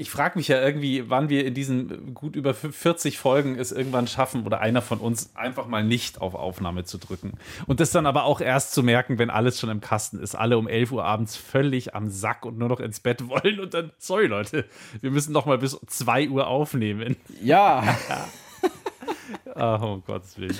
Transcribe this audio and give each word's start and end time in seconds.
ich 0.00 0.10
frage 0.10 0.38
mich 0.38 0.48
ja 0.48 0.58
irgendwie, 0.58 1.10
wann 1.10 1.28
wir 1.28 1.44
in 1.44 1.52
diesen 1.52 2.14
gut 2.14 2.34
über 2.34 2.54
40 2.54 3.18
Folgen 3.18 3.58
es 3.58 3.70
irgendwann 3.70 4.06
schaffen 4.06 4.46
oder 4.46 4.60
einer 4.60 4.80
von 4.80 4.98
uns 4.98 5.36
einfach 5.36 5.66
mal 5.66 5.84
nicht 5.84 6.22
auf 6.22 6.34
Aufnahme 6.34 6.84
zu 6.84 6.96
drücken. 6.96 7.34
Und 7.66 7.80
das 7.80 7.90
dann 7.90 8.06
aber 8.06 8.24
auch 8.24 8.40
erst 8.40 8.72
zu 8.72 8.82
merken, 8.82 9.18
wenn 9.18 9.28
alles 9.28 9.60
schon 9.60 9.68
im 9.68 9.82
Kasten 9.82 10.18
ist, 10.18 10.34
alle 10.34 10.56
um 10.56 10.68
11 10.68 10.92
Uhr 10.92 11.04
abends 11.04 11.36
völlig 11.36 11.94
am 11.94 12.08
Sack 12.08 12.46
und 12.46 12.56
nur 12.56 12.70
noch 12.70 12.80
ins 12.80 13.00
Bett 13.00 13.28
wollen 13.28 13.60
und 13.60 13.74
dann, 13.74 13.92
sorry 13.98 14.26
Leute, 14.26 14.64
wir 15.02 15.10
müssen 15.10 15.32
noch 15.32 15.44
mal 15.44 15.58
bis 15.58 15.78
2 15.86 16.30
Uhr 16.30 16.46
aufnehmen. 16.46 17.16
Ja. 17.42 17.98
oh, 19.54 19.86
um 19.86 20.04
Gottes 20.06 20.38
Willen. 20.38 20.56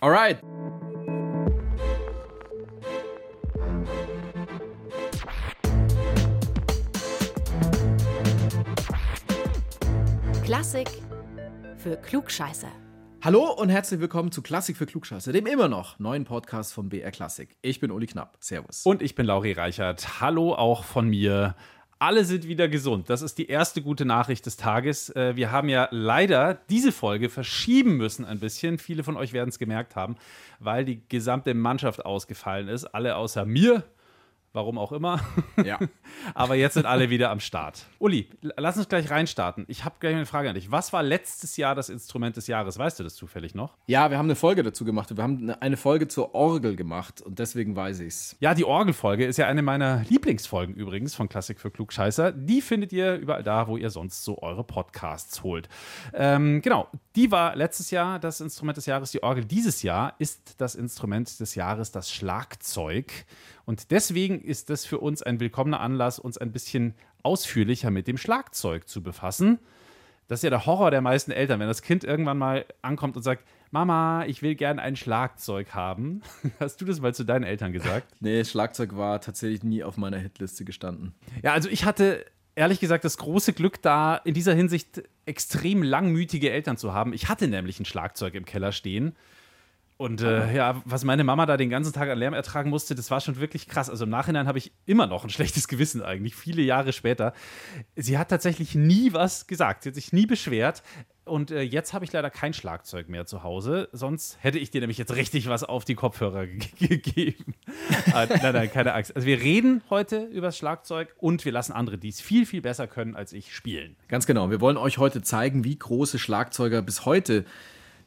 Alright. 0.00 0.38
Klassik 10.46 10.88
für 11.76 11.96
Klugscheiße. 11.96 12.68
Hallo 13.20 13.50
und 13.50 13.68
herzlich 13.68 13.98
willkommen 13.98 14.30
zu 14.30 14.42
Klassik 14.42 14.76
für 14.76 14.86
Klugscheiße, 14.86 15.32
dem 15.32 15.44
immer 15.44 15.66
noch 15.66 15.98
neuen 15.98 16.24
Podcast 16.24 16.72
von 16.72 16.88
BR 16.88 17.10
Klassik. 17.10 17.56
Ich 17.62 17.80
bin 17.80 17.90
Uli 17.90 18.06
Knapp. 18.06 18.36
Servus. 18.38 18.86
Und 18.86 19.02
ich 19.02 19.16
bin 19.16 19.26
Lauri 19.26 19.50
Reichert. 19.50 20.20
Hallo 20.20 20.54
auch 20.54 20.84
von 20.84 21.08
mir. 21.08 21.56
Alle 21.98 22.24
sind 22.24 22.46
wieder 22.46 22.68
gesund. 22.68 23.10
Das 23.10 23.22
ist 23.22 23.38
die 23.38 23.48
erste 23.48 23.82
gute 23.82 24.04
Nachricht 24.04 24.46
des 24.46 24.56
Tages. 24.56 25.10
Äh, 25.16 25.34
wir 25.34 25.50
haben 25.50 25.68
ja 25.68 25.88
leider 25.90 26.54
diese 26.70 26.92
Folge 26.92 27.28
verschieben 27.28 27.96
müssen 27.96 28.24
ein 28.24 28.38
bisschen. 28.38 28.78
Viele 28.78 29.02
von 29.02 29.16
euch 29.16 29.32
werden 29.32 29.48
es 29.48 29.58
gemerkt 29.58 29.96
haben, 29.96 30.14
weil 30.60 30.84
die 30.84 31.02
gesamte 31.08 31.54
Mannschaft 31.54 32.06
ausgefallen 32.06 32.68
ist. 32.68 32.84
Alle 32.84 33.16
außer 33.16 33.44
mir 33.44 33.82
Warum 34.56 34.78
auch 34.78 34.92
immer. 34.92 35.20
Ja. 35.62 35.78
Aber 36.34 36.54
jetzt 36.54 36.74
sind 36.74 36.86
alle 36.86 37.10
wieder 37.10 37.30
am 37.30 37.40
Start. 37.40 37.84
Uli, 37.98 38.30
lass 38.40 38.78
uns 38.78 38.88
gleich 38.88 39.10
reinstarten. 39.10 39.66
Ich 39.68 39.84
habe 39.84 39.96
gleich 40.00 40.14
eine 40.14 40.24
Frage 40.24 40.48
an 40.48 40.54
dich. 40.54 40.70
Was 40.70 40.94
war 40.94 41.02
letztes 41.02 41.58
Jahr 41.58 41.74
das 41.74 41.90
Instrument 41.90 42.38
des 42.38 42.46
Jahres? 42.46 42.78
Weißt 42.78 42.98
du 42.98 43.04
das 43.04 43.16
zufällig 43.16 43.54
noch? 43.54 43.76
Ja, 43.86 44.10
wir 44.10 44.16
haben 44.16 44.24
eine 44.24 44.34
Folge 44.34 44.62
dazu 44.62 44.86
gemacht. 44.86 45.14
Wir 45.14 45.22
haben 45.22 45.50
eine 45.50 45.76
Folge 45.76 46.08
zur 46.08 46.34
Orgel 46.34 46.74
gemacht 46.74 47.20
und 47.20 47.38
deswegen 47.38 47.76
weiß 47.76 48.00
ich 48.00 48.08
es. 48.08 48.36
Ja, 48.40 48.54
die 48.54 48.64
Orgelfolge 48.64 49.26
ist 49.26 49.36
ja 49.36 49.46
eine 49.46 49.60
meiner 49.60 50.04
Lieblingsfolgen 50.08 50.74
übrigens 50.74 51.14
von 51.14 51.28
Klassik 51.28 51.60
für 51.60 51.70
Klugscheißer. 51.70 52.32
Die 52.32 52.62
findet 52.62 52.94
ihr 52.94 53.16
überall 53.16 53.42
da, 53.42 53.68
wo 53.68 53.76
ihr 53.76 53.90
sonst 53.90 54.24
so 54.24 54.40
eure 54.40 54.64
Podcasts 54.64 55.42
holt. 55.42 55.68
Ähm, 56.14 56.62
genau, 56.62 56.88
die 57.14 57.30
war 57.30 57.56
letztes 57.56 57.90
Jahr 57.90 58.18
das 58.18 58.40
Instrument 58.40 58.78
des 58.78 58.86
Jahres, 58.86 59.10
die 59.10 59.22
Orgel. 59.22 59.44
Dieses 59.44 59.82
Jahr 59.82 60.14
ist 60.18 60.54
das 60.56 60.74
Instrument 60.74 61.40
des 61.40 61.54
Jahres 61.56 61.92
das 61.92 62.10
Schlagzeug. 62.10 63.26
Und 63.66 63.90
deswegen 63.90 64.40
ist 64.40 64.70
das 64.70 64.86
für 64.86 64.98
uns 64.98 65.22
ein 65.22 65.40
willkommener 65.40 65.80
Anlass, 65.80 66.18
uns 66.18 66.38
ein 66.38 66.52
bisschen 66.52 66.94
ausführlicher 67.22 67.90
mit 67.90 68.06
dem 68.06 68.16
Schlagzeug 68.16 68.88
zu 68.88 69.02
befassen. 69.02 69.58
Das 70.28 70.38
ist 70.38 70.44
ja 70.44 70.50
der 70.50 70.66
Horror 70.66 70.90
der 70.90 71.00
meisten 71.00 71.32
Eltern, 71.32 71.60
wenn 71.60 71.66
das 71.66 71.82
Kind 71.82 72.04
irgendwann 72.04 72.38
mal 72.38 72.64
ankommt 72.82 73.16
und 73.16 73.22
sagt, 73.22 73.44
Mama, 73.72 74.24
ich 74.26 74.40
will 74.40 74.54
gerne 74.54 74.80
ein 74.80 74.94
Schlagzeug 74.94 75.74
haben. 75.74 76.22
Hast 76.60 76.80
du 76.80 76.84
das 76.84 77.00
mal 77.00 77.12
zu 77.12 77.24
deinen 77.24 77.42
Eltern 77.42 77.72
gesagt? 77.72 78.06
Nee, 78.20 78.44
Schlagzeug 78.44 78.96
war 78.96 79.20
tatsächlich 79.20 79.64
nie 79.64 79.82
auf 79.82 79.96
meiner 79.96 80.18
Hitliste 80.18 80.64
gestanden. 80.64 81.14
Ja, 81.42 81.52
also 81.52 81.68
ich 81.68 81.84
hatte 81.84 82.24
ehrlich 82.54 82.78
gesagt 82.78 83.04
das 83.04 83.18
große 83.18 83.52
Glück, 83.52 83.82
da 83.82 84.16
in 84.16 84.34
dieser 84.34 84.54
Hinsicht 84.54 85.02
extrem 85.26 85.82
langmütige 85.82 86.50
Eltern 86.50 86.76
zu 86.76 86.94
haben. 86.94 87.12
Ich 87.12 87.28
hatte 87.28 87.48
nämlich 87.48 87.80
ein 87.80 87.84
Schlagzeug 87.84 88.34
im 88.34 88.44
Keller 88.44 88.70
stehen 88.70 89.16
und 89.98 90.20
äh, 90.20 90.54
ja, 90.54 90.82
was 90.84 91.04
meine 91.04 91.24
Mama 91.24 91.46
da 91.46 91.56
den 91.56 91.70
ganzen 91.70 91.94
Tag 91.94 92.10
an 92.10 92.18
Lärm 92.18 92.34
ertragen 92.34 92.68
musste, 92.68 92.94
das 92.94 93.10
war 93.10 93.22
schon 93.22 93.40
wirklich 93.40 93.66
krass. 93.66 93.88
Also 93.88 94.04
im 94.04 94.10
Nachhinein 94.10 94.46
habe 94.46 94.58
ich 94.58 94.72
immer 94.84 95.06
noch 95.06 95.24
ein 95.24 95.30
schlechtes 95.36 95.68
Gewissen 95.68 96.02
eigentlich, 96.02 96.34
viele 96.34 96.62
Jahre 96.62 96.92
später. 96.92 97.32
Sie 97.94 98.18
hat 98.18 98.28
tatsächlich 98.28 98.74
nie 98.74 99.14
was 99.14 99.46
gesagt, 99.46 99.84
sie 99.84 99.90
hat 99.90 99.94
sich 99.94 100.12
nie 100.12 100.26
beschwert. 100.26 100.82
Und 101.24 101.50
äh, 101.50 101.62
jetzt 101.62 101.92
habe 101.92 102.04
ich 102.04 102.12
leider 102.12 102.30
kein 102.30 102.52
Schlagzeug 102.52 103.08
mehr 103.08 103.26
zu 103.26 103.42
Hause. 103.42 103.88
Sonst 103.90 104.38
hätte 104.42 104.58
ich 104.60 104.70
dir 104.70 104.80
nämlich 104.80 104.98
jetzt 104.98 105.16
richtig 105.16 105.48
was 105.48 105.64
auf 105.64 105.84
die 105.84 105.96
Kopfhörer 105.96 106.46
gegeben. 106.46 107.54
äh, 108.14 108.26
nein, 108.42 108.52
nein, 108.52 108.70
keine 108.70 108.92
Angst. 108.92 109.16
Also 109.16 109.26
wir 109.26 109.40
reden 109.40 109.82
heute 109.90 110.24
über 110.24 110.48
das 110.48 110.58
Schlagzeug 110.58 111.16
und 111.18 111.44
wir 111.44 111.52
lassen 111.52 111.72
andere, 111.72 111.98
die 111.98 112.10
es 112.10 112.20
viel, 112.20 112.46
viel 112.46 112.60
besser 112.60 112.86
können 112.86 113.16
als 113.16 113.32
ich, 113.32 113.56
spielen. 113.56 113.96
Ganz 114.08 114.26
genau. 114.26 114.50
Wir 114.50 114.60
wollen 114.60 114.76
euch 114.76 114.98
heute 114.98 115.22
zeigen, 115.22 115.64
wie 115.64 115.76
große 115.76 116.18
Schlagzeuger 116.18 116.82
bis 116.82 117.06
heute 117.06 117.44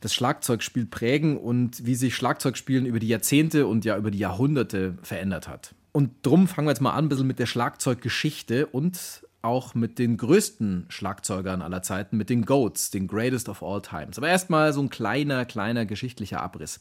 das 0.01 0.13
Schlagzeugspiel 0.13 0.85
prägen 0.85 1.37
und 1.37 1.85
wie 1.85 1.95
sich 1.95 2.15
Schlagzeugspielen 2.15 2.85
über 2.85 2.99
die 2.99 3.07
Jahrzehnte 3.07 3.67
und 3.67 3.85
ja 3.85 3.97
über 3.97 4.11
die 4.11 4.19
Jahrhunderte 4.19 4.97
verändert 5.01 5.47
hat. 5.47 5.75
Und 5.91 6.11
drum 6.21 6.47
fangen 6.47 6.67
wir 6.67 6.71
jetzt 6.71 6.81
mal 6.81 6.91
an, 6.91 7.05
ein 7.05 7.09
bisschen 7.09 7.27
mit 7.27 7.39
der 7.39 7.45
Schlagzeuggeschichte 7.45 8.67
und 8.67 9.23
auch 9.41 9.73
mit 9.73 9.99
den 9.99 10.17
größten 10.17 10.85
Schlagzeugern 10.89 11.61
aller 11.61 11.81
Zeiten, 11.81 12.17
mit 12.17 12.29
den 12.29 12.45
Goats, 12.45 12.91
den 12.91 13.07
Greatest 13.07 13.49
of 13.49 13.63
All 13.63 13.81
Times. 13.81 14.17
Aber 14.17 14.27
erstmal 14.27 14.73
so 14.73 14.81
ein 14.81 14.89
kleiner, 14.89 15.45
kleiner 15.45 15.85
geschichtlicher 15.85 16.41
Abriss. 16.41 16.79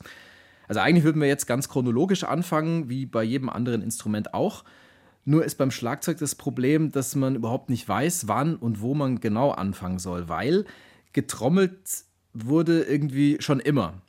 Also 0.66 0.80
eigentlich 0.80 1.04
würden 1.04 1.20
wir 1.20 1.28
jetzt 1.28 1.46
ganz 1.46 1.68
chronologisch 1.68 2.24
anfangen, 2.24 2.88
wie 2.88 3.06
bei 3.06 3.22
jedem 3.22 3.48
anderen 3.48 3.80
Instrument 3.80 4.34
auch. 4.34 4.64
Nur 5.24 5.44
ist 5.44 5.56
beim 5.56 5.70
Schlagzeug 5.70 6.18
das 6.18 6.34
Problem, 6.34 6.90
dass 6.90 7.14
man 7.14 7.36
überhaupt 7.36 7.70
nicht 7.70 7.88
weiß, 7.88 8.28
wann 8.28 8.56
und 8.56 8.80
wo 8.80 8.94
man 8.94 9.20
genau 9.20 9.50
anfangen 9.50 9.98
soll, 9.98 10.28
weil 10.28 10.64
getrommelt 11.12 11.78
wurde 12.32 12.82
irgendwie 12.82 13.36
schon 13.40 13.60
immer. 13.60 14.02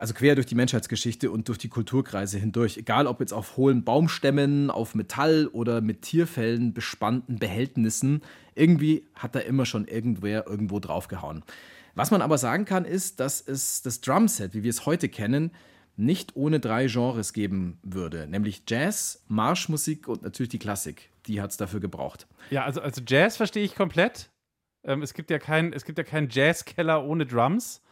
Also 0.00 0.14
quer 0.14 0.34
durch 0.34 0.46
die 0.46 0.54
Menschheitsgeschichte 0.54 1.30
und 1.30 1.48
durch 1.48 1.58
die 1.58 1.68
Kulturkreise 1.68 2.38
hindurch. 2.38 2.78
Egal 2.78 3.06
ob 3.06 3.20
jetzt 3.20 3.34
auf 3.34 3.58
hohlen 3.58 3.84
Baumstämmen, 3.84 4.70
auf 4.70 4.94
Metall 4.94 5.46
oder 5.48 5.82
mit 5.82 6.00
Tierfällen 6.00 6.72
bespannten 6.72 7.38
Behältnissen. 7.38 8.22
Irgendwie 8.54 9.04
hat 9.14 9.34
da 9.34 9.40
immer 9.40 9.66
schon 9.66 9.86
irgendwer 9.86 10.46
irgendwo 10.46 10.80
draufgehauen. 10.80 11.42
Was 11.94 12.10
man 12.10 12.22
aber 12.22 12.38
sagen 12.38 12.64
kann, 12.64 12.86
ist, 12.86 13.20
dass 13.20 13.46
es 13.46 13.82
das 13.82 14.00
Drumset, 14.00 14.54
wie 14.54 14.62
wir 14.62 14.70
es 14.70 14.86
heute 14.86 15.10
kennen, 15.10 15.50
nicht 15.98 16.34
ohne 16.34 16.60
drei 16.60 16.86
Genres 16.86 17.34
geben 17.34 17.78
würde. 17.82 18.26
Nämlich 18.26 18.62
Jazz, 18.66 19.22
Marschmusik 19.28 20.08
und 20.08 20.22
natürlich 20.22 20.48
die 20.48 20.58
Klassik. 20.58 21.10
Die 21.26 21.42
hat 21.42 21.50
es 21.50 21.58
dafür 21.58 21.80
gebraucht. 21.80 22.26
Ja, 22.48 22.64
also, 22.64 22.80
also 22.80 23.02
Jazz 23.06 23.36
verstehe 23.36 23.64
ich 23.64 23.74
komplett. 23.74 24.30
Ähm, 24.84 25.02
es 25.02 25.14
gibt 25.14 25.30
ja 25.30 25.38
keinen 25.38 25.72
ja 25.72 26.02
kein 26.04 26.28
Jazzkeller 26.30 27.04
ohne 27.04 27.26
Drums. 27.26 27.82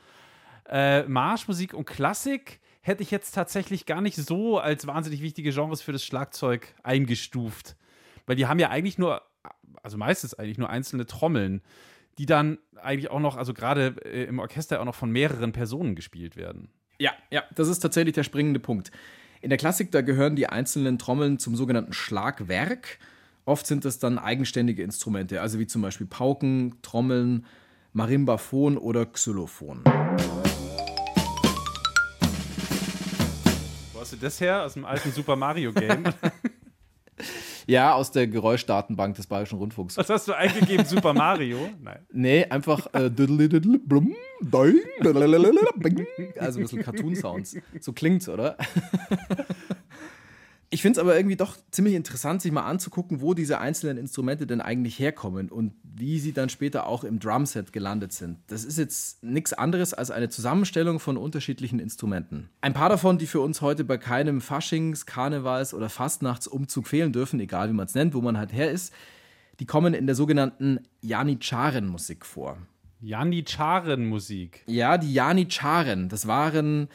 Äh, 0.69 1.05
Marschmusik 1.05 1.75
und 1.75 1.87
Klassik 1.87 2.61
hätte 2.81 3.03
ich 3.03 3.11
jetzt 3.11 3.33
tatsächlich 3.33 3.87
gar 3.87 4.01
nicht 4.01 4.17
so 4.17 4.59
als 4.59 4.87
wahnsinnig 4.87 5.23
wichtige 5.23 5.51
Genres 5.51 5.83
für 5.83 5.93
das 5.93 6.05
Schlagzeug 6.05 6.75
eingestuft. 6.83 7.77
Weil 8.27 8.37
die 8.37 8.47
haben 8.47 8.59
ja 8.59 8.71
eigentlich 8.71 8.99
nur, 8.99 9.23
also 9.83 9.97
meistens 9.97 10.35
eigentlich 10.35 10.59
nur 10.59 10.71
einzelne 10.71 11.07
Trommeln, 11.07 11.63
die 12.19 12.27
dann 12.27 12.59
eigentlich 12.77 13.11
auch 13.11 13.21
noch, 13.21 13.37
also 13.37 13.55
gerade 13.55 13.95
äh, 14.05 14.25
im 14.25 14.39
Orchester 14.39 14.81
auch 14.81 14.85
noch 14.85 14.95
von 14.95 15.11
mehreren 15.11 15.53
Personen 15.53 15.95
gespielt 15.95 16.37
werden. 16.37 16.71
Ja, 16.99 17.13
ja, 17.31 17.45
das 17.55 17.69
ist 17.69 17.79
tatsächlich 17.81 18.15
der 18.15 18.25
springende 18.25 18.61
Punkt. 18.61 18.91
In 19.41 19.51
der 19.51 19.59
Klassik, 19.59 19.93
da 19.93 20.01
gehören 20.01 20.35
die 20.35 20.49
einzelnen 20.49 20.99
Trommeln 20.99 21.39
zum 21.39 21.55
sogenannten 21.55 21.93
Schlagwerk. 21.93 22.99
Oft 23.49 23.67
sind 23.67 23.87
es 23.87 23.99
dann 23.99 24.19
eigenständige 24.19 24.83
Instrumente, 24.83 25.41
also 25.41 25.59
wie 25.59 25.67
zum 25.67 25.81
Beispiel 25.81 26.07
Pauken, 26.07 26.75
Trommeln, 26.83 27.47
Marimbaphon 27.95 28.77
oder 28.77 29.07
Xylophon. 29.07 29.85
Wo 33.95 34.01
hast 34.01 34.13
du 34.13 34.17
das 34.19 34.39
her? 34.43 34.65
Aus 34.65 34.75
dem 34.75 34.85
alten 34.85 35.13
Super 35.13 35.35
Mario 35.35 35.73
Game? 35.73 36.05
ja, 37.67 37.95
aus 37.95 38.11
der 38.11 38.27
Geräuschdatenbank 38.27 39.17
des 39.17 39.27
Bayerischen 39.27 39.57
Rundfunks. 39.57 39.97
Was 39.97 40.11
hast 40.11 40.29
du 40.29 40.35
eingegeben? 40.35 40.85
Super 40.85 41.15
Mario? 41.15 41.71
Nein. 41.81 42.01
Nee, 42.13 42.45
einfach 42.45 42.89
äh, 42.93 43.11
also 46.39 46.59
ein 46.59 46.63
bisschen 46.65 46.83
Cartoon-Sounds. 46.83 47.57
So 47.81 47.95
klingt's, 47.95 48.29
oder? 48.29 48.59
Ich 50.71 50.83
finde 50.83 50.99
es 50.99 51.03
aber 51.03 51.17
irgendwie 51.17 51.37
doch 51.37 51.57
ziemlich 51.71 51.95
interessant, 51.95 52.43
sich 52.43 52.53
mal 52.53 52.67
anzugucken, 52.67 53.23
wo 53.23 53.33
diese 53.33 53.59
einzelnen 53.59 53.97
Instrumente 53.97 54.47
denn 54.47 54.61
eigentlich 54.61 54.99
herkommen 54.99 55.51
und 55.51 55.73
wie 55.83 56.19
sie 56.19 56.33
dann 56.33 56.51
später 56.51 56.87
auch 56.87 57.05
im 57.05 57.19
Drumset 57.21 57.73
gelandet 57.73 58.13
sind. 58.13 58.39
Das 58.49 58.65
ist 58.65 58.77
jetzt 58.77 59.23
nichts 59.23 59.55
anderes 59.55 59.95
als 59.95 60.11
eine 60.11 60.29
Zusammenstellung 60.29 61.01
von 61.01 61.17
unterschiedlichen 61.17 61.79
Instrumenten. 61.79 62.51
Ein 62.61 62.75
paar 62.75 62.91
davon, 62.91 63.17
die 63.17 63.27
für 63.27 63.41
uns 63.41 63.63
heute 63.63 63.85
bei 63.85 63.97
keinem 63.97 64.41
Faschings-, 64.43 65.07
Karnevals- 65.07 65.73
oder 65.73 65.89
Fastnachtsumzug 65.89 66.87
fehlen 66.87 67.13
dürfen, 67.13 67.41
egal 67.41 67.71
wie 67.71 67.75
man 67.75 67.87
es 67.87 67.95
nennt, 67.95 68.15
wo 68.15 68.21
man 68.21 68.37
halt 68.37 68.53
her 68.53 68.71
ist, 68.71 68.93
die 69.61 69.67
kommen 69.67 69.95
in 69.95 70.07
der 70.07 70.15
sogenannten 70.15 70.81
Janitscharen-Musik 71.01 72.27
vor. 72.27 72.59
Janitscharen-Musik? 73.01 74.65
Ja, 74.67 74.99
die 74.99 75.15
Janitscharen, 75.15 76.11
das 76.11 76.27
waren 76.27 76.89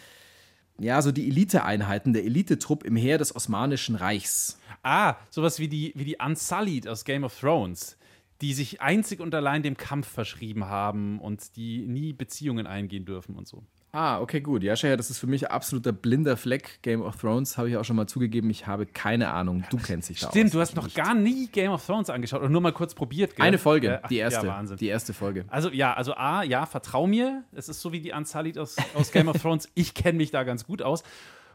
ja, 0.79 1.01
so 1.01 1.11
die 1.11 1.27
Eliteeinheiten, 1.27 2.13
der 2.13 2.23
Elitetrupp 2.23 2.83
im 2.83 2.95
Heer 2.95 3.17
des 3.17 3.35
Osmanischen 3.35 3.95
Reichs. 3.95 4.59
Ah, 4.81 5.15
sowas 5.29 5.59
wie 5.59 5.67
die, 5.67 5.93
wie 5.95 6.05
die 6.05 6.17
Unsullied 6.23 6.87
aus 6.87 7.05
Game 7.05 7.23
of 7.23 7.39
Thrones, 7.39 7.97
die 8.41 8.53
sich 8.53 8.81
einzig 8.81 9.19
und 9.19 9.33
allein 9.35 9.63
dem 9.63 9.77
Kampf 9.77 10.07
verschrieben 10.07 10.65
haben 10.65 11.19
und 11.19 11.55
die 11.55 11.85
nie 11.87 12.13
Beziehungen 12.13 12.67
eingehen 12.67 13.05
dürfen 13.05 13.35
und 13.35 13.47
so. 13.47 13.63
Ah, 13.95 14.19
okay, 14.22 14.42
gut. 14.42 14.63
Ja, 14.63 14.75
Shaya, 14.75 14.98
das 14.98 15.12
ist 15.12 15.19
für 15.19 15.28
mich 15.28 15.51
absoluter 15.51 15.92
blinder 15.92 16.36
Fleck. 16.36 16.80
Game 16.81 17.04
of 17.04 17.16
Thrones 17.18 17.60
habe 17.60 17.69
ich 17.69 17.78
auch 17.78 17.86
schon 17.86 17.95
mal 17.95 18.07
zugegeben. 18.07 18.50
Ich 18.50 18.66
habe 18.66 18.88
keine 18.88 19.30
Ahnung. 19.31 19.63
Du 19.69 19.78
kennst 19.78 20.10
dich 20.10 20.19
da 20.19 20.30
Stimmt, 20.30 20.48
aus. 20.48 20.51
du 20.51 20.60
hast 20.62 20.75
noch 20.75 20.86
Nicht. 20.86 20.95
gar 20.98 21.13
nie 21.13 21.45
Game 21.45 21.72
of 21.72 21.86
Thrones 21.86 22.10
angeschaut 22.10 22.40
oder 22.40 22.50
nur 22.50 22.62
mal 22.62 22.72
kurz 22.74 22.95
probiert. 22.95 23.36
Gell? 23.36 23.45
Eine 23.45 23.60
Folge, 23.60 23.90
Äh, 23.90 24.00
ach, 24.01 24.07
die 24.10 24.18
erste. 24.18 24.48
Ja, 24.48 24.54
Wahnsinn. 24.54 24.78
die 24.78 24.88
erste 24.88 25.13
Folge. 25.13 25.45
Also 25.48 25.69
ja, 25.69 25.94
also 25.94 26.16
A, 26.16 26.42
ja, 26.42 26.66
vertrau 26.66 27.06
mir. 27.06 27.44
Es 27.51 27.69
ist 27.69 27.81
so 27.81 27.92
wie 27.92 28.00
die 28.01 28.13
Anzalit 28.13 28.57
aus, 28.57 28.78
aus 28.95 29.12
Game 29.12 29.28
of 29.28 29.40
Thrones. 29.40 29.69
Ich 29.75 29.94
kenne 29.94 30.18
mich 30.18 30.31
da 30.31 30.44
ganz 30.44 30.66
gut 30.66 30.81
aus. 30.81 31.04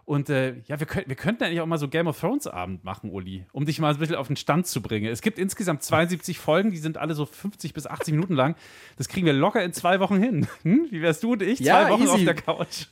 Und 0.09 0.31
äh, 0.31 0.55
ja, 0.67 0.81
wir, 0.81 0.87
könnt, 0.87 1.07
wir 1.07 1.17
könnten 1.17 1.45
eigentlich 1.45 1.61
auch 1.61 1.67
mal 1.67 1.77
so 1.77 1.87
Game 1.87 2.07
of 2.07 2.19
Thrones 2.19 2.47
Abend 2.47 2.83
machen, 2.83 3.11
Uli, 3.11 3.45
um 3.53 3.67
dich 3.67 3.79
mal 3.79 3.93
ein 3.93 3.99
bisschen 3.99 4.17
auf 4.17 4.29
den 4.29 4.37
Stand 4.37 4.67
zu 4.67 4.81
bringen. 4.81 5.05
Es 5.13 5.21
gibt 5.21 5.39
insgesamt 5.39 5.83
72 5.83 6.39
Folgen, 6.39 6.71
die 6.71 6.79
sind 6.79 6.97
alle 6.97 7.13
so 7.13 7.27
50 7.27 7.75
bis 7.75 7.87
80 7.87 8.15
Minuten 8.15 8.33
lang. 8.33 8.57
Das 8.97 9.09
kriegen 9.09 9.27
wir 9.27 9.35
locker 9.35 9.63
in 9.63 9.75
zwei 9.75 10.01
Wochen 10.01 10.17
hin. 10.17 10.47
Hm? 10.63 10.87
Wie 10.91 11.03
wärst 11.03 11.23
du 11.23 11.33
und 11.33 11.43
ich? 11.43 11.61
Ja, 11.61 11.83
zwei 11.83 11.91
Wochen 11.91 12.03
easy. 12.05 12.13
auf 12.13 12.25
der 12.25 12.35
Couch. 12.35 12.87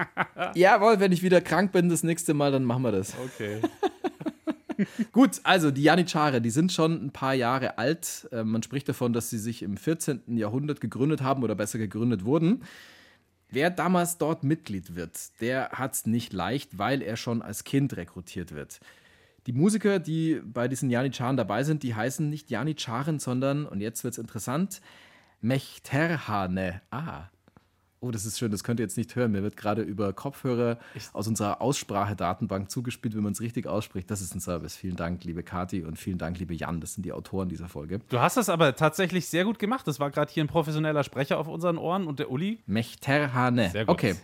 Jawohl, 0.54 0.98
wenn 0.98 1.12
ich 1.12 1.22
wieder 1.22 1.42
krank 1.42 1.72
bin 1.72 1.90
das 1.90 2.02
nächste 2.02 2.32
Mal, 2.32 2.50
dann 2.50 2.64
machen 2.64 2.82
wir 2.82 2.92
das. 2.92 3.14
Okay. 3.22 3.60
Gut, 5.12 5.40
also 5.44 5.70
die 5.70 5.82
Janitschare, 5.82 6.40
die 6.40 6.50
sind 6.50 6.72
schon 6.72 7.04
ein 7.04 7.10
paar 7.10 7.34
Jahre 7.34 7.76
alt. 7.76 8.28
Äh, 8.32 8.44
man 8.44 8.62
spricht 8.62 8.88
davon, 8.88 9.12
dass 9.12 9.28
sie 9.28 9.38
sich 9.38 9.62
im 9.62 9.76
14. 9.76 10.22
Jahrhundert 10.38 10.80
gegründet 10.80 11.20
haben 11.20 11.42
oder 11.42 11.54
besser 11.54 11.78
gegründet 11.78 12.24
wurden. 12.24 12.62
Wer 13.52 13.68
damals 13.68 14.16
dort 14.16 14.44
Mitglied 14.44 14.96
wird, 14.96 15.40
der 15.42 15.68
hat 15.72 15.92
es 15.92 16.06
nicht 16.06 16.32
leicht, 16.32 16.78
weil 16.78 17.02
er 17.02 17.18
schon 17.18 17.42
als 17.42 17.64
Kind 17.64 17.94
rekrutiert 17.98 18.52
wird. 18.52 18.80
Die 19.46 19.52
Musiker, 19.52 19.98
die 19.98 20.40
bei 20.42 20.68
diesen 20.68 20.88
Janitscharen 20.88 21.36
dabei 21.36 21.62
sind, 21.62 21.82
die 21.82 21.94
heißen 21.94 22.30
nicht 22.30 22.50
Janitscharen, 22.50 23.18
sondern, 23.18 23.66
und 23.66 23.82
jetzt 23.82 24.04
wird 24.04 24.12
es 24.12 24.18
interessant, 24.18 24.80
Mechterhane. 25.42 26.80
Ah. 26.90 27.24
Oh, 28.04 28.10
das 28.10 28.26
ist 28.26 28.36
schön, 28.36 28.50
das 28.50 28.64
könnt 28.64 28.80
ihr 28.80 28.84
jetzt 28.84 28.96
nicht 28.96 29.14
hören. 29.14 29.30
Mir 29.30 29.44
wird 29.44 29.56
gerade 29.56 29.80
über 29.82 30.12
Kopfhörer 30.12 30.76
aus 31.12 31.28
unserer 31.28 31.62
Aussprachedatenbank 31.62 32.68
zugespielt, 32.68 33.14
wie 33.14 33.20
man 33.20 33.30
es 33.30 33.40
richtig 33.40 33.68
ausspricht. 33.68 34.10
Das 34.10 34.20
ist 34.20 34.34
ein 34.34 34.40
Service. 34.40 34.74
Vielen 34.74 34.96
Dank, 34.96 35.22
liebe 35.22 35.44
Kati 35.44 35.84
und 35.84 36.00
vielen 36.00 36.18
Dank, 36.18 36.36
liebe 36.40 36.52
Jan. 36.52 36.80
Das 36.80 36.94
sind 36.94 37.06
die 37.06 37.12
Autoren 37.12 37.48
dieser 37.48 37.68
Folge. 37.68 38.00
Du 38.08 38.18
hast 38.18 38.36
das 38.36 38.48
aber 38.48 38.74
tatsächlich 38.74 39.28
sehr 39.28 39.44
gut 39.44 39.60
gemacht. 39.60 39.86
Das 39.86 40.00
war 40.00 40.10
gerade 40.10 40.32
hier 40.32 40.42
ein 40.42 40.48
professioneller 40.48 41.04
Sprecher 41.04 41.38
auf 41.38 41.46
unseren 41.46 41.78
Ohren 41.78 42.08
und 42.08 42.18
der 42.18 42.32
Uli. 42.32 42.58
Mechterhane. 42.66 43.70
Sehr 43.70 43.84
gut. 43.84 43.94
Okay. 43.94 44.16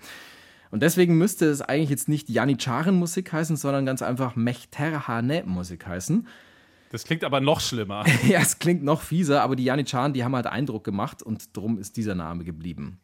Und 0.72 0.82
deswegen 0.82 1.16
müsste 1.16 1.46
es 1.46 1.62
eigentlich 1.62 1.90
jetzt 1.90 2.08
nicht 2.08 2.28
Janitscharen-Musik 2.28 3.32
heißen, 3.32 3.56
sondern 3.56 3.86
ganz 3.86 4.02
einfach 4.02 4.34
Mechterhane-Musik 4.34 5.86
heißen. 5.86 6.26
Das 6.90 7.04
klingt 7.04 7.22
aber 7.22 7.40
noch 7.40 7.60
schlimmer. 7.60 8.04
Ja, 8.26 8.40
es 8.40 8.58
klingt 8.58 8.82
noch 8.82 9.02
fieser, 9.02 9.42
aber 9.42 9.54
die 9.54 9.64
Janitscharen, 9.64 10.14
die 10.14 10.24
haben 10.24 10.34
halt 10.34 10.46
Eindruck 10.46 10.82
gemacht 10.82 11.22
und 11.22 11.56
darum 11.56 11.78
ist 11.78 11.96
dieser 11.96 12.16
Name 12.16 12.42
geblieben. 12.42 12.98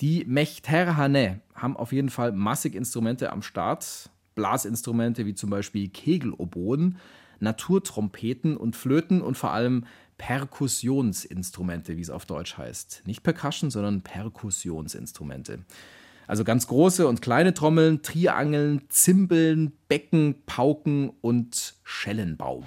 Die 0.00 0.24
Mechterhane 0.24 1.40
haben 1.54 1.76
auf 1.76 1.92
jeden 1.92 2.08
Fall 2.08 2.32
massig 2.32 2.74
Instrumente 2.74 3.32
am 3.32 3.42
Start. 3.42 4.10
Blasinstrumente 4.34 5.26
wie 5.26 5.34
zum 5.34 5.50
Beispiel 5.50 5.88
Kegeloboen, 5.88 6.96
Naturtrompeten 7.40 8.56
und 8.56 8.76
Flöten 8.76 9.20
und 9.20 9.36
vor 9.36 9.52
allem 9.52 9.84
Perkussionsinstrumente, 10.16 11.96
wie 11.96 12.00
es 12.00 12.10
auf 12.10 12.24
Deutsch 12.24 12.56
heißt. 12.56 13.02
Nicht 13.04 13.22
Percussion, 13.22 13.70
sondern 13.70 14.00
Perkussionsinstrumente. 14.00 15.60
Also 16.26 16.44
ganz 16.44 16.66
große 16.66 17.06
und 17.06 17.20
kleine 17.20 17.52
Trommeln, 17.52 18.02
Triangeln, 18.02 18.82
Zimbeln, 18.88 19.72
Becken, 19.88 20.36
Pauken 20.46 21.10
und 21.20 21.74
Schellenbaum. 21.82 22.64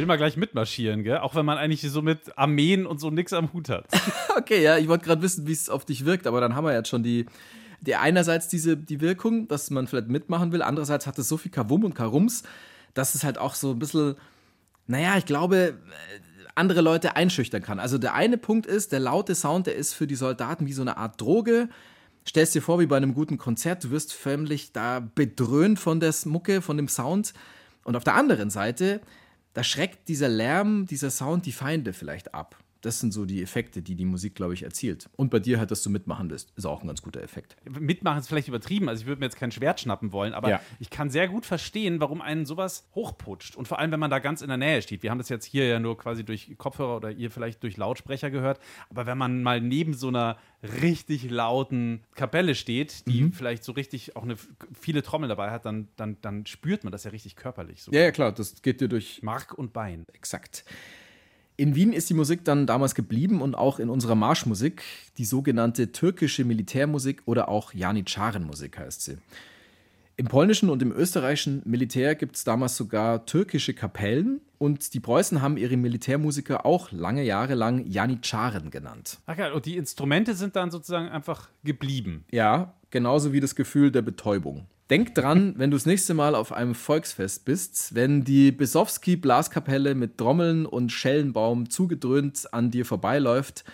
Will 0.00 0.06
man 0.06 0.18
gleich 0.18 0.36
mitmarschieren, 0.36 1.04
gell? 1.04 1.18
Auch 1.18 1.34
wenn 1.34 1.44
man 1.44 1.58
eigentlich 1.58 1.82
so 1.82 2.02
mit 2.02 2.36
Armeen 2.36 2.86
und 2.86 3.00
so 3.00 3.10
nix 3.10 3.32
am 3.32 3.52
Hut 3.52 3.68
hat. 3.68 3.86
Okay, 4.36 4.62
ja, 4.62 4.78
ich 4.78 4.88
wollte 4.88 5.04
gerade 5.04 5.20
wissen, 5.20 5.46
wie 5.46 5.52
es 5.52 5.68
auf 5.68 5.84
dich 5.84 6.04
wirkt, 6.04 6.26
aber 6.26 6.40
dann 6.40 6.54
haben 6.54 6.64
wir 6.64 6.72
jetzt 6.72 6.88
schon 6.88 7.02
die, 7.02 7.26
die 7.80 7.96
einerseits 7.96 8.48
diese 8.48 8.76
die 8.76 9.00
Wirkung, 9.00 9.48
dass 9.48 9.70
man 9.70 9.86
vielleicht 9.86 10.08
mitmachen 10.08 10.52
will, 10.52 10.62
andererseits 10.62 11.06
hat 11.06 11.18
es 11.18 11.28
so 11.28 11.36
viel 11.36 11.50
Kavum 11.50 11.84
und 11.84 11.94
Karums, 11.94 12.44
dass 12.94 13.14
es 13.14 13.22
halt 13.22 13.38
auch 13.38 13.54
so 13.54 13.72
ein 13.72 13.78
bisschen, 13.78 14.14
naja, 14.86 15.18
ich 15.18 15.26
glaube, 15.26 15.56
äh, 15.56 16.40
andere 16.54 16.80
Leute 16.80 17.16
einschüchtern 17.16 17.62
kann. 17.62 17.80
Also 17.80 17.98
der 17.98 18.14
eine 18.14 18.38
Punkt 18.38 18.66
ist, 18.66 18.92
der 18.92 19.00
laute 19.00 19.34
Sound, 19.34 19.66
der 19.66 19.74
ist 19.74 19.94
für 19.94 20.06
die 20.06 20.14
Soldaten 20.14 20.66
wie 20.66 20.72
so 20.72 20.82
eine 20.82 20.96
Art 20.96 21.20
Droge. 21.20 21.68
Stellst 22.26 22.54
dir 22.54 22.62
vor, 22.62 22.80
wie 22.80 22.86
bei 22.86 22.96
einem 22.96 23.14
guten 23.14 23.36
Konzert, 23.36 23.84
du 23.84 23.90
wirst 23.90 24.12
förmlich 24.12 24.72
da 24.72 25.00
bedröhnt 25.00 25.78
von 25.78 26.00
der 26.00 26.14
Mucke, 26.24 26.62
von 26.62 26.76
dem 26.76 26.88
Sound. 26.88 27.34
Und 27.84 27.96
auf 27.96 28.04
der 28.04 28.14
anderen 28.14 28.50
Seite, 28.50 29.00
da 29.52 29.64
schreckt 29.64 30.08
dieser 30.08 30.28
Lärm, 30.28 30.86
dieser 30.86 31.10
Sound 31.10 31.46
die 31.46 31.52
Feinde 31.52 31.92
vielleicht 31.92 32.34
ab. 32.34 32.56
Das 32.82 32.98
sind 33.00 33.12
so 33.12 33.26
die 33.26 33.42
Effekte, 33.42 33.82
die 33.82 33.94
die 33.94 34.04
Musik, 34.04 34.34
glaube 34.34 34.54
ich, 34.54 34.62
erzielt. 34.62 35.10
Und 35.16 35.30
bei 35.30 35.38
dir 35.38 35.58
halt, 35.58 35.70
dass 35.70 35.82
du 35.82 35.90
mitmachen 35.90 36.30
willst, 36.30 36.52
ist 36.56 36.64
auch 36.64 36.80
ein 36.82 36.86
ganz 36.86 37.02
guter 37.02 37.22
Effekt. 37.22 37.56
Mitmachen 37.68 38.18
ist 38.20 38.28
vielleicht 38.28 38.48
übertrieben, 38.48 38.88
also 38.88 39.02
ich 39.02 39.06
würde 39.06 39.20
mir 39.20 39.26
jetzt 39.26 39.36
kein 39.36 39.50
Schwert 39.52 39.80
schnappen 39.80 40.12
wollen, 40.12 40.32
aber 40.32 40.48
Ja. 40.48 40.60
ich 40.78 40.88
kann 40.90 41.10
sehr 41.10 41.28
gut 41.28 41.44
verstehen, 41.44 42.00
warum 42.00 42.20
einen 42.22 42.46
sowas 42.46 42.88
hochputscht. 42.94 43.54
Und 43.56 43.68
vor 43.68 43.78
allem, 43.78 43.92
wenn 43.92 44.00
man 44.00 44.10
da 44.10 44.18
ganz 44.18 44.40
in 44.42 44.48
der 44.48 44.56
Nähe 44.56 44.80
steht. 44.82 45.02
Wir 45.02 45.10
haben 45.10 45.18
das 45.18 45.28
jetzt 45.28 45.44
hier 45.44 45.66
ja 45.66 45.78
nur 45.78 45.98
quasi 45.98 46.24
durch 46.24 46.54
Kopfhörer 46.56 46.96
oder 46.96 47.10
ihr 47.10 47.30
vielleicht 47.30 47.62
durch 47.62 47.76
Lautsprecher 47.76 48.30
gehört, 48.30 48.60
aber 48.88 49.06
wenn 49.06 49.18
man 49.18 49.42
mal 49.42 49.60
neben 49.60 49.92
so 49.94 50.08
einer 50.08 50.38
richtig 50.82 51.30
lauten 51.30 52.02
Kapelle 52.14 52.54
steht, 52.54 53.06
die 53.06 53.22
Mhm. 53.22 53.32
vielleicht 53.32 53.64
so 53.64 53.72
richtig 53.72 54.16
auch 54.16 54.22
eine, 54.24 54.36
viele 54.78 55.02
Trommeln 55.02 55.28
dabei 55.28 55.50
hat, 55.50 55.64
dann, 55.66 55.88
dann, 55.96 56.16
dann 56.22 56.46
spürt 56.46 56.84
man 56.84 56.92
das 56.92 57.04
ja 57.04 57.10
richtig 57.10 57.36
körperlich. 57.36 57.82
So. 57.82 57.92
Ja, 57.92 58.00
ja, 58.00 58.10
klar, 58.10 58.32
das 58.32 58.60
geht 58.62 58.80
dir 58.80 58.88
durch 58.88 59.22
Mark 59.22 59.54
und 59.56 59.72
Bein. 59.72 60.04
Exakt. 60.12 60.64
In 61.60 61.74
Wien 61.74 61.92
ist 61.92 62.08
die 62.08 62.14
Musik 62.14 62.42
dann 62.46 62.66
damals 62.66 62.94
geblieben 62.94 63.42
und 63.42 63.54
auch 63.54 63.80
in 63.80 63.90
unserer 63.90 64.14
Marschmusik, 64.14 64.82
die 65.18 65.26
sogenannte 65.26 65.92
türkische 65.92 66.42
Militärmusik 66.42 67.20
oder 67.26 67.50
auch 67.50 67.74
Janitscharenmusik 67.74 68.78
heißt 68.78 69.02
sie. 69.02 69.18
Im 70.16 70.24
polnischen 70.24 70.70
und 70.70 70.80
im 70.80 70.90
österreichischen 70.90 71.60
Militär 71.66 72.14
gibt 72.14 72.36
es 72.36 72.44
damals 72.44 72.78
sogar 72.78 73.26
türkische 73.26 73.74
Kapellen 73.74 74.40
und 74.56 74.94
die 74.94 75.00
Preußen 75.00 75.42
haben 75.42 75.58
ihre 75.58 75.76
Militärmusiker 75.76 76.64
auch 76.64 76.92
lange 76.92 77.24
Jahre 77.24 77.56
lang 77.56 77.84
Janitscharen 77.84 78.70
genannt. 78.70 79.18
Ach 79.26 79.36
ja, 79.36 79.52
und 79.52 79.66
die 79.66 79.76
Instrumente 79.76 80.32
sind 80.32 80.56
dann 80.56 80.70
sozusagen 80.70 81.10
einfach 81.10 81.50
geblieben. 81.62 82.24
Ja, 82.30 82.72
genauso 82.88 83.34
wie 83.34 83.40
das 83.40 83.54
Gefühl 83.54 83.90
der 83.90 84.00
Betäubung. 84.00 84.66
Denk 84.90 85.14
dran, 85.14 85.54
wenn 85.56 85.70
du 85.70 85.76
das 85.76 85.86
nächste 85.86 86.14
Mal 86.14 86.34
auf 86.34 86.52
einem 86.52 86.74
Volksfest 86.74 87.44
bist, 87.44 87.94
wenn 87.94 88.24
die 88.24 88.50
Besowski-Blaskapelle 88.50 89.94
mit 89.94 90.18
Trommeln 90.18 90.66
und 90.66 90.90
Schellenbaum 90.90 91.70
zugedröhnt 91.70 92.52
an 92.52 92.72
dir 92.72 92.84
vorbeiläuft, 92.84 93.64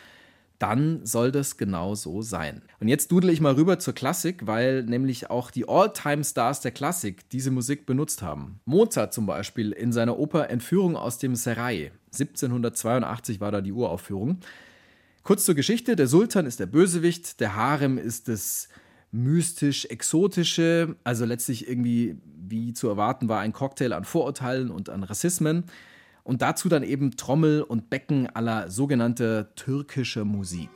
dann 0.59 1.05
soll 1.07 1.33
das 1.33 1.57
genau 1.57 1.95
so 1.95 2.21
sein. 2.21 2.61
Und 2.81 2.89
jetzt 2.89 3.11
dudel 3.13 3.31
ich 3.31 3.41
mal 3.41 3.55
rüber 3.55 3.79
zur 3.79 3.95
Klassik, 3.95 4.47
weil 4.47 4.83
nämlich 4.83 5.31
auch 5.31 5.51
die 5.51 5.67
All-Time-Stars 5.67 6.61
der 6.61 6.73
Klassik 6.73 7.29
diese 7.31 7.51
Musik 7.51 7.87
benutzt 7.87 8.21
haben. 8.21 8.61
Mozart 8.67 9.15
zum 9.15 9.25
Beispiel 9.25 9.73
in 9.73 9.93
seiner 9.93 10.19
Oper 10.19 10.51
Entführung 10.51 10.97
aus 10.97 11.17
dem 11.17 11.35
Serai. 11.35 11.93
1782 12.13 13.41
war 13.41 13.53
da 13.53 13.63
die 13.63 13.73
Uraufführung. 13.73 14.41
Kurz 15.23 15.47
zur 15.47 15.55
Geschichte: 15.55 15.97
Der 15.97 16.09
Sultan 16.09 16.45
ist 16.45 16.61
der 16.61 16.67
Bösewicht, 16.67 17.41
der 17.41 17.57
Harem 17.57 17.97
ist 17.97 18.29
das 18.29 18.69
mystisch-exotische, 19.17 20.97
also 21.05 21.25
letztlich 21.25 21.69
irgendwie, 21.69 22.17
wie 22.49 22.73
zu 22.73 22.89
erwarten 22.89 23.29
war, 23.29 23.41
ein 23.41 23.53
Cocktail 23.53 23.93
an 23.93 24.05
Vorurteilen 24.05 24.71
und 24.71 24.89
an 24.89 25.03
Rassismen. 25.03 25.65
Und 26.23 26.43
dazu 26.43 26.69
dann 26.69 26.83
eben 26.83 27.17
Trommel 27.17 27.63
und 27.63 27.89
Becken 27.89 28.29
aller 28.29 28.71
sogenannter 28.71 29.55
türkischer 29.55 30.25
Musik. 30.25 30.71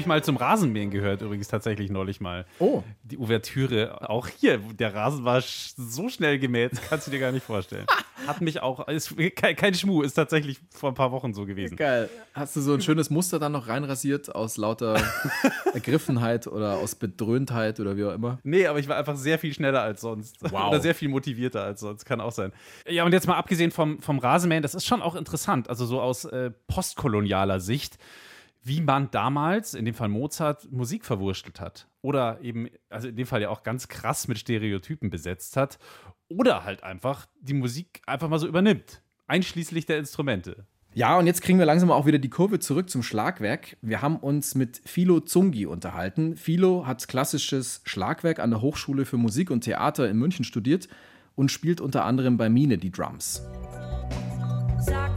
Habe 0.00 0.04
ich 0.04 0.08
mal 0.08 0.24
zum 0.24 0.38
Rasenmähen 0.38 0.90
gehört, 0.90 1.20
übrigens 1.20 1.48
tatsächlich 1.48 1.90
neulich 1.90 2.22
mal. 2.22 2.46
Oh. 2.58 2.82
Die 3.02 3.18
Ouvertüre. 3.18 4.08
Auch 4.08 4.28
hier, 4.28 4.56
der 4.56 4.94
Rasen 4.94 5.26
war 5.26 5.42
so 5.42 6.08
schnell 6.08 6.38
gemäht, 6.38 6.72
kannst 6.88 7.06
du 7.06 7.10
dir 7.10 7.20
gar 7.20 7.32
nicht 7.32 7.44
vorstellen. 7.44 7.84
Hat 8.26 8.40
mich 8.40 8.62
auch, 8.62 8.88
ist 8.88 9.14
kein, 9.36 9.56
kein 9.56 9.74
Schmuh, 9.74 10.00
ist 10.00 10.14
tatsächlich 10.14 10.58
vor 10.70 10.90
ein 10.90 10.94
paar 10.94 11.12
Wochen 11.12 11.34
so 11.34 11.44
gewesen. 11.44 11.76
Geil. 11.76 12.08
Hast 12.32 12.56
du 12.56 12.62
so 12.62 12.72
ein 12.72 12.80
schönes 12.80 13.10
Muster 13.10 13.38
dann 13.38 13.52
noch 13.52 13.68
reinrasiert 13.68 14.34
aus 14.34 14.56
lauter 14.56 15.02
Ergriffenheit 15.74 16.46
oder 16.46 16.78
aus 16.78 16.94
Bedröhntheit 16.94 17.78
oder 17.78 17.98
wie 17.98 18.04
auch 18.06 18.14
immer? 18.14 18.38
Nee, 18.42 18.66
aber 18.66 18.78
ich 18.78 18.88
war 18.88 18.96
einfach 18.96 19.16
sehr 19.16 19.38
viel 19.38 19.52
schneller 19.52 19.82
als 19.82 20.00
sonst. 20.00 20.38
Wow. 20.40 20.68
Oder 20.68 20.80
sehr 20.80 20.94
viel 20.94 21.10
motivierter 21.10 21.62
als 21.62 21.80
sonst, 21.80 22.06
kann 22.06 22.22
auch 22.22 22.32
sein. 22.32 22.54
Ja, 22.88 23.04
und 23.04 23.12
jetzt 23.12 23.26
mal 23.26 23.36
abgesehen 23.36 23.70
vom, 23.70 24.00
vom 24.00 24.18
Rasenmähen, 24.18 24.62
das 24.62 24.74
ist 24.74 24.86
schon 24.86 25.02
auch 25.02 25.14
interessant, 25.14 25.68
also 25.68 25.84
so 25.84 26.00
aus 26.00 26.24
äh, 26.24 26.50
postkolonialer 26.68 27.60
Sicht, 27.60 27.98
wie 28.62 28.80
man 28.80 29.10
damals, 29.10 29.74
in 29.74 29.84
dem 29.84 29.94
Fall 29.94 30.08
Mozart, 30.08 30.70
Musik 30.70 31.04
verwurstelt 31.04 31.60
hat. 31.60 31.88
Oder 32.02 32.40
eben, 32.42 32.68
also 32.88 33.08
in 33.08 33.16
dem 33.16 33.26
Fall 33.26 33.42
ja 33.42 33.48
auch 33.48 33.62
ganz 33.62 33.88
krass 33.88 34.28
mit 34.28 34.38
Stereotypen 34.38 35.10
besetzt 35.10 35.56
hat. 35.56 35.78
Oder 36.28 36.64
halt 36.64 36.82
einfach 36.82 37.26
die 37.40 37.54
Musik 37.54 38.02
einfach 38.06 38.28
mal 38.28 38.38
so 38.38 38.46
übernimmt. 38.46 39.02
Einschließlich 39.26 39.86
der 39.86 39.98
Instrumente. 39.98 40.66
Ja, 40.92 41.16
und 41.18 41.26
jetzt 41.26 41.42
kriegen 41.42 41.58
wir 41.58 41.66
langsam 41.66 41.90
auch 41.92 42.04
wieder 42.04 42.18
die 42.18 42.30
Kurve 42.30 42.58
zurück 42.58 42.90
zum 42.90 43.04
Schlagwerk. 43.04 43.76
Wir 43.80 44.02
haben 44.02 44.16
uns 44.16 44.56
mit 44.56 44.82
Philo 44.84 45.20
Zungi 45.20 45.64
unterhalten. 45.64 46.36
Philo 46.36 46.84
hat 46.84 47.06
klassisches 47.06 47.80
Schlagwerk 47.84 48.40
an 48.40 48.50
der 48.50 48.60
Hochschule 48.60 49.04
für 49.04 49.16
Musik 49.16 49.52
und 49.52 49.60
Theater 49.62 50.08
in 50.08 50.16
München 50.18 50.44
studiert 50.44 50.88
und 51.36 51.52
spielt 51.52 51.80
unter 51.80 52.04
anderem 52.04 52.36
bei 52.36 52.48
Mine 52.48 52.76
die 52.76 52.90
Drums. 52.90 53.42
Sag 54.80 55.09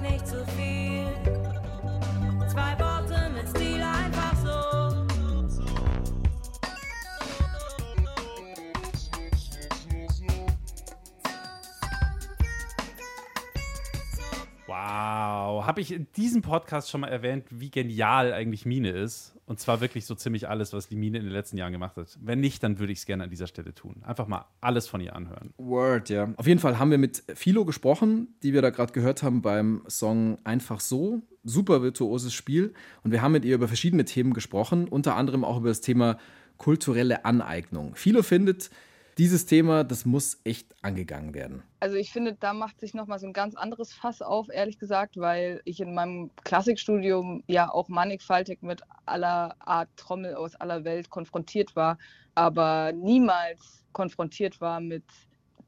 Habe 15.66 15.82
ich 15.82 15.92
in 15.92 16.08
diesem 16.18 16.42
Podcast 16.42 16.90
schon 16.90 17.02
mal 17.02 17.08
erwähnt, 17.08 17.46
wie 17.50 17.70
genial 17.70 18.34
eigentlich 18.34 18.66
Mine 18.66 18.90
ist? 18.92 19.36
Und 19.46 19.60
zwar 19.60 19.82
wirklich 19.82 20.06
so 20.06 20.16
ziemlich 20.16 20.48
alles, 20.48 20.74
was 20.74 20.88
die 20.88 20.96
Mine 20.96 21.18
in 21.18 21.26
den 21.26 21.34
letzten 21.34 21.58
Jahren 21.58 21.72
gemacht 21.72 21.98
hat. 21.98 22.18
Wenn 22.22 22.40
nicht, 22.40 22.64
dann 22.64 22.80
würde 22.80 22.94
ich 22.94 23.00
es 23.00 23.06
gerne 23.06 23.24
an 23.24 23.30
dieser 23.30 23.48
Stelle 23.48 23.74
tun. 23.74 24.02
Einfach 24.04 24.28
mal 24.28 24.46
alles 24.62 24.88
von 24.88 25.02
ihr 25.02 25.16
anhören. 25.16 25.54
Word, 25.58 26.10
ja. 26.10 26.34
Auf 26.38 26.48
jeden 26.48 26.60
Fall 26.60 26.80
haben 26.80 26.92
wir 26.92 26.98
mit 26.98 27.24
Philo 27.36 27.66
gesprochen, 27.66 28.36
die 28.42 28.54
wir 28.54 28.62
da 28.62 28.70
gerade 28.70 28.94
gehört 28.94 29.24
haben 29.24 29.42
beim 29.42 29.84
Song 29.88 30.38
Einfach 30.44 30.80
so. 30.80 31.22
Super 31.44 31.82
virtuoses 31.82 32.34
Spiel. 32.34 32.74
Und 33.04 33.12
wir 33.12 33.22
haben 33.22 33.34
mit 33.34 33.46
ihr 33.46 33.56
über 33.56 33.68
verschiedene 33.68 34.06
Themen 34.06 34.34
gesprochen, 34.34 34.88
unter 34.88 35.16
anderem 35.16 35.44
auch 35.44 35.58
über 35.58 35.70
das 35.70 35.82
Thema 35.82 36.18
kulturelle 36.58 37.26
Aneignung. 37.26 37.96
Philo 37.96 38.24
findet, 38.24 38.70
dieses 39.18 39.46
Thema, 39.46 39.84
das 39.84 40.06
muss 40.06 40.40
echt 40.44 40.74
angegangen 40.82 41.34
werden. 41.34 41.64
Also 41.80 41.96
ich 41.96 42.12
finde, 42.12 42.34
da 42.34 42.54
macht 42.54 42.80
sich 42.80 42.94
nochmal 42.94 43.20
so 43.20 43.28
ein 43.28 43.34
ganz 43.34 43.56
anderes 43.56 43.94
Fass 43.94 44.22
auf, 44.22 44.50
ehrlich 44.50 44.80
gesagt, 44.80 45.18
weil 45.18 45.62
ich 45.66 45.80
in 45.80 45.94
meinem 45.94 46.32
Klassikstudium 46.44 47.44
ja 47.48 47.72
auch 47.72 47.90
mannigfaltig 47.90 48.62
mit 48.62 48.82
aller 49.06 49.56
Art 49.60 49.90
Trommel 49.96 50.36
aus 50.36 50.56
aller 50.56 50.84
Welt 50.84 51.10
konfrontiert 51.10 51.76
war, 51.76 51.98
aber 52.36 52.92
niemals 52.94 53.84
konfrontiert 53.92 54.62
war 54.62 54.80
mit 54.80 55.04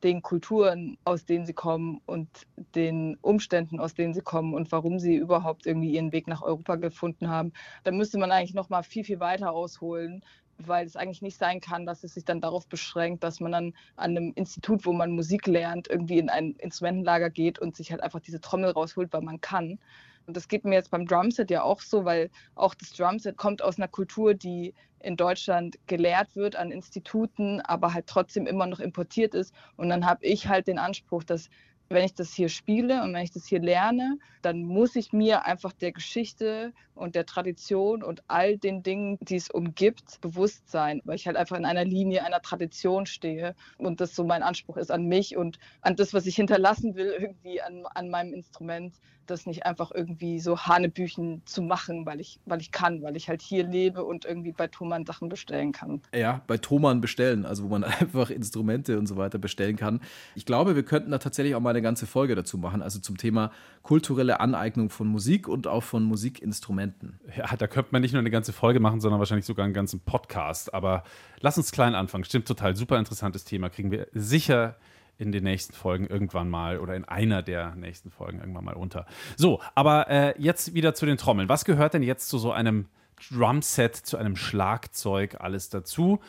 den 0.04 0.22
Kulturen, 0.22 0.98
aus 1.04 1.26
denen 1.26 1.46
sie 1.46 1.54
kommen 1.54 2.02
und 2.06 2.30
den 2.76 3.18
Umständen, 3.22 3.80
aus 3.80 3.94
denen 3.94 4.14
sie 4.14 4.22
kommen 4.22 4.54
und 4.54 4.72
warum 4.72 5.00
sie 5.00 5.16
überhaupt 5.16 5.66
irgendwie 5.66 5.92
ihren 5.92 6.12
Weg 6.12 6.28
nach 6.28 6.44
Europa 6.44 6.76
gefunden 6.76 7.30
haben. 7.30 7.54
Da 7.84 7.92
müsste 7.92 8.18
man 8.18 8.32
eigentlich 8.32 8.54
noch 8.54 8.70
mal 8.70 8.84
viel, 8.84 9.04
viel 9.04 9.20
weiter 9.20 9.52
ausholen, 9.52 10.24
weil 10.58 10.86
es 10.86 10.96
eigentlich 10.96 11.22
nicht 11.22 11.38
sein 11.38 11.60
kann, 11.60 11.86
dass 11.86 12.04
es 12.04 12.14
sich 12.14 12.26
dann 12.26 12.42
darauf 12.42 12.68
beschränkt, 12.68 13.24
dass 13.24 13.40
man 13.40 13.52
dann 13.52 13.74
an 13.96 14.12
einem 14.12 14.34
Institut, 14.36 14.86
wo 14.86 14.94
man 14.94 15.12
Musik 15.12 15.48
lernt, 15.48 15.88
irgendwie 15.90 16.18
in 16.20 16.30
ein 16.30 16.56
Instrumentenlager 16.60 17.30
geht 17.30 17.60
und 17.60 17.76
sich 17.76 17.92
halt 17.92 18.02
einfach 18.02 18.20
diese 18.20 18.40
Trommel 18.40 18.72
rausholt, 18.72 19.12
weil 19.14 19.22
man 19.22 19.42
kann. 19.42 19.80
Und 20.28 20.36
das 20.36 20.48
geht 20.48 20.66
mir 20.66 20.76
jetzt 20.76 20.92
beim 20.92 21.06
Drumset 21.06 21.52
ja 21.52 21.62
auch 21.64 21.82
so, 21.82 22.06
weil 22.06 22.30
auch 22.56 22.74
das 22.74 22.92
Drumset 22.94 23.38
kommt 23.38 23.62
aus 23.62 23.78
einer 23.78 23.88
Kultur, 23.88 24.34
die 24.34 24.74
in 25.00 25.16
Deutschland 25.16 25.78
gelehrt 25.86 26.36
wird 26.36 26.56
an 26.56 26.72
Instituten, 26.72 27.62
aber 27.62 27.94
halt 27.94 28.08
trotzdem 28.08 28.48
immer 28.48 28.66
noch 28.66 28.80
importiert 28.80 29.36
ist. 29.36 29.54
Und 29.78 29.90
dann 29.90 30.06
habe 30.06 30.26
ich 30.26 30.48
halt 30.48 30.68
den 30.68 30.80
Anspruch, 30.80 31.24
dass 31.24 31.50
wenn 31.90 32.06
ich 32.06 32.14
das 32.14 32.34
hier 32.34 32.50
spiele 32.50 33.04
und 33.04 33.14
wenn 33.14 33.24
ich 33.24 33.32
das 33.32 33.46
hier 33.46 33.60
lerne, 33.60 34.18
dann 34.42 34.64
muss 34.64 34.96
ich 34.96 35.14
mir 35.14 35.46
einfach 35.46 35.74
der 35.74 35.92
Geschichte 35.92 36.74
und 36.94 37.16
der 37.16 37.26
Tradition 37.26 38.04
und 38.04 38.24
all 38.28 38.58
den 38.58 38.84
Dingen, 38.84 39.18
die 39.22 39.36
es 39.36 39.50
umgibt, 39.50 40.22
bewusst 40.22 40.70
sein, 40.70 41.02
weil 41.04 41.16
ich 41.16 41.28
halt 41.28 41.38
einfach 41.38 41.58
in 41.58 41.66
einer 41.66 41.86
Linie 41.86 42.26
einer 42.26 42.42
Tradition 42.42 43.06
stehe 43.06 43.56
und 43.78 44.02
das 44.02 44.16
so 44.16 44.24
mein 44.24 44.44
Anspruch 44.44 44.78
ist 44.78 44.92
an 44.92 45.06
mich 45.06 45.36
und 45.36 45.60
an 45.82 45.96
das, 45.96 46.14
was 46.14 46.26
ich 46.26 46.36
hinterlassen 46.36 46.96
will, 46.96 47.14
irgendwie 47.20 47.62
an, 47.62 47.86
an 47.94 48.10
meinem 48.10 48.34
Instrument, 48.34 48.94
das 49.26 49.46
nicht 49.46 49.66
einfach 49.66 49.92
irgendwie 49.94 50.40
so 50.40 50.60
Hanebüchen 50.60 51.42
zu 51.46 51.62
machen, 51.62 52.06
weil 52.06 52.20
ich, 52.20 52.40
weil 52.46 52.62
ich 52.62 52.72
kann, 52.72 53.02
weil 53.02 53.16
ich 53.16 53.30
halt 53.30 53.42
hier 53.42 53.66
lebe 53.66 54.04
und 54.04 54.26
irgendwie 54.26 54.52
bei 54.52 54.68
Thomann 54.68 55.06
Sachen 55.06 55.30
bestellen 55.30 55.72
kann. 55.72 56.02
Ja, 56.14 56.42
bei 56.48 56.58
Thomann 56.58 57.02
bestellen, 57.02 57.46
also 57.46 57.64
wo 57.64 57.68
man 57.68 57.84
einfach 57.84 58.30
Instrumente 58.30 58.98
und 58.98 59.08
so 59.08 59.18
weiter 59.18 59.38
bestellen 59.38 59.76
kann. 59.76 60.02
Ich 60.36 60.46
glaube, 60.46 60.76
wir 60.76 60.84
könnten 60.84 61.12
da 61.12 61.18
tatsächlich 61.18 61.56
auch 61.56 61.60
mal 61.60 61.74
eine 61.76 61.82
ganze 61.82 62.08
Folge 62.08 62.36
dazu 62.36 62.58
machen, 62.58 62.82
also 62.82 63.00
zum 63.00 63.18
Thema 63.18 63.52
kulturelle 63.84 64.40
Aneignung 64.40 64.90
von 64.90 65.08
Musik 65.08 65.48
und 65.48 65.68
auch 65.68 65.84
von 65.84 66.04
Musikinstrumenten. 66.04 67.20
Ja, 67.36 67.56
da 67.56 67.68
könnte 67.68 67.90
man 67.92 68.02
nicht 68.02 68.14
nur 68.14 68.20
eine 68.20 68.32
ganze 68.32 68.54
Folge 68.54 68.80
machen, 68.80 69.02
sondern 69.02 69.20
wahrscheinlich 69.20 69.46
sogar 69.46 69.66
einen 69.66 69.74
ganzen 69.74 70.00
Podcast. 70.00 70.74
Aber 70.74 71.04
lass 71.42 71.58
uns 71.58 71.72
klein 71.72 71.96
anfangen. 71.96 72.24
Stimmt 72.24 72.48
total, 72.48 72.76
super 72.76 72.98
interessantes 72.98 73.44
Thema. 73.44 73.70
Kriegen 73.70 73.92
wir 73.92 74.08
sicher 74.14 74.78
in 75.18 75.32
den 75.32 75.44
nächsten 75.44 75.74
Folgen 75.74 76.08
irgendwann 76.08 76.50
mal 76.50 76.80
oder 76.80 76.96
in 76.96 77.06
einer 77.06 77.42
der 77.42 77.76
nächsten 77.76 78.12
Folgen 78.12 78.40
irgendwann 78.40 78.66
mal 78.66 78.76
unter. 78.76 79.06
So, 79.38 79.62
aber 79.74 80.10
äh, 80.10 80.34
jetzt 80.38 80.74
wieder 80.74 80.94
zu 80.94 81.06
den 81.06 81.18
Trommeln. 81.18 81.50
Was 81.50 81.66
gehört 81.66 81.94
denn 81.94 82.04
jetzt 82.04 82.28
zu 82.30 82.38
so 82.38 82.52
einem 82.52 82.88
Drumset, 83.30 83.96
zu 83.96 84.18
einem 84.18 84.36
Schlagzeug 84.36 85.38
alles 85.40 85.70
dazu? 85.70 86.20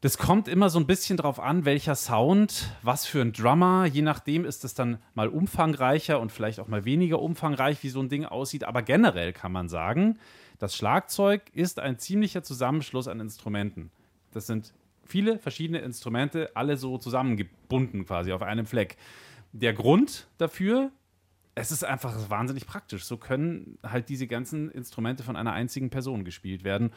Das 0.00 0.16
kommt 0.16 0.46
immer 0.46 0.70
so 0.70 0.78
ein 0.78 0.86
bisschen 0.86 1.16
drauf 1.16 1.40
an, 1.40 1.64
welcher 1.64 1.96
Sound, 1.96 2.72
was 2.82 3.04
für 3.04 3.20
ein 3.20 3.32
Drummer. 3.32 3.84
Je 3.84 4.02
nachdem 4.02 4.44
ist 4.44 4.64
es 4.64 4.74
dann 4.74 4.98
mal 5.14 5.26
umfangreicher 5.26 6.20
und 6.20 6.30
vielleicht 6.30 6.60
auch 6.60 6.68
mal 6.68 6.84
weniger 6.84 7.20
umfangreich, 7.20 7.82
wie 7.82 7.88
so 7.88 7.98
ein 7.98 8.08
Ding 8.08 8.24
aussieht. 8.24 8.62
Aber 8.62 8.82
generell 8.82 9.32
kann 9.32 9.50
man 9.50 9.68
sagen, 9.68 10.20
das 10.60 10.76
Schlagzeug 10.76 11.42
ist 11.52 11.80
ein 11.80 11.98
ziemlicher 11.98 12.44
Zusammenschluss 12.44 13.08
an 13.08 13.18
Instrumenten. 13.18 13.90
Das 14.30 14.46
sind 14.46 14.72
viele 15.04 15.36
verschiedene 15.40 15.80
Instrumente, 15.80 16.52
alle 16.54 16.76
so 16.76 16.98
zusammengebunden 16.98 18.06
quasi 18.06 18.32
auf 18.32 18.42
einem 18.42 18.66
Fleck. 18.66 18.98
Der 19.50 19.72
Grund 19.72 20.28
dafür, 20.38 20.92
es 21.56 21.72
ist 21.72 21.84
einfach 21.84 22.30
wahnsinnig 22.30 22.66
praktisch. 22.66 23.04
So 23.04 23.16
können 23.16 23.78
halt 23.82 24.08
diese 24.08 24.28
ganzen 24.28 24.70
Instrumente 24.70 25.24
von 25.24 25.34
einer 25.34 25.52
einzigen 25.52 25.90
Person 25.90 26.24
gespielt 26.24 26.62
werden. 26.62 26.92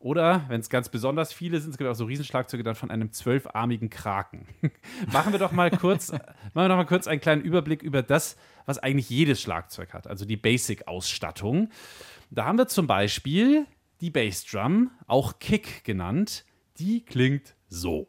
Oder, 0.00 0.44
wenn 0.48 0.60
es 0.60 0.70
ganz 0.70 0.88
besonders 0.88 1.32
viele 1.32 1.60
sind, 1.60 1.72
es 1.72 1.78
gibt 1.78 1.90
auch 1.90 1.94
so 1.94 2.04
Riesenschlagzeuge 2.04 2.62
dann 2.62 2.76
von 2.76 2.90
einem 2.90 3.10
zwölfarmigen 3.12 3.90
Kraken. 3.90 4.46
machen 5.12 5.32
wir 5.32 5.40
doch 5.40 5.50
mal 5.50 5.70
kurz, 5.70 6.12
machen 6.12 6.24
wir 6.54 6.68
doch 6.68 6.76
mal 6.76 6.86
kurz 6.86 7.08
einen 7.08 7.20
kleinen 7.20 7.42
Überblick 7.42 7.82
über 7.82 8.02
das, 8.02 8.36
was 8.64 8.78
eigentlich 8.78 9.10
jedes 9.10 9.40
Schlagzeug 9.40 9.92
hat, 9.94 10.06
also 10.06 10.24
die 10.24 10.36
Basic-Ausstattung. 10.36 11.70
Da 12.30 12.44
haben 12.44 12.58
wir 12.58 12.68
zum 12.68 12.86
Beispiel 12.86 13.66
die 14.00 14.10
Bassdrum, 14.10 14.90
auch 15.08 15.40
Kick 15.40 15.82
genannt. 15.82 16.44
Die 16.78 17.04
klingt 17.04 17.56
so. 17.68 18.08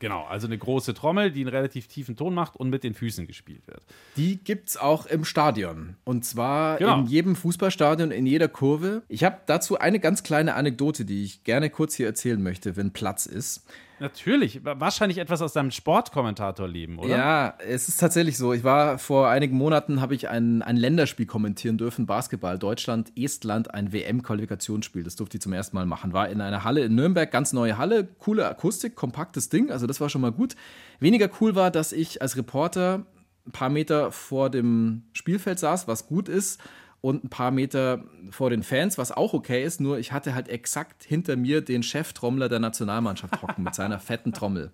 Genau, 0.00 0.24
also 0.24 0.46
eine 0.46 0.56
große 0.56 0.94
Trommel, 0.94 1.32
die 1.32 1.40
einen 1.40 1.48
relativ 1.48 1.88
tiefen 1.88 2.14
Ton 2.16 2.32
macht 2.34 2.54
und 2.56 2.70
mit 2.70 2.84
den 2.84 2.94
Füßen 2.94 3.26
gespielt 3.26 3.66
wird. 3.66 3.82
Die 4.16 4.36
gibt's 4.36 4.76
auch 4.76 5.06
im 5.06 5.24
Stadion. 5.24 5.96
Und 6.04 6.24
zwar 6.24 6.78
Genau. 6.78 7.00
in 7.00 7.06
jedem 7.06 7.34
Fußballstadion, 7.34 8.10
in 8.12 8.24
jeder 8.26 8.48
Kurve. 8.48 9.02
Ich 9.08 9.24
habe 9.24 9.38
dazu 9.46 9.78
eine 9.78 9.98
ganz 9.98 10.22
kleine 10.22 10.54
Anekdote, 10.54 11.04
die 11.04 11.24
ich 11.24 11.42
gerne 11.42 11.68
kurz 11.70 11.94
hier 11.94 12.06
erzählen 12.06 12.40
möchte, 12.42 12.76
wenn 12.76 12.92
Platz 12.92 13.26
ist. 13.26 13.64
Natürlich, 14.00 14.64
wa- 14.64 14.76
wahrscheinlich 14.78 15.18
etwas 15.18 15.42
aus 15.42 15.52
deinem 15.52 15.70
Sportkommentatorleben, 15.70 16.98
oder? 16.98 17.08
Ja, 17.16 17.54
es 17.66 17.88
ist 17.88 17.98
tatsächlich 17.98 18.36
so. 18.38 18.52
Ich 18.52 18.64
war 18.64 18.98
vor 18.98 19.28
einigen 19.28 19.56
Monaten, 19.56 20.00
habe 20.00 20.14
ich 20.14 20.28
ein, 20.28 20.62
ein 20.62 20.76
Länderspiel 20.76 21.26
kommentieren 21.26 21.78
dürfen, 21.78 22.06
Basketball, 22.06 22.58
Deutschland, 22.58 23.12
Estland, 23.16 23.74
ein 23.74 23.92
WM-Qualifikationsspiel. 23.92 25.02
Das 25.02 25.16
durfte 25.16 25.36
ich 25.38 25.42
zum 25.42 25.52
ersten 25.52 25.76
Mal 25.76 25.86
machen. 25.86 26.12
War 26.12 26.28
in 26.28 26.40
einer 26.40 26.64
Halle 26.64 26.82
in 26.84 26.94
Nürnberg, 26.94 27.30
ganz 27.30 27.52
neue 27.52 27.78
Halle, 27.78 28.04
coole 28.18 28.48
Akustik, 28.48 28.94
kompaktes 28.94 29.48
Ding, 29.48 29.70
also 29.70 29.86
das 29.86 30.00
war 30.00 30.08
schon 30.08 30.20
mal 30.20 30.32
gut. 30.32 30.54
Weniger 31.00 31.28
cool 31.40 31.54
war, 31.54 31.70
dass 31.70 31.92
ich 31.92 32.22
als 32.22 32.36
Reporter 32.36 33.06
ein 33.46 33.52
paar 33.52 33.70
Meter 33.70 34.12
vor 34.12 34.50
dem 34.50 35.04
Spielfeld 35.12 35.58
saß, 35.58 35.88
was 35.88 36.06
gut 36.06 36.28
ist, 36.28 36.60
und 37.00 37.24
ein 37.24 37.28
paar 37.28 37.50
Meter 37.50 38.04
vor 38.30 38.50
den 38.50 38.62
Fans, 38.62 38.98
was 38.98 39.12
auch 39.12 39.32
okay 39.32 39.62
ist, 39.62 39.80
nur 39.80 39.98
ich 39.98 40.12
hatte 40.12 40.34
halt 40.34 40.48
exakt 40.48 41.04
hinter 41.04 41.36
mir 41.36 41.60
den 41.60 41.82
Cheftrommler 41.82 42.48
der 42.48 42.58
Nationalmannschaft 42.58 43.40
hocken 43.40 43.64
mit 43.64 43.74
seiner 43.74 44.00
fetten 44.00 44.32
Trommel. 44.32 44.72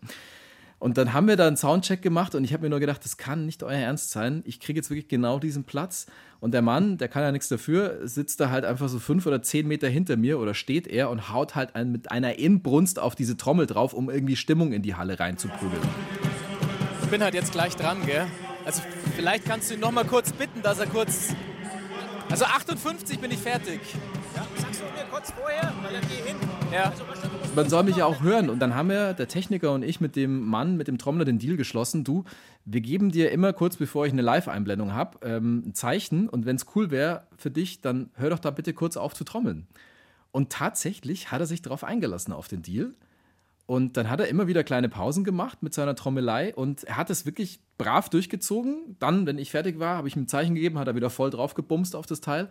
Und 0.78 0.98
dann 0.98 1.14
haben 1.14 1.28
wir 1.28 1.36
da 1.36 1.46
einen 1.46 1.56
Soundcheck 1.56 2.02
gemacht 2.02 2.34
und 2.34 2.44
ich 2.44 2.52
habe 2.52 2.64
mir 2.64 2.70
nur 2.70 2.80
gedacht, 2.80 3.02
das 3.04 3.16
kann 3.16 3.46
nicht 3.46 3.62
euer 3.62 3.78
Ernst 3.78 4.10
sein. 4.10 4.42
Ich 4.44 4.60
kriege 4.60 4.78
jetzt 4.78 4.90
wirklich 4.90 5.08
genau 5.08 5.38
diesen 5.38 5.64
Platz. 5.64 6.06
Und 6.40 6.52
der 6.52 6.60
Mann, 6.60 6.98
der 6.98 7.08
kann 7.08 7.22
ja 7.22 7.32
nichts 7.32 7.48
dafür, 7.48 8.06
sitzt 8.06 8.38
da 8.40 8.50
halt 8.50 8.66
einfach 8.66 8.88
so 8.88 8.98
fünf 8.98 9.24
oder 9.24 9.40
zehn 9.42 9.66
Meter 9.66 9.88
hinter 9.88 10.18
mir 10.18 10.38
oder 10.38 10.52
steht 10.52 10.86
er 10.86 11.08
und 11.08 11.32
haut 11.32 11.54
halt 11.54 11.74
ein, 11.74 11.90
mit 11.90 12.10
einer 12.10 12.38
Inbrunst 12.38 12.98
auf 12.98 13.14
diese 13.14 13.38
Trommel 13.38 13.66
drauf, 13.66 13.94
um 13.94 14.10
irgendwie 14.10 14.36
Stimmung 14.36 14.72
in 14.72 14.82
die 14.82 14.94
Halle 14.94 15.18
reinzuprügeln. 15.18 15.80
Ich 17.02 17.08
bin 17.08 17.22
halt 17.22 17.32
jetzt 17.32 17.52
gleich 17.52 17.76
dran, 17.76 18.04
gell? 18.04 18.26
Also 18.66 18.82
vielleicht 19.16 19.46
kannst 19.46 19.70
du 19.70 19.74
ihn 19.74 19.80
noch 19.80 19.92
mal 19.92 20.04
kurz 20.04 20.32
bitten, 20.32 20.60
dass 20.60 20.80
er 20.80 20.86
kurz... 20.86 21.34
Also 22.34 22.46
58 22.46 23.20
bin 23.20 23.30
ich 23.30 23.38
fertig. 23.38 23.80
Ja, 24.34 24.44
sagst 24.60 24.80
du 24.80 24.84
mir 24.86 25.08
kurz 25.08 25.30
vorher, 25.30 25.72
weil 25.82 25.92
dann 25.92 26.02
geh 26.08 26.28
hin. 26.28 26.36
Ja. 26.72 26.92
Man 27.54 27.68
soll 27.68 27.84
mich 27.84 27.94
ja 27.94 28.06
auch 28.06 28.22
hören. 28.22 28.50
Und 28.50 28.58
dann 28.58 28.74
haben 28.74 28.88
wir, 28.88 29.14
der 29.14 29.28
Techniker 29.28 29.70
und 29.70 29.84
ich, 29.84 30.00
mit 30.00 30.16
dem 30.16 30.44
Mann, 30.44 30.76
mit 30.76 30.88
dem 30.88 30.98
Trommler 30.98 31.24
den 31.24 31.38
Deal 31.38 31.56
geschlossen. 31.56 32.02
Du, 32.02 32.24
wir 32.64 32.80
geben 32.80 33.12
dir 33.12 33.30
immer 33.30 33.52
kurz 33.52 33.76
bevor 33.76 34.04
ich 34.04 34.12
eine 34.12 34.22
Live-Einblendung 34.22 34.92
habe, 34.92 35.24
ähm, 35.24 35.62
ein 35.64 35.74
Zeichen. 35.74 36.28
Und 36.28 36.44
wenn 36.44 36.56
es 36.56 36.66
cool 36.74 36.90
wäre 36.90 37.28
für 37.36 37.52
dich, 37.52 37.82
dann 37.82 38.10
hör 38.14 38.30
doch 38.30 38.40
da 38.40 38.50
bitte 38.50 38.72
kurz 38.72 38.96
auf 38.96 39.14
zu 39.14 39.22
trommeln. 39.22 39.68
Und 40.32 40.50
tatsächlich 40.50 41.30
hat 41.30 41.38
er 41.38 41.46
sich 41.46 41.62
darauf 41.62 41.84
eingelassen, 41.84 42.32
auf 42.32 42.48
den 42.48 42.62
Deal. 42.62 42.94
Und 43.66 43.96
dann 43.96 44.10
hat 44.10 44.20
er 44.20 44.28
immer 44.28 44.46
wieder 44.46 44.62
kleine 44.62 44.88
Pausen 44.88 45.24
gemacht 45.24 45.62
mit 45.62 45.72
seiner 45.72 45.94
Trommelei 45.94 46.54
und 46.54 46.84
er 46.84 46.98
hat 46.98 47.08
es 47.08 47.24
wirklich 47.24 47.60
brav 47.78 48.10
durchgezogen. 48.10 48.96
Dann, 48.98 49.26
wenn 49.26 49.38
ich 49.38 49.50
fertig 49.50 49.78
war, 49.78 49.96
habe 49.96 50.08
ich 50.08 50.16
ihm 50.16 50.24
ein 50.24 50.28
Zeichen 50.28 50.54
gegeben, 50.54 50.78
hat 50.78 50.88
er 50.88 50.96
wieder 50.96 51.08
voll 51.08 51.30
drauf 51.30 51.54
gebumst 51.54 51.96
auf 51.96 52.04
das 52.04 52.20
Teil. 52.20 52.50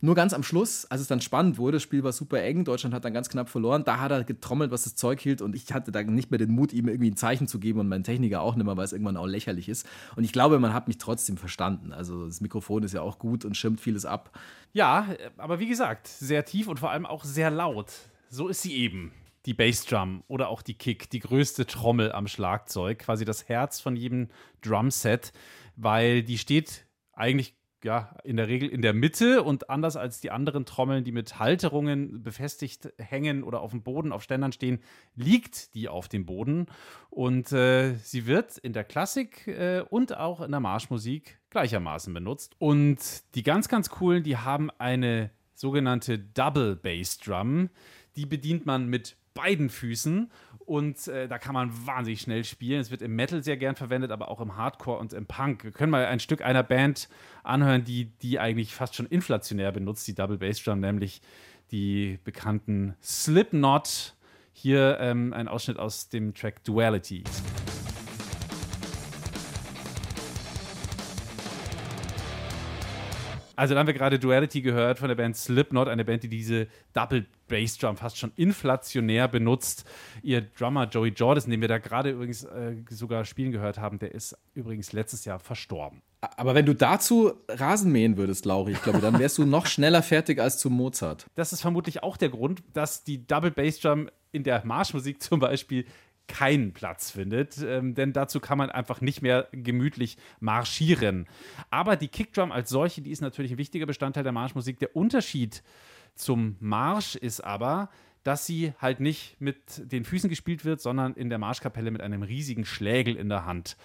Nur 0.00 0.14
ganz 0.14 0.32
am 0.32 0.44
Schluss, 0.44 0.84
als 0.86 1.00
es 1.00 1.08
dann 1.08 1.20
spannend 1.20 1.58
wurde, 1.58 1.76
das 1.76 1.82
Spiel 1.82 2.04
war 2.04 2.12
super 2.12 2.40
eng, 2.40 2.64
Deutschland 2.64 2.94
hat 2.94 3.04
dann 3.04 3.12
ganz 3.12 3.28
knapp 3.28 3.48
verloren, 3.48 3.82
da 3.84 3.98
hat 3.98 4.12
er 4.12 4.22
getrommelt, 4.22 4.70
was 4.70 4.84
das 4.84 4.94
Zeug 4.94 5.20
hielt 5.20 5.42
und 5.42 5.56
ich 5.56 5.72
hatte 5.72 5.90
dann 5.90 6.14
nicht 6.14 6.30
mehr 6.30 6.38
den 6.38 6.52
Mut, 6.52 6.72
ihm 6.72 6.86
irgendwie 6.86 7.10
ein 7.10 7.16
Zeichen 7.16 7.48
zu 7.48 7.58
geben 7.58 7.80
und 7.80 7.88
mein 7.88 8.04
Techniker 8.04 8.40
auch 8.42 8.54
nicht 8.54 8.64
mehr, 8.64 8.76
weil 8.76 8.84
es 8.84 8.92
irgendwann 8.92 9.16
auch 9.16 9.26
lächerlich 9.26 9.68
ist. 9.68 9.88
Und 10.14 10.22
ich 10.22 10.32
glaube, 10.32 10.60
man 10.60 10.72
hat 10.72 10.86
mich 10.86 10.98
trotzdem 10.98 11.36
verstanden. 11.36 11.92
Also 11.92 12.26
das 12.26 12.40
Mikrofon 12.40 12.84
ist 12.84 12.94
ja 12.94 13.02
auch 13.02 13.18
gut 13.18 13.44
und 13.44 13.56
schirmt 13.56 13.80
vieles 13.80 14.04
ab. 14.04 14.38
Ja, 14.72 15.08
aber 15.36 15.58
wie 15.58 15.66
gesagt, 15.66 16.06
sehr 16.06 16.44
tief 16.44 16.68
und 16.68 16.78
vor 16.78 16.92
allem 16.92 17.04
auch 17.04 17.24
sehr 17.24 17.50
laut. 17.50 17.92
So 18.30 18.46
ist 18.46 18.62
sie 18.62 18.74
eben. 18.74 19.10
Die 19.48 19.54
Bassdrum 19.54 20.24
oder 20.28 20.50
auch 20.50 20.60
die 20.60 20.74
Kick, 20.74 21.08
die 21.08 21.20
größte 21.20 21.64
Trommel 21.64 22.12
am 22.12 22.28
Schlagzeug, 22.28 22.98
quasi 22.98 23.24
das 23.24 23.48
Herz 23.48 23.80
von 23.80 23.96
jedem 23.96 24.28
Drumset, 24.60 25.32
weil 25.74 26.22
die 26.22 26.36
steht 26.36 26.84
eigentlich 27.14 27.54
ja, 27.82 28.14
in 28.24 28.36
der 28.36 28.46
Regel 28.46 28.68
in 28.68 28.82
der 28.82 28.92
Mitte 28.92 29.42
und 29.42 29.70
anders 29.70 29.96
als 29.96 30.20
die 30.20 30.30
anderen 30.30 30.66
Trommeln, 30.66 31.02
die 31.02 31.12
mit 31.12 31.38
Halterungen 31.38 32.22
befestigt 32.22 32.92
hängen 32.98 33.42
oder 33.42 33.62
auf 33.62 33.70
dem 33.70 33.82
Boden 33.82 34.12
auf 34.12 34.22
Ständern 34.22 34.52
stehen, 34.52 34.80
liegt 35.14 35.72
die 35.72 35.88
auf 35.88 36.08
dem 36.08 36.26
Boden 36.26 36.66
und 37.08 37.50
äh, 37.50 37.94
sie 37.94 38.26
wird 38.26 38.58
in 38.58 38.74
der 38.74 38.84
Klassik 38.84 39.46
äh, 39.46 39.80
und 39.88 40.14
auch 40.14 40.42
in 40.42 40.50
der 40.50 40.60
Marschmusik 40.60 41.38
gleichermaßen 41.48 42.12
benutzt. 42.12 42.54
Und 42.58 42.98
die 43.34 43.44
ganz, 43.44 43.68
ganz 43.68 43.88
coolen, 43.88 44.22
die 44.24 44.36
haben 44.36 44.70
eine 44.78 45.30
sogenannte 45.54 46.18
Double 46.18 46.76
Bass 46.76 47.16
Drum, 47.16 47.70
die 48.16 48.26
bedient 48.26 48.66
man 48.66 48.88
mit 48.88 49.16
beiden 49.38 49.70
Füßen 49.70 50.30
und 50.58 51.06
äh, 51.08 51.28
da 51.28 51.38
kann 51.38 51.54
man 51.54 51.70
wahnsinnig 51.86 52.20
schnell 52.20 52.44
spielen. 52.44 52.80
Es 52.80 52.90
wird 52.90 53.02
im 53.02 53.14
Metal 53.14 53.42
sehr 53.42 53.56
gern 53.56 53.76
verwendet, 53.76 54.10
aber 54.10 54.28
auch 54.28 54.40
im 54.40 54.56
Hardcore 54.56 54.98
und 54.98 55.12
im 55.12 55.26
Punk. 55.26 55.64
Wir 55.64 55.70
können 55.70 55.90
mal 55.90 56.04
ein 56.06 56.20
Stück 56.20 56.42
einer 56.42 56.62
Band 56.62 57.08
anhören, 57.44 57.84
die 57.84 58.06
die 58.20 58.38
eigentlich 58.38 58.74
fast 58.74 58.94
schon 58.94 59.06
inflationär 59.06 59.72
benutzt, 59.72 60.06
die 60.08 60.14
Double 60.14 60.38
Bass 60.38 60.62
Drum, 60.62 60.80
nämlich 60.80 61.22
die 61.70 62.18
bekannten 62.24 62.96
Slipknot. 63.02 64.14
Hier 64.52 64.98
ähm, 65.00 65.32
ein 65.32 65.46
Ausschnitt 65.46 65.78
aus 65.78 66.08
dem 66.08 66.34
Track 66.34 66.64
Duality. 66.64 67.22
Also 73.58 73.74
da 73.74 73.80
haben 73.80 73.88
wir 73.88 73.94
gerade 73.94 74.20
Duality 74.20 74.62
gehört 74.62 75.00
von 75.00 75.08
der 75.08 75.16
Band 75.16 75.36
Slipknot, 75.36 75.88
eine 75.88 76.04
Band, 76.04 76.22
die 76.22 76.28
diese 76.28 76.68
Double 76.92 77.26
Bass 77.48 77.76
Drum 77.76 77.96
fast 77.96 78.16
schon 78.16 78.30
inflationär 78.36 79.26
benutzt. 79.26 79.84
Ihr 80.22 80.42
Drummer 80.42 80.84
Joey 80.86 81.08
Jordison, 81.08 81.50
den 81.50 81.60
wir 81.60 81.66
da 81.66 81.78
gerade 81.78 82.10
übrigens 82.10 82.44
äh, 82.44 82.76
sogar 82.88 83.24
spielen 83.24 83.50
gehört 83.50 83.80
haben, 83.80 83.98
der 83.98 84.14
ist 84.14 84.38
übrigens 84.54 84.92
letztes 84.92 85.24
Jahr 85.24 85.40
verstorben. 85.40 86.02
Aber 86.20 86.54
wenn 86.54 86.66
du 86.66 86.74
dazu 86.74 87.32
Rasen 87.48 87.90
mähen 87.90 88.16
würdest, 88.16 88.44
Lauri, 88.44 88.72
ich 88.72 88.82
glaube, 88.82 89.00
dann 89.00 89.18
wärst 89.18 89.38
du 89.38 89.44
noch 89.44 89.66
schneller 89.66 90.04
fertig 90.04 90.38
als 90.40 90.58
zu 90.58 90.70
Mozart. 90.70 91.26
Das 91.34 91.52
ist 91.52 91.60
vermutlich 91.60 92.04
auch 92.04 92.16
der 92.16 92.28
Grund, 92.28 92.62
dass 92.74 93.02
die 93.02 93.26
Double 93.26 93.50
Bass 93.50 93.80
Drum 93.80 94.08
in 94.30 94.44
der 94.44 94.64
Marschmusik 94.64 95.20
zum 95.20 95.40
Beispiel 95.40 95.84
keinen 96.28 96.72
Platz 96.72 97.10
findet, 97.10 97.58
ähm, 97.58 97.94
denn 97.94 98.12
dazu 98.12 98.38
kann 98.38 98.58
man 98.58 98.70
einfach 98.70 99.00
nicht 99.00 99.22
mehr 99.22 99.48
gemütlich 99.50 100.16
marschieren. 100.38 101.26
Aber 101.70 101.96
die 101.96 102.08
Kickdrum 102.08 102.52
als 102.52 102.68
solche, 102.68 103.00
die 103.00 103.10
ist 103.10 103.22
natürlich 103.22 103.52
ein 103.52 103.58
wichtiger 103.58 103.86
Bestandteil 103.86 104.22
der 104.22 104.32
Marschmusik. 104.32 104.78
Der 104.78 104.94
Unterschied 104.94 105.62
zum 106.14 106.56
Marsch 106.60 107.16
ist 107.16 107.40
aber, 107.40 107.90
dass 108.22 108.46
sie 108.46 108.74
halt 108.78 109.00
nicht 109.00 109.40
mit 109.40 109.58
den 109.90 110.04
Füßen 110.04 110.28
gespielt 110.28 110.64
wird, 110.64 110.80
sondern 110.80 111.14
in 111.14 111.30
der 111.30 111.38
Marschkapelle 111.38 111.90
mit 111.90 112.02
einem 112.02 112.22
riesigen 112.22 112.64
Schlägel 112.64 113.16
in 113.16 113.28
der 113.28 113.46
Hand. 113.46 113.76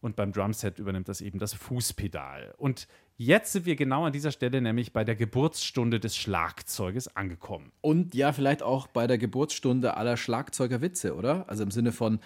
Und 0.00 0.16
beim 0.16 0.32
Drumset 0.32 0.78
übernimmt 0.78 1.08
das 1.08 1.20
eben 1.20 1.38
das 1.38 1.54
Fußpedal. 1.54 2.54
Und 2.56 2.88
jetzt 3.20 3.52
sind 3.52 3.66
wir 3.66 3.76
genau 3.76 4.06
an 4.06 4.12
dieser 4.12 4.32
Stelle, 4.32 4.62
nämlich 4.62 4.94
bei 4.94 5.04
der 5.04 5.14
Geburtsstunde 5.14 6.00
des 6.00 6.16
Schlagzeuges 6.16 7.14
angekommen. 7.16 7.70
Und 7.82 8.14
ja, 8.14 8.32
vielleicht 8.32 8.62
auch 8.62 8.86
bei 8.86 9.06
der 9.06 9.18
Geburtsstunde 9.18 9.98
aller 9.98 10.16
Schlagzeugerwitze, 10.16 11.14
oder? 11.14 11.44
Also 11.46 11.62
im 11.62 11.70
Sinne 11.70 11.92
von, 11.92 12.20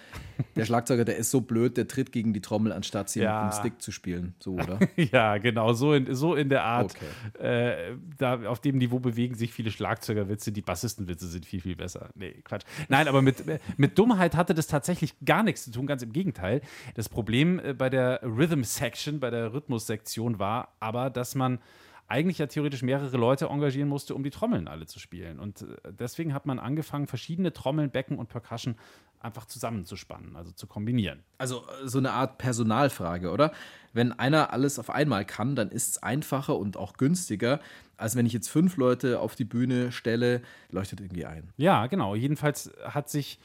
der 0.54 0.64
Schlagzeuger, 0.64 1.04
der 1.04 1.16
ist 1.16 1.32
so 1.32 1.40
blöd, 1.40 1.76
der 1.76 1.88
tritt 1.88 2.12
gegen 2.12 2.32
die 2.32 2.40
Trommel, 2.40 2.70
anstatt 2.70 3.08
sie 3.10 3.22
Ja. 3.22 3.42
mit 3.42 3.52
dem 3.52 3.58
Stick 3.58 3.82
zu 3.82 3.90
spielen. 3.90 4.36
So, 4.38 4.52
oder? 4.54 4.78
ja, 4.96 5.38
genau, 5.38 5.72
so 5.72 5.94
in, 5.94 6.14
so 6.14 6.36
in 6.36 6.48
der 6.48 6.62
Art. 6.62 6.94
Okay. 6.94 7.44
Äh, 7.44 7.96
da, 8.16 8.46
auf 8.46 8.60
dem 8.60 8.78
Niveau 8.78 9.00
bewegen 9.00 9.34
sich 9.34 9.52
viele 9.52 9.72
Schlagzeugerwitze, 9.72 10.52
die 10.52 10.62
Bassistenwitze 10.62 11.26
sind 11.26 11.44
viel, 11.44 11.60
viel 11.60 11.74
besser. 11.74 12.10
Nee, 12.14 12.40
Quatsch. 12.44 12.62
Nein, 12.88 13.08
aber 13.08 13.20
mit, 13.20 13.42
mit 13.76 13.98
Dummheit 13.98 14.36
hatte 14.36 14.54
das 14.54 14.68
tatsächlich 14.68 15.14
gar 15.24 15.42
nichts 15.42 15.64
zu 15.64 15.72
tun, 15.72 15.88
ganz 15.88 16.04
im 16.04 16.12
Gegenteil. 16.12 16.60
Das 16.94 17.08
Problem 17.08 17.58
äh, 17.58 17.74
bei 17.74 17.90
der 17.90 18.20
Rhythm 18.22 18.62
Section, 18.62 19.18
bei 19.18 19.30
der 19.30 19.52
Rhythmussektion 19.52 20.38
war 20.38 20.76
aber, 20.84 21.10
dass 21.10 21.34
man 21.34 21.58
eigentlich 22.06 22.38
ja 22.38 22.46
theoretisch 22.46 22.82
mehrere 22.82 23.16
Leute 23.16 23.46
engagieren 23.46 23.88
musste, 23.88 24.14
um 24.14 24.22
die 24.22 24.30
Trommeln 24.30 24.68
alle 24.68 24.86
zu 24.86 24.98
spielen. 24.98 25.40
Und 25.40 25.62
äh, 25.62 25.92
deswegen 25.98 26.34
hat 26.34 26.44
man 26.46 26.58
angefangen, 26.58 27.06
verschiedene 27.06 27.52
Trommeln, 27.52 27.90
Becken 27.90 28.18
und 28.18 28.28
Percussion 28.28 28.76
einfach 29.20 29.46
zusammenzuspannen, 29.46 30.36
also 30.36 30.52
zu 30.52 30.66
kombinieren. 30.66 31.22
Also 31.38 31.64
äh, 31.82 31.88
so 31.88 31.98
eine 31.98 32.12
Art 32.12 32.36
Personalfrage, 32.36 33.30
oder? 33.30 33.52
Wenn 33.94 34.12
einer 34.12 34.52
alles 34.52 34.78
auf 34.78 34.90
einmal 34.90 35.24
kann, 35.24 35.56
dann 35.56 35.70
ist 35.70 35.88
es 35.88 36.02
einfacher 36.02 36.56
und 36.56 36.76
auch 36.76 36.94
günstiger, 36.94 37.60
als 37.96 38.16
wenn 38.16 38.26
ich 38.26 38.34
jetzt 38.34 38.48
fünf 38.48 38.76
Leute 38.76 39.20
auf 39.20 39.34
die 39.34 39.46
Bühne 39.46 39.90
stelle, 39.90 40.42
leuchtet 40.70 41.00
irgendwie 41.00 41.24
ein. 41.24 41.52
Ja, 41.56 41.86
genau. 41.86 42.14
Jedenfalls 42.14 42.70
hat 42.84 43.08
sich 43.08 43.38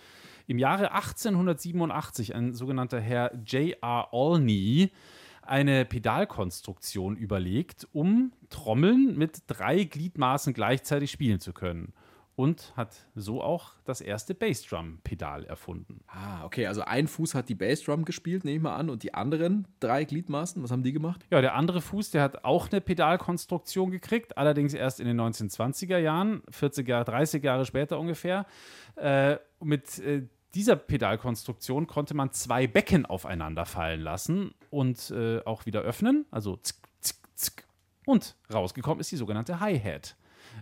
im 0.48 0.60
Jahre 0.60 0.92
1887 0.92 2.36
ein 2.36 2.54
sogenannter 2.54 3.00
Herr 3.00 3.34
J.R. 3.46 4.10
Olney 4.12 4.92
eine 5.50 5.84
Pedalkonstruktion 5.86 7.18
überlegt, 7.18 7.88
um 7.92 8.32
Trommeln 8.50 9.18
mit 9.18 9.44
drei 9.48 9.84
Gliedmaßen 9.84 10.54
gleichzeitig 10.54 11.12
spielen 11.12 11.40
zu 11.40 11.54
können. 11.54 11.94
Und 12.36 12.72
hat 12.78 12.96
so 13.16 13.44
auch 13.44 13.74
das 13.84 14.00
erste 14.00 14.34
Bassdrum-Pedal 14.34 15.44
erfunden. 15.44 16.00
Ah, 16.08 16.46
okay, 16.46 16.68
also 16.68 16.84
ein 16.84 17.10
Fuß 17.10 17.36
hat 17.36 17.50
die 17.50 17.56
Bassdrum 17.56 18.06
gespielt, 18.06 18.46
nehme 18.46 18.56
ich 18.56 18.64
mal 18.64 18.78
an, 18.78 18.90
und 18.90 19.04
die 19.04 19.14
anderen 19.14 19.68
drei 19.82 20.06
Gliedmaßen, 20.06 20.64
was 20.64 20.72
haben 20.72 20.84
die 20.84 20.94
gemacht? 20.94 21.26
Ja, 21.32 21.42
der 21.42 21.56
andere 21.56 21.82
Fuß, 21.82 22.12
der 22.12 22.22
hat 22.22 22.46
auch 22.46 22.72
eine 22.72 22.80
Pedalkonstruktion 22.80 23.92
gekriegt, 23.92 24.38
allerdings 24.38 24.74
erst 24.74 25.02
in 25.02 25.08
den 25.08 25.20
1920er 25.20 25.98
Jahren, 25.98 26.42
40 26.50 26.88
Jahre, 26.88 27.04
30 27.04 27.44
Jahre 27.44 27.66
später 27.66 28.00
ungefähr. 28.00 28.46
Äh, 28.96 29.36
mit 29.62 30.00
äh, 30.00 30.24
dieser 30.56 30.76
Pedalkonstruktion 30.76 31.88
konnte 31.88 32.14
man 32.14 32.32
zwei 32.32 32.68
Becken 32.68 33.06
aufeinander 33.06 33.66
fallen 33.66 34.02
lassen 34.02 34.54
und 34.70 35.12
äh, 35.12 35.40
auch 35.46 35.66
wieder 35.66 35.82
öffnen, 35.82 36.26
also 36.32 36.58
zick, 36.58 36.78
zick, 37.02 37.18
zick. 37.36 37.68
Und 38.06 38.36
rausgekommen 38.52 39.00
ist 39.00 39.12
die 39.12 39.18
sogenannte 39.18 39.60
Hi-Hat. 39.60 40.16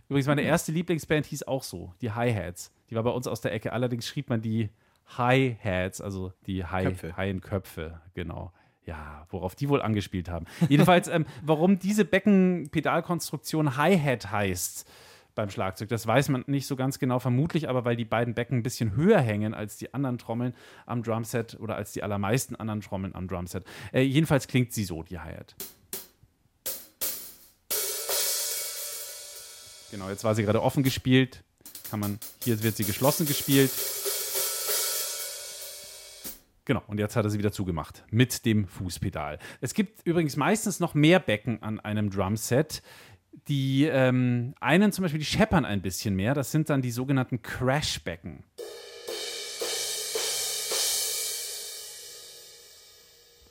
Übrigens, 0.10 0.28
meine 0.28 0.42
erste 0.42 0.72
Lieblingsband 0.72 1.26
hieß 1.28 1.44
auch 1.44 1.64
so, 1.64 1.94
die 2.02 2.12
Hi-Hats. 2.12 2.74
Die 2.90 2.96
war 2.96 3.04
bei 3.04 3.12
uns 3.12 3.28
aus 3.28 3.42
der 3.42 3.54
Ecke, 3.54 3.72
allerdings 3.72 4.06
schrieb 4.06 4.30
man 4.30 4.42
die 4.42 4.70
Hi-Hats, 5.18 6.02
also 6.02 6.34
die 6.46 6.60
Köpfe. 6.60 7.16
Haien-Köpfe, 7.16 8.02
genau. 8.14 8.52
Ja, 8.86 9.26
worauf 9.30 9.56
die 9.56 9.68
wohl 9.70 9.82
angespielt 9.82 10.30
haben. 10.30 10.46
Jedenfalls, 10.70 11.08
ähm, 11.08 11.26
warum 11.44 11.80
diese 11.80 12.06
Beckenpedalkonstruktion 12.06 13.78
Hi-Hat 13.78 14.32
heißt 14.32 14.90
beim 15.38 15.50
Schlagzeug, 15.50 15.88
das 15.88 16.06
weiß 16.06 16.30
man 16.30 16.44
nicht 16.48 16.68
so 16.68 16.76
ganz 16.76 17.00
genau, 17.00 17.20
vermutlich 17.20 17.70
aber, 17.70 17.86
weil 17.86 17.96
die 17.96 18.06
beiden 18.06 18.34
Becken 18.34 18.58
ein 18.58 18.64
bisschen 18.64 18.96
höher 18.96 19.22
hängen 19.22 19.54
als 19.54 19.78
die 19.78 19.94
anderen 19.94 20.18
Trommeln 20.18 20.54
am 20.86 21.04
Drumset 21.04 21.58
oder 21.62 21.78
als 21.78 21.94
die 21.94 22.04
allermeisten 22.04 22.56
anderen 22.58 22.82
Trommeln 22.82 23.16
am 23.16 23.28
Drumset. 23.28 23.64
Äh, 23.94 24.02
jedenfalls 24.02 24.48
klingt 24.48 24.74
sie 24.74 24.84
so, 24.84 25.04
die 25.04 25.20
Hi-Hat. 25.20 25.56
Genau, 29.92 30.10
jetzt 30.10 30.26
war 30.26 30.36
sie 30.36 30.44
gerade 30.44 30.62
offen 30.62 30.84
gespielt. 30.84 31.44
Kann 31.90 32.02
man, 32.02 32.20
hier 32.44 32.62
wird 32.62 32.76
sie 32.76 32.84
geschlossen 32.84 33.26
gespielt. 33.26 33.72
Genau, 36.66 36.84
und 36.88 37.00
jetzt 37.00 37.16
hat 37.16 37.24
er 37.24 37.30
sie 37.30 37.38
wieder 37.38 37.54
zugemacht 37.54 38.04
mit 38.12 38.44
dem 38.46 38.68
Fußpedal. 38.68 39.40
Es 39.62 39.74
gibt 39.74 40.06
übrigens 40.06 40.36
meistens 40.36 40.82
noch 40.82 40.96
mehr 40.96 41.20
Becken 41.20 41.64
an 41.64 41.80
einem 41.80 42.10
Drumset. 42.10 42.82
Die 43.48 43.86
ähm, 43.86 44.54
einen 44.60 44.92
zum 44.92 45.04
Beispiel, 45.04 45.20
die 45.20 45.26
scheppern 45.26 45.64
ein 45.64 45.82
bisschen 45.82 46.16
mehr. 46.16 46.34
Das 46.34 46.52
sind 46.52 46.70
dann 46.70 46.82
die 46.82 46.92
sogenannten 46.92 47.42
Crash-Becken. 47.42 48.44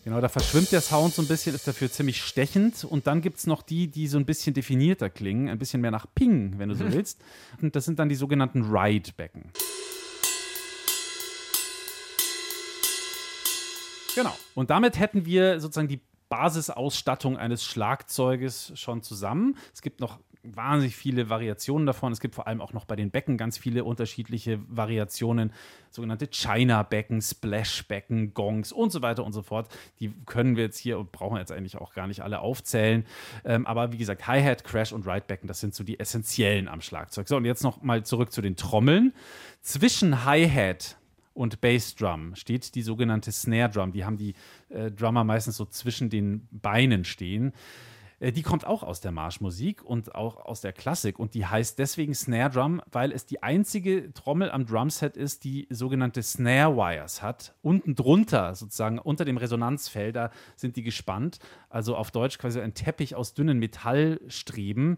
Genau, 0.07 0.21
da 0.21 0.29
verschwimmt 0.29 0.71
der 0.71 0.83
Sound 0.83 1.15
so 1.15 1.23
ein 1.23 1.27
bisschen, 1.27 1.53
ist 1.55 1.67
dafür 1.67 1.91
ziemlich 1.91 2.23
stechend. 2.23 2.85
Und 2.85 3.09
dann 3.09 3.23
gibt 3.23 3.39
es 3.39 3.47
noch 3.49 3.63
die, 3.63 3.89
die 3.89 4.07
so 4.07 4.19
ein 4.19 4.25
bisschen 4.25 4.55
definierter 4.55 5.11
klingen, 5.11 5.49
ein 5.49 5.59
bisschen 5.59 5.81
mehr 5.81 5.91
nach 5.91 6.07
Ping, 6.15 6.59
wenn 6.59 6.69
du 6.69 6.77
so 6.77 6.85
willst. 6.93 7.21
Und 7.61 7.75
das 7.75 7.85
sind 7.87 7.99
dann 7.99 8.09
die 8.09 8.15
sogenannten 8.15 8.63
Ride-Becken. 8.63 9.51
Genau. 14.15 14.37
Und 14.55 14.71
damit 14.71 14.99
hätten 14.99 15.27
wir 15.27 15.59
sozusagen 15.61 15.89
die 15.89 16.01
Basisausstattung 16.29 17.37
eines 17.37 17.65
Schlagzeuges 17.65 18.73
schon 18.75 19.03
zusammen. 19.03 19.57
Es 19.73 19.83
gibt 19.83 20.01
noch 20.01 20.19
wahnsinnig 20.55 20.97
viele 20.97 21.29
Variationen 21.29 21.87
davon. 21.87 22.13
Es 22.13 22.21
gibt 22.21 22.35
vor 22.35 22.47
allem 22.47 22.61
auch 22.61 22.73
noch 22.73 22.85
bei 22.85 22.97
den 22.97 23.11
Becken 23.11 23.37
ganz 23.37 23.59
viele 23.59 23.85
unterschiedliche 23.85 24.61
Variationen, 24.69 25.53
sogenannte 25.91 26.29
China-Becken, 26.29 27.21
Splash-Becken, 27.21 28.35
Gongs 28.35 28.73
und 28.73 28.93
so 28.93 29.03
weiter 29.03 29.25
und 29.25 29.33
so 29.33 29.43
fort. 29.43 29.69
Die 30.01 30.13
können 30.27 30.57
wir 30.57 30.65
jetzt 30.65 30.79
hier 30.79 30.99
und 30.99 31.13
brauchen 31.13 31.39
jetzt 31.39 31.53
eigentlich 31.53 31.77
auch 31.77 31.95
gar 31.95 32.07
nicht 32.07 32.23
alle 32.23 32.41
aufzählen. 32.41 33.05
Ähm, 33.45 33.67
aber 33.67 33.93
wie 33.93 33.99
gesagt, 33.99 34.27
Hi-Hat, 34.27 34.65
Crash 34.65 34.93
und 34.93 35.07
Ride-Becken, 35.07 35.49
das 35.49 35.61
sind 35.61 35.75
so 35.75 35.85
die 35.85 35.99
essentiellen 35.99 36.69
am 36.69 36.81
Schlagzeug. 36.81 37.29
So, 37.29 37.37
und 37.37 37.45
jetzt 37.45 37.63
noch 37.63 37.83
mal 37.83 38.05
zurück 38.05 38.33
zu 38.33 38.43
den 38.43 38.57
Trommeln. 38.57 39.13
Zwischen 39.63 40.25
Hi-Hat 40.25 40.97
und 41.37 41.61
Bassdrum 41.61 42.35
steht 42.35 42.75
die 42.75 42.83
sogenannte 42.83 43.31
Snare 43.31 43.71
Drum. 43.71 43.93
Die 43.93 44.05
haben 44.05 44.17
die 44.17 44.35
äh, 44.71 44.91
Drummer 44.91 45.23
meistens 45.23 45.57
so 45.57 45.67
zwischen 45.67 46.09
den 46.09 46.49
Beinen 46.51 47.05
stehen. 47.05 47.53
Äh, 48.21 48.33
die 48.33 48.43
kommt 48.43 48.67
auch 48.67 48.83
aus 48.83 49.01
der 49.01 49.13
Marschmusik 49.13 49.83
und 49.85 50.15
auch 50.15 50.37
aus 50.39 50.63
der 50.63 50.73
Klassik 50.73 51.19
und 51.19 51.35
die 51.35 51.47
heißt 51.47 51.79
deswegen 51.79 52.15
Snare 52.15 52.51
Drum, 52.51 52.81
weil 52.91 53.13
es 53.13 53.27
die 53.27 53.43
einzige 53.43 54.13
Trommel 54.15 54.51
am 54.51 54.67
Drumset 54.67 55.17
ist, 55.17 55.45
die 55.45 55.67
sogenannte 55.71 56.23
Snare 56.23 56.75
Wires 56.77 57.23
hat. 57.23 57.55
Unten 57.63 57.95
drunter, 57.95 58.55
sozusagen 58.55 58.99
unter 58.99 59.25
dem 59.25 59.37
Resonanzfeld, 59.37 60.17
da 60.17 60.31
sind 60.57 60.77
die 60.77 60.83
gespannt. 60.83 61.39
Also 61.69 61.97
auf 61.97 62.11
Deutsch 62.11 62.39
quasi 62.39 62.61
ein 62.61 62.75
Teppich 62.75 63.15
aus 63.15 63.35
dünnen 63.35 63.59
Metallstreben. 63.59 64.97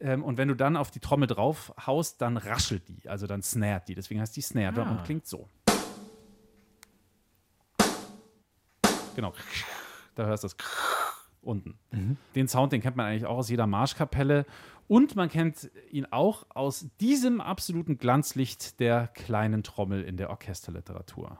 Ähm, 0.00 0.24
und 0.24 0.36
wenn 0.36 0.48
du 0.48 0.54
dann 0.54 0.76
auf 0.76 0.90
die 0.90 1.00
Trommel 1.00 1.28
drauf 1.28 1.72
haust, 1.86 2.20
dann 2.20 2.36
raschelt 2.36 2.88
die, 2.88 3.08
also 3.08 3.26
dann 3.26 3.42
snaret 3.42 3.88
die. 3.88 3.94
Deswegen 3.94 4.20
heißt 4.20 4.36
die 4.36 4.42
Snare 4.42 4.72
Drum 4.72 4.90
und 4.90 5.04
klingt 5.04 5.26
so. 5.26 5.48
Genau. 9.16 9.32
Da 10.14 10.26
hörst 10.26 10.44
du 10.44 10.48
das 10.48 10.56
unten. 11.42 11.78
Den 12.34 12.48
Sound, 12.48 12.72
den 12.72 12.82
kennt 12.82 12.96
man 12.96 13.06
eigentlich 13.06 13.26
auch 13.26 13.38
aus 13.38 13.48
jeder 13.48 13.66
Marschkapelle. 13.66 14.44
Und 14.88 15.16
man 15.16 15.28
kennt 15.28 15.70
ihn 15.90 16.06
auch 16.10 16.46
aus 16.50 16.86
diesem 17.00 17.40
absoluten 17.40 17.98
Glanzlicht 17.98 18.78
der 18.78 19.08
kleinen 19.08 19.64
Trommel 19.64 20.02
in 20.02 20.16
der 20.16 20.30
Orchesterliteratur. 20.30 21.38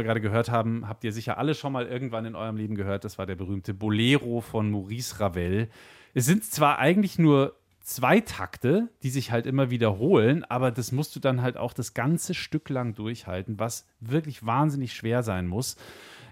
Wir 0.00 0.04
gerade 0.04 0.20
gehört 0.20 0.50
haben, 0.50 0.88
habt 0.88 1.04
ihr 1.04 1.12
sicher 1.12 1.38
alle 1.38 1.54
schon 1.54 1.72
mal 1.72 1.86
irgendwann 1.86 2.24
in 2.24 2.34
eurem 2.34 2.56
Leben 2.56 2.74
gehört. 2.74 3.04
Das 3.04 3.18
war 3.18 3.26
der 3.26 3.36
berühmte 3.36 3.74
Bolero 3.74 4.40
von 4.40 4.70
Maurice 4.70 5.20
Ravel. 5.20 5.68
Es 6.14 6.26
sind 6.26 6.44
zwar 6.44 6.78
eigentlich 6.78 7.18
nur 7.18 7.54
zwei 7.82 8.20
Takte, 8.20 8.88
die 9.02 9.10
sich 9.10 9.30
halt 9.30 9.46
immer 9.46 9.70
wiederholen, 9.70 10.44
aber 10.44 10.70
das 10.70 10.92
musst 10.92 11.14
du 11.16 11.20
dann 11.20 11.42
halt 11.42 11.56
auch 11.56 11.72
das 11.72 11.94
ganze 11.94 12.34
Stück 12.34 12.68
lang 12.68 12.94
durchhalten, 12.94 13.58
was 13.58 13.86
wirklich 14.00 14.44
wahnsinnig 14.44 14.92
schwer 14.94 15.22
sein 15.22 15.46
muss. 15.46 15.76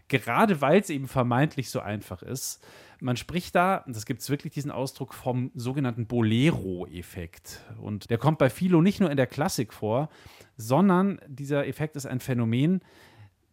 Gerade 0.08 0.60
weil 0.60 0.80
es 0.80 0.88
eben 0.88 1.06
vermeintlich 1.06 1.70
so 1.70 1.80
einfach 1.80 2.22
ist. 2.22 2.64
Man 3.00 3.16
spricht 3.16 3.54
da, 3.54 3.84
das 3.86 4.06
gibt 4.06 4.22
es 4.22 4.30
wirklich 4.30 4.52
diesen 4.54 4.70
Ausdruck, 4.70 5.14
vom 5.14 5.50
sogenannten 5.54 6.06
Bolero-Effekt. 6.06 7.60
Und 7.80 8.10
der 8.10 8.18
kommt 8.18 8.38
bei 8.38 8.50
Philo 8.50 8.80
nicht 8.80 9.00
nur 9.00 9.10
in 9.10 9.16
der 9.16 9.26
Klassik 9.26 9.72
vor, 9.72 10.08
sondern 10.56 11.20
dieser 11.28 11.66
Effekt 11.66 11.94
ist 11.96 12.06
ein 12.06 12.20
Phänomen, 12.20 12.80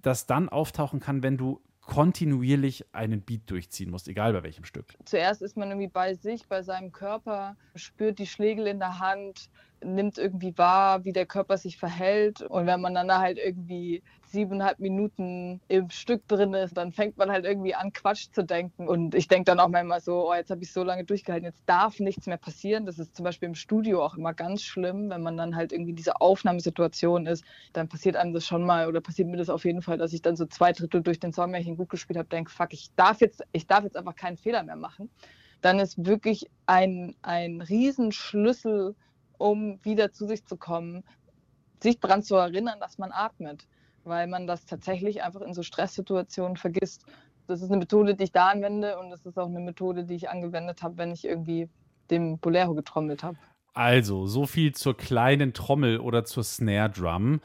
das 0.06 0.26
dann 0.26 0.50
auftauchen 0.50 1.00
kann, 1.00 1.24
wenn 1.24 1.38
du 1.38 1.62
kontinuierlich 1.82 2.86
einen 2.94 3.22
Beat 3.22 3.50
durchziehen 3.50 3.92
musst, 3.92 4.08
egal 4.08 4.34
bei 4.34 4.44
welchem 4.44 4.66
Stück. 4.66 4.86
Zuerst 5.06 5.42
ist 5.42 5.56
man 5.56 5.70
irgendwie 5.70 5.88
bei 5.88 6.16
sich, 6.16 6.48
bei 6.48 6.64
seinem 6.64 6.92
Körper, 6.92 7.56
spürt 7.76 8.18
die 8.18 8.26
Schlägel 8.28 8.68
in 8.68 8.80
der 8.80 9.00
Hand, 9.00 9.50
nimmt 9.86 10.18
irgendwie 10.18 10.58
wahr, 10.58 11.06
wie 11.06 11.14
der 11.14 11.26
Körper 11.26 11.58
sich 11.58 11.78
verhält. 11.78 12.42
Und 12.42 12.66
wenn 12.66 12.82
man 12.82 12.94
dann 12.94 13.08
da 13.08 13.20
halt 13.20 13.38
irgendwie 13.38 14.04
siebeneinhalb 14.36 14.80
Minuten 14.80 15.62
im 15.68 15.90
Stück 15.90 16.28
drin 16.28 16.54
ist, 16.54 16.76
dann 16.76 16.92
fängt 16.92 17.18
man 17.18 17.32
halt 17.32 17.46
irgendwie 17.46 17.74
an, 17.76 17.94
Quatsch 17.94 18.28
zu 18.32 18.44
denken. 18.44 18.88
Und 18.88 19.16
ich 19.16 19.28
denke 19.28 19.46
dann 19.46 19.60
auch 19.60 19.70
manchmal 19.70 20.02
so, 20.02 20.30
oh, 20.30 20.34
jetzt 20.34 20.52
habe 20.52 20.62
ich 20.62 20.74
so 20.74 20.84
lange 20.84 21.06
durchgehalten, 21.06 21.46
jetzt 21.46 21.64
darf 21.66 22.00
nichts 22.00 22.28
mehr 22.28 22.38
passieren. 22.38 22.86
Das 22.86 23.00
ist 23.00 23.16
zum 23.16 23.24
Beispiel 23.24 23.48
im 23.48 23.56
Studio 23.56 24.04
auch 24.04 24.18
immer 24.18 24.34
ganz 24.34 24.64
schlimm, 24.64 25.10
wenn 25.10 25.22
man 25.22 25.38
dann 25.38 25.56
halt 25.56 25.72
irgendwie 25.72 25.92
in 25.92 25.96
dieser 25.96 26.22
Aufnahmesituation 26.22 27.28
ist, 27.28 27.46
dann 27.74 27.88
passiert 27.88 28.16
einem 28.16 28.34
das 28.34 28.46
schon 28.46 28.66
mal 28.66 28.88
oder 28.88 29.02
passiert 29.02 29.30
mir 29.30 29.38
das 29.38 29.50
auf 29.50 29.64
jeden 29.64 29.82
Fall, 29.82 29.98
dass 29.98 30.14
ich 30.14 30.22
dann 30.22 30.36
so 30.36 30.46
zwei 30.46 30.74
Drittel 30.74 31.02
durch 31.02 31.20
den 31.20 31.32
Song, 31.32 31.54
wenn 31.54 31.62
ich 31.62 31.68
ihn 31.68 31.78
gut 31.78 31.90
gespielt 31.90 32.18
habe, 32.18 32.28
denke, 32.28 32.52
fuck, 32.52 32.74
ich 32.74 32.90
darf 32.96 33.22
jetzt, 33.22 33.44
ich 33.54 33.68
darf 33.68 33.84
jetzt 33.84 33.96
einfach 33.98 34.16
keinen 34.16 34.38
Fehler 34.38 34.64
mehr 34.64 34.76
machen. 34.76 35.10
Dann 35.62 35.80
ist 35.80 36.06
wirklich 36.06 36.50
ein, 36.66 37.16
ein 37.22 37.62
Riesenschlüssel, 37.62 38.96
um 39.38 39.80
wieder 39.84 40.12
zu 40.12 40.28
sich 40.28 40.46
zu 40.46 40.58
kommen, 40.58 41.04
sich 41.82 42.00
daran 42.00 42.24
zu 42.24 42.36
erinnern, 42.36 42.80
dass 42.80 42.98
man 42.98 43.12
atmet 43.12 43.68
weil 44.06 44.28
man 44.28 44.48
das 44.48 44.66
tatsächlich 44.66 45.24
einfach 45.24 45.42
in 45.42 45.54
so 45.54 45.64
Stresssituationen 45.64 46.58
vergisst. 46.58 47.06
Das 47.48 47.62
ist 47.62 47.70
eine 47.70 47.80
Methode, 47.80 48.16
die 48.16 48.26
ich 48.26 48.32
da 48.32 48.50
anwende 48.50 48.98
und 48.98 49.10
das 49.10 49.26
ist 49.26 49.38
auch 49.38 49.48
eine 49.48 49.60
Methode, 49.60 50.06
die 50.06 50.16
ich 50.16 50.30
angewendet 50.30 50.82
habe, 50.82 50.98
wenn 50.98 51.12
ich 51.12 51.26
irgendwie 51.26 51.70
dem 52.10 52.40
Bolero 52.40 52.74
getrommelt 52.74 53.24
habe. 53.24 53.38
Also, 53.74 54.26
so 54.26 54.46
viel 54.46 54.74
zur 54.74 54.96
kleinen 54.96 55.54
Trommel 55.54 56.00
oder 56.00 56.24
zur 56.24 56.44
Snare 56.44 56.90
Drum. 56.90 57.42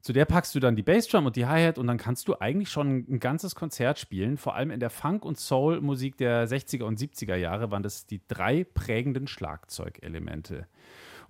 Zu 0.00 0.12
der 0.12 0.24
packst 0.24 0.54
du 0.54 0.60
dann 0.60 0.76
die 0.76 0.82
Bassdrum 0.82 1.26
und 1.26 1.36
die 1.36 1.46
Hi-Hat 1.46 1.78
und 1.78 1.86
dann 1.86 1.98
kannst 1.98 2.28
du 2.28 2.38
eigentlich 2.38 2.70
schon 2.70 3.06
ein 3.08 3.20
ganzes 3.20 3.54
Konzert 3.54 3.98
spielen. 3.98 4.36
Vor 4.36 4.54
allem 4.54 4.70
in 4.70 4.80
der 4.80 4.90
Funk- 4.90 5.24
und 5.24 5.38
Soul-Musik 5.38 6.16
der 6.16 6.46
60er 6.46 6.84
und 6.84 6.98
70er 6.98 7.36
Jahre 7.36 7.70
waren 7.70 7.82
das 7.82 8.06
die 8.06 8.20
drei 8.28 8.64
prägenden 8.64 9.26
Schlagzeugelemente. 9.26 10.66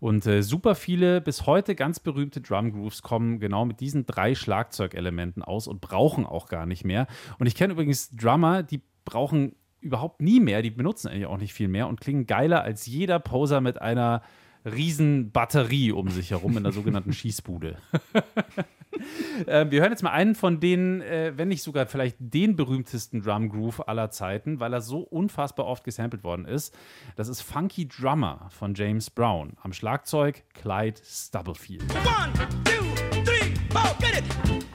Und 0.05 0.27
äh, 0.27 0.43
super 0.43 0.75
viele 0.75 1.23
bis 1.23 1.47
heute 1.47 1.75
ganz 1.75 1.99
berühmte 1.99 2.43
Drum 2.43 2.73
Grooves 2.73 3.01
kommen 3.01 3.41
genau 3.41 3.65
mit 3.65 3.81
diesen 3.81 4.05
drei 4.05 4.35
Schlagzeugelementen 4.35 5.43
aus 5.43 5.67
und 5.67 5.81
brauchen 5.81 6.27
auch 6.27 6.47
gar 6.47 6.67
nicht 6.67 6.85
mehr. 6.85 7.07
Und 7.39 7.47
ich 7.47 7.55
kenne 7.55 7.73
übrigens 7.73 8.11
Drummer, 8.15 8.63
die 8.63 8.83
brauchen 9.07 9.57
überhaupt 9.81 10.21
nie 10.21 10.41
mehr, 10.41 10.61
die 10.61 10.71
benutzen 10.71 11.09
eigentlich 11.09 11.25
auch 11.25 11.39
nicht 11.39 11.55
viel 11.55 11.69
mehr 11.69 11.89
und 11.89 12.03
klingen 12.03 12.27
geiler 12.27 12.63
als 12.63 12.85
jeder 12.85 13.19
Poser 13.19 13.63
mit 13.63 13.81
einer 13.81 14.21
riesen 14.67 15.31
Batterie 15.31 15.93
um 15.93 16.11
sich 16.11 16.33
herum 16.33 16.55
in 16.59 16.65
der 16.65 16.73
sogenannten 16.73 17.13
Schießbude. 17.15 17.79
Äh, 19.47 19.67
wir 19.71 19.81
hören 19.81 19.91
jetzt 19.91 20.03
mal 20.03 20.11
einen 20.11 20.35
von 20.35 20.61
denen, 20.61 21.01
äh, 21.03 21.33
wenn 21.37 21.49
nicht 21.49 21.63
sogar 21.63 21.87
vielleicht 21.87 22.17
den 22.19 22.57
berühmtesten 22.57 23.23
Drum 23.23 23.49
Groove 23.49 23.89
aller 23.89 24.11
Zeiten, 24.11 24.61
weil 24.61 24.73
er 24.73 24.81
so 24.81 25.01
unfassbar 25.01 25.67
oft 25.67 25.85
gesampelt 25.85 26.25
worden 26.25 26.45
ist. 26.45 26.77
Das 27.17 27.29
ist 27.29 27.43
Funky 27.43 27.89
Drummer 27.89 28.49
von 28.51 28.75
James 28.75 29.11
Brown. 29.11 29.53
Am 29.63 29.73
Schlagzeug 29.73 30.43
Clyde 30.55 31.01
Stubblefield. 31.05 31.85
One, 32.05 32.33
two, 32.65 32.85
three, 33.25 33.55
four, 33.71 33.95
get 34.01 34.19
it. 34.19 34.74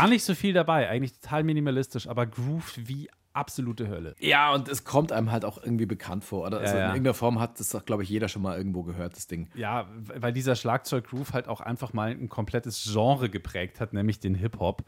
Gar 0.00 0.08
nicht 0.08 0.24
so 0.24 0.34
viel 0.34 0.52
dabei, 0.52 0.88
eigentlich 0.88 1.18
total 1.18 1.44
minimalistisch, 1.44 2.08
aber 2.08 2.26
grooved 2.26 2.88
wie 2.88 3.08
absolute 3.32 3.88
Hölle. 3.88 4.14
Ja, 4.18 4.52
und 4.52 4.68
es 4.68 4.84
kommt 4.84 5.12
einem 5.12 5.30
halt 5.30 5.44
auch 5.44 5.62
irgendwie 5.62 5.86
bekannt 5.86 6.24
vor. 6.24 6.46
Oder? 6.46 6.58
Also 6.58 6.74
Ja, 6.74 6.80
ja. 6.80 6.84
in 6.86 6.90
irgendeiner 6.90 7.14
Form 7.14 7.38
hat 7.38 7.58
das, 7.60 7.76
glaube 7.86 8.02
ich, 8.02 8.08
jeder 8.08 8.28
schon 8.28 8.42
mal 8.42 8.58
irgendwo 8.58 8.82
gehört, 8.82 9.16
das 9.16 9.26
Ding. 9.26 9.48
Ja, 9.54 9.88
weil 9.96 10.32
dieser 10.32 10.56
Schlagzeug-Groove 10.56 11.32
halt 11.32 11.48
auch 11.48 11.60
einfach 11.60 11.92
mal 11.92 12.10
ein 12.10 12.28
komplettes 12.28 12.82
Genre 12.90 13.30
geprägt 13.30 13.80
hat, 13.80 13.92
nämlich 13.92 14.18
den 14.20 14.34
Hip-Hop. 14.34 14.82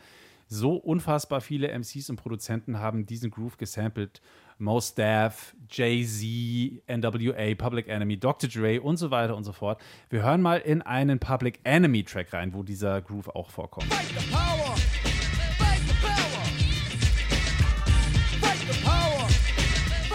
So 0.53 0.75
unfassbar 0.75 1.40
viele 1.40 1.68
MCs 1.68 2.11
und 2.11 2.16
Produzenten 2.16 2.81
haben 2.81 3.07
diesen 3.07 3.31
Groove 3.31 3.57
gesampelt. 3.57 4.20
Mos 4.59 4.94
Def, 4.94 5.55
Jay-Z, 5.70 6.83
NWA, 6.88 7.55
Public 7.55 7.88
Enemy, 7.88 8.18
Dr. 8.18 8.51
Dre 8.51 8.81
und 8.81 8.96
so 8.96 9.12
weiter 9.12 9.37
und 9.37 9.44
so 9.44 9.53
fort. 9.53 9.81
Wir 10.11 10.25
hören 10.25 10.42
mal 10.42 10.59
in 10.59 10.83
einen 10.83 11.20
Public 11.20 11.61
Enemy-Track 11.62 12.33
rein, 12.33 12.53
wo 12.53 12.64
dieser 12.64 13.01
Groove 13.01 13.29
auch 13.29 13.49
vorkommt. 13.49 13.87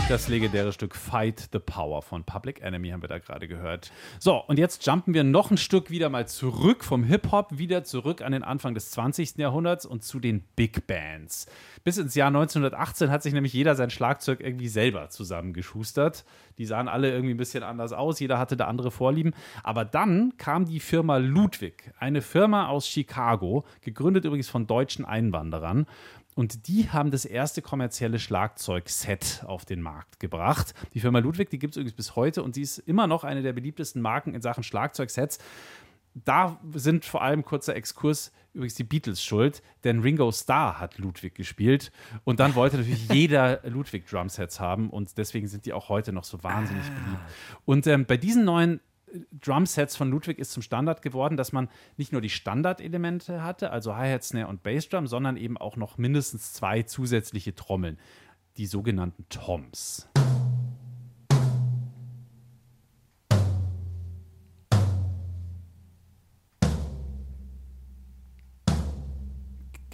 Das 0.08 0.28
legendäre 0.28 0.72
Stück 0.72 0.96
Fight 0.96 1.50
the 1.52 1.58
Power 1.58 2.04
von 2.04 2.24
Public 2.24 2.62
Enemy 2.62 2.90
haben 2.90 3.02
wir 3.02 3.10
da 3.10 3.18
gerade 3.18 3.48
gehört. 3.48 3.92
So, 4.20 4.36
und 4.36 4.60
jetzt 4.60 4.86
jumpen 4.86 5.16
wir 5.16 5.24
noch 5.24 5.50
ein 5.50 5.58
Stück 5.58 5.90
wieder 5.90 6.10
mal 6.10 6.28
zurück 6.28 6.84
vom 6.84 7.04
Hip-Hop, 7.04 7.58
wieder 7.58 7.84
zurück 7.84 8.22
an 8.22 8.32
den 8.32 8.44
Anfang 8.44 8.76
des 8.76 8.92
20. 8.92 9.38
Jahrhunderts 9.38 9.84
und 9.84 10.04
zu 10.04 10.20
den 10.20 10.44
Big 10.56 10.86
Bands. 10.86 11.48
Bis 11.84 11.98
ins 11.98 12.14
Jahr 12.14 12.28
1918 12.28 13.10
hat 13.10 13.24
sich 13.24 13.34
nämlich 13.34 13.54
jeder 13.54 13.74
sein 13.74 13.90
Schlagzeug 13.90 14.42
irgendwie 14.42 14.68
selber 14.68 15.10
zusammengeschustert. 15.10 16.24
Die 16.58 16.66
sahen 16.66 16.88
alle 16.88 17.12
irgendwie 17.12 17.34
ein 17.34 17.38
bisschen 17.38 17.64
anders 17.64 17.94
aus, 17.94 18.20
jeder 18.20 18.40
hatte 18.40 18.58
da 18.58 18.66
andere 18.68 18.92
Vorlieben. 18.92 19.34
Aber 19.64 19.86
dann 19.86 20.34
kam 20.38 20.66
die 20.66 20.80
Firma 20.80 21.18
Ludwig, 21.18 21.92
eine 22.00 22.22
Firma 22.22 22.68
aus 22.68 22.88
Chicago, 22.88 23.66
gegründet 23.82 24.26
übrigens 24.26 24.50
von 24.50 24.68
deutschen 24.68 25.06
Einwanderern. 25.06 25.86
Und 26.36 26.68
die 26.68 26.90
haben 26.90 27.12
das 27.12 27.24
erste 27.24 27.62
kommerzielle 27.62 28.20
Schlagzeugset 28.20 29.46
auf 29.48 29.64
den 29.64 29.82
Markt 29.82 30.20
gebracht. 30.20 30.74
Die 30.94 31.00
Firma 31.00 31.20
Ludwig, 31.20 31.50
die 31.50 31.60
gibt 31.60 31.74
es 31.74 31.78
übrigens 31.78 31.96
bis 31.96 32.16
heute 32.18 32.44
und 32.44 32.56
sie 32.56 32.62
ist 32.62 32.78
immer 32.80 33.08
noch 33.08 33.24
eine 33.24 33.42
der 33.42 33.54
beliebtesten 33.54 34.02
Marken 34.02 34.34
in 34.34 34.42
Sachen 34.42 34.64
Schlagzeugsets. 34.64 35.40
Da 36.24 36.60
sind 36.74 37.04
vor 37.04 37.22
allem 37.22 37.44
kurzer 37.44 37.76
Exkurs 37.76 38.32
übrigens 38.54 38.76
die 38.76 38.86
Beatles 38.86 39.22
schuld, 39.22 39.62
denn 39.84 40.00
Ringo 40.00 40.32
Starr 40.32 40.80
hat 40.80 40.98
Ludwig 40.98 41.36
gespielt 41.36 41.92
und 42.24 42.40
dann 42.40 42.56
wollte 42.56 42.78
natürlich 42.78 43.10
jeder 43.14 43.60
Ludwig 43.64 44.08
Drumsets 44.08 44.62
haben 44.62 44.90
und 44.90 45.18
deswegen 45.18 45.48
sind 45.48 45.66
die 45.66 45.74
auch 45.74 45.90
heute 45.90 46.14
noch 46.14 46.24
so 46.24 46.42
wahnsinnig 46.42 46.86
beliebt. 46.86 47.22
Und 47.66 47.86
ähm, 47.88 48.06
bei 48.06 48.16
diesen 48.16 48.46
neuen 48.46 48.80
Drumsets 49.32 49.96
von 49.96 50.10
Ludwig 50.10 50.40
ist 50.40 50.52
zum 50.52 50.64
Standard 50.64 51.02
geworden, 51.02 51.38
dass 51.38 51.52
man 51.52 51.70
nicht 51.98 52.12
nur 52.12 52.22
die 52.22 52.30
Standardelemente 52.30 53.44
hatte, 53.44 53.72
also 53.72 53.96
Hi-Hat, 53.96 54.24
Snare 54.24 54.48
und 54.48 54.64
Bassdrum, 54.64 55.08
sondern 55.08 55.38
eben 55.38 55.58
auch 55.58 55.76
noch 55.76 55.98
mindestens 55.98 56.54
zwei 56.54 56.84
zusätzliche 56.84 57.56
Trommeln, 57.56 58.00
die 58.58 58.66
sogenannten 58.66 59.26
Toms. 59.30 60.08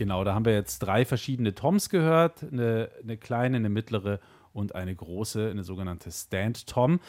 Genau, 0.01 0.23
da 0.23 0.33
haben 0.33 0.45
wir 0.45 0.53
jetzt 0.55 0.79
drei 0.79 1.05
verschiedene 1.05 1.53
Toms 1.53 1.87
gehört, 1.91 2.41
eine, 2.41 2.89
eine 3.03 3.17
kleine, 3.17 3.57
eine 3.57 3.69
mittlere 3.69 4.19
und 4.51 4.73
eine 4.73 4.95
große, 4.95 5.51
eine 5.51 5.63
sogenannte 5.63 6.11
Stand-Tom. 6.11 6.99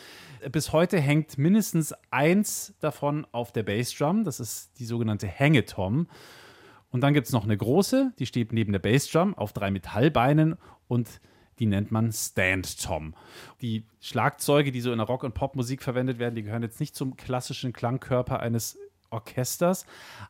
Bis 0.50 0.74
heute 0.74 1.00
hängt 1.00 1.38
mindestens 1.38 1.94
eins 2.10 2.74
davon 2.80 3.26
auf 3.32 3.50
der 3.50 3.62
Bassdrum, 3.62 4.24
das 4.24 4.40
ist 4.40 4.78
die 4.78 4.84
sogenannte 4.84 5.26
Hängetom. 5.26 6.06
Und 6.90 7.00
dann 7.00 7.14
gibt 7.14 7.28
es 7.28 7.32
noch 7.32 7.44
eine 7.44 7.56
große, 7.56 8.12
die 8.18 8.26
steht 8.26 8.52
neben 8.52 8.72
der 8.72 8.80
Bassdrum 8.80 9.32
auf 9.38 9.54
drei 9.54 9.70
Metallbeinen 9.70 10.58
und 10.86 11.22
die 11.60 11.66
nennt 11.66 11.92
man 11.92 12.12
Stand-Tom. 12.12 13.14
Die 13.62 13.86
Schlagzeuge, 14.02 14.70
die 14.70 14.82
so 14.82 14.92
in 14.92 14.98
der 14.98 15.06
Rock- 15.06 15.24
und 15.24 15.32
Popmusik 15.32 15.82
verwendet 15.82 16.18
werden, 16.18 16.34
die 16.34 16.42
gehören 16.42 16.62
jetzt 16.62 16.78
nicht 16.78 16.94
zum 16.94 17.16
klassischen 17.16 17.72
Klangkörper 17.72 18.40
eines 18.40 18.76
Orchesters, 19.12 19.86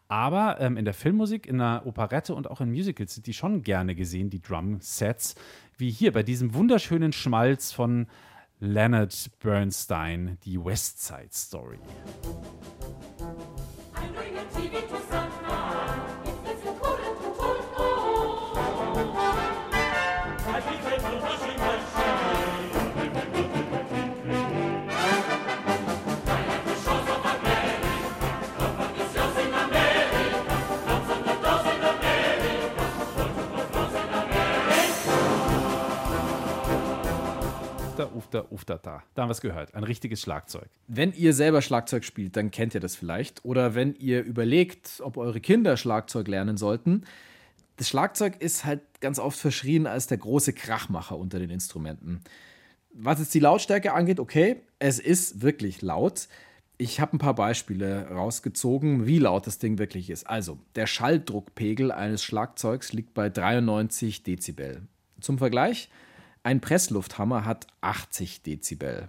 aber 0.08 0.60
ähm, 0.60 0.76
in 0.76 0.84
der 0.84 0.94
Filmmusik, 0.94 1.46
in 1.46 1.58
der 1.58 1.82
Operette 1.86 2.34
und 2.34 2.50
auch 2.50 2.60
in 2.60 2.70
Musicals 2.70 3.14
sind 3.14 3.26
die 3.26 3.34
schon 3.34 3.62
gerne 3.62 3.94
gesehen, 3.94 4.30
die 4.30 4.42
Drum-Sets, 4.42 5.34
wie 5.78 5.90
hier 5.90 6.12
bei 6.12 6.22
diesem 6.22 6.54
wunderschönen 6.54 7.12
Schmalz 7.12 7.72
von 7.72 8.06
Leonard 8.60 9.30
Bernstein, 9.40 10.38
die 10.44 10.62
West 10.62 11.02
Side 11.02 11.30
Story. 11.32 11.78
Ufta, 38.32 38.46
ufta, 38.50 38.54
ufta, 38.54 38.78
da. 38.78 39.02
Da 39.14 39.22
haben 39.22 39.28
wir 39.28 39.32
es 39.32 39.40
gehört. 39.40 39.74
Ein 39.74 39.84
richtiges 39.84 40.22
Schlagzeug. 40.22 40.68
Wenn 40.86 41.12
ihr 41.12 41.34
selber 41.34 41.60
Schlagzeug 41.60 42.04
spielt, 42.04 42.36
dann 42.36 42.50
kennt 42.50 42.74
ihr 42.74 42.80
das 42.80 42.96
vielleicht. 42.96 43.44
Oder 43.44 43.74
wenn 43.74 43.94
ihr 43.96 44.22
überlegt, 44.22 45.00
ob 45.04 45.16
eure 45.16 45.40
Kinder 45.40 45.76
Schlagzeug 45.76 46.28
lernen 46.28 46.56
sollten. 46.56 47.04
Das 47.76 47.88
Schlagzeug 47.88 48.40
ist 48.40 48.64
halt 48.64 48.80
ganz 49.00 49.18
oft 49.18 49.38
verschrien 49.38 49.86
als 49.86 50.06
der 50.06 50.18
große 50.18 50.52
Krachmacher 50.52 51.18
unter 51.18 51.38
den 51.38 51.50
Instrumenten. 51.50 52.22
Was 52.94 53.18
jetzt 53.18 53.34
die 53.34 53.40
Lautstärke 53.40 53.92
angeht, 53.92 54.20
okay, 54.20 54.56
es 54.78 54.98
ist 54.98 55.42
wirklich 55.42 55.82
laut. 55.82 56.28
Ich 56.78 57.00
habe 57.00 57.16
ein 57.16 57.18
paar 57.18 57.34
Beispiele 57.34 58.08
rausgezogen, 58.08 59.06
wie 59.06 59.18
laut 59.18 59.46
das 59.46 59.58
Ding 59.58 59.78
wirklich 59.78 60.10
ist. 60.10 60.28
Also, 60.28 60.58
der 60.74 60.86
Schalldruckpegel 60.86 61.92
eines 61.92 62.22
Schlagzeugs 62.24 62.92
liegt 62.92 63.14
bei 63.14 63.28
93 63.28 64.22
Dezibel. 64.22 64.82
Zum 65.20 65.38
Vergleich, 65.38 65.88
ein 66.42 66.60
Presslufthammer 66.60 67.44
hat 67.44 67.66
80 67.80 68.42
Dezibel. 68.42 69.08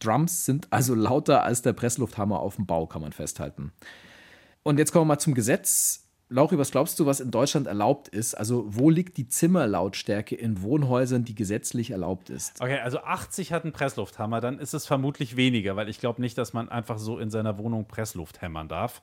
Drums 0.00 0.44
sind 0.44 0.68
also 0.70 0.94
lauter 0.94 1.42
als 1.42 1.62
der 1.62 1.72
Presslufthammer 1.72 2.40
auf 2.40 2.56
dem 2.56 2.66
Bau, 2.66 2.86
kann 2.86 3.02
man 3.02 3.12
festhalten. 3.12 3.72
Und 4.62 4.78
jetzt 4.78 4.92
kommen 4.92 5.02
wir 5.06 5.14
mal 5.14 5.18
zum 5.18 5.34
Gesetz. 5.34 6.04
Lauri, 6.30 6.58
was 6.58 6.70
glaubst 6.70 7.00
du, 7.00 7.06
was 7.06 7.20
in 7.20 7.30
Deutschland 7.30 7.66
erlaubt 7.66 8.08
ist? 8.08 8.34
Also, 8.34 8.66
wo 8.68 8.90
liegt 8.90 9.16
die 9.16 9.28
Zimmerlautstärke 9.28 10.34
in 10.34 10.60
Wohnhäusern, 10.60 11.24
die 11.24 11.34
gesetzlich 11.34 11.90
erlaubt 11.90 12.28
ist? 12.28 12.60
Okay, 12.60 12.78
also 12.80 12.98
80 12.98 13.52
hat 13.52 13.62
einen 13.64 13.72
Presslufthammer, 13.72 14.42
dann 14.42 14.58
ist 14.58 14.74
es 14.74 14.84
vermutlich 14.84 15.36
weniger, 15.36 15.74
weil 15.76 15.88
ich 15.88 16.00
glaube 16.00 16.20
nicht, 16.20 16.36
dass 16.36 16.52
man 16.52 16.68
einfach 16.68 16.98
so 16.98 17.18
in 17.18 17.30
seiner 17.30 17.56
Wohnung 17.56 17.86
Pressluft 17.88 18.42
hämmern 18.42 18.68
darf. 18.68 19.00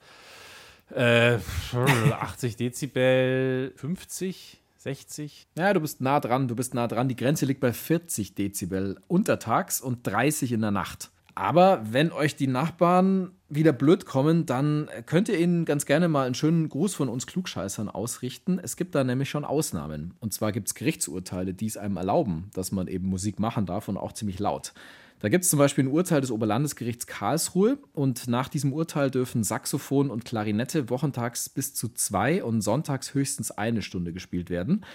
Äh, 0.91 1.39
80 1.73 2.57
Dezibel, 2.57 3.73
50, 3.75 4.61
60. 4.85 5.47
Ja, 5.57 5.73
du 5.73 5.79
bist 5.79 5.99
nah 5.99 6.19
dran, 6.19 6.47
du 6.47 6.55
bist 6.55 6.75
nah 6.75 6.87
dran. 6.87 7.09
Die 7.09 7.15
Grenze 7.15 7.47
liegt 7.47 7.59
bei 7.59 7.73
40 7.73 8.35
Dezibel 8.35 8.99
untertags 9.07 9.81
und 9.81 10.05
30 10.05 10.51
in 10.51 10.61
der 10.61 10.69
Nacht. 10.69 11.09
Aber 11.33 11.81
wenn 11.91 12.11
euch 12.11 12.35
die 12.35 12.45
Nachbarn 12.45 13.31
wieder 13.49 13.73
blöd 13.73 14.05
kommen, 14.05 14.45
dann 14.45 14.87
könnt 15.07 15.27
ihr 15.27 15.39
ihnen 15.39 15.65
ganz 15.65 15.87
gerne 15.87 16.07
mal 16.07 16.27
einen 16.27 16.35
schönen 16.35 16.69
Gruß 16.69 16.93
von 16.93 17.09
uns 17.09 17.25
Klugscheißern 17.25 17.89
ausrichten. 17.89 18.59
Es 18.61 18.77
gibt 18.77 18.93
da 18.93 19.03
nämlich 19.03 19.31
schon 19.31 19.43
Ausnahmen. 19.43 20.13
Und 20.19 20.33
zwar 20.33 20.51
gibt 20.51 20.67
es 20.67 20.75
Gerichtsurteile, 20.75 21.55
die 21.55 21.65
es 21.65 21.77
einem 21.77 21.97
erlauben, 21.97 22.51
dass 22.53 22.71
man 22.71 22.87
eben 22.87 23.09
Musik 23.09 23.39
machen 23.39 23.65
darf 23.65 23.87
und 23.87 23.97
auch 23.97 24.13
ziemlich 24.13 24.37
laut. 24.37 24.73
Da 25.19 25.29
gibt 25.29 25.43
es 25.43 25.49
zum 25.49 25.59
Beispiel 25.59 25.85
ein 25.85 25.91
Urteil 25.91 26.21
des 26.21 26.31
Oberlandesgerichts 26.31 27.07
Karlsruhe 27.07 27.77
und 27.93 28.27
nach 28.27 28.49
diesem 28.49 28.73
Urteil 28.73 29.09
dürfen 29.09 29.43
Saxophon 29.43 30.09
und 30.09 30.25
Klarinette 30.25 30.89
wochentags 30.89 31.49
bis 31.49 31.73
zu 31.73 31.89
zwei 31.89 32.43
und 32.43 32.61
sonntags 32.61 33.13
höchstens 33.13 33.51
eine 33.51 33.81
Stunde 33.81 34.11
gespielt 34.11 34.49
werden. 34.49 34.85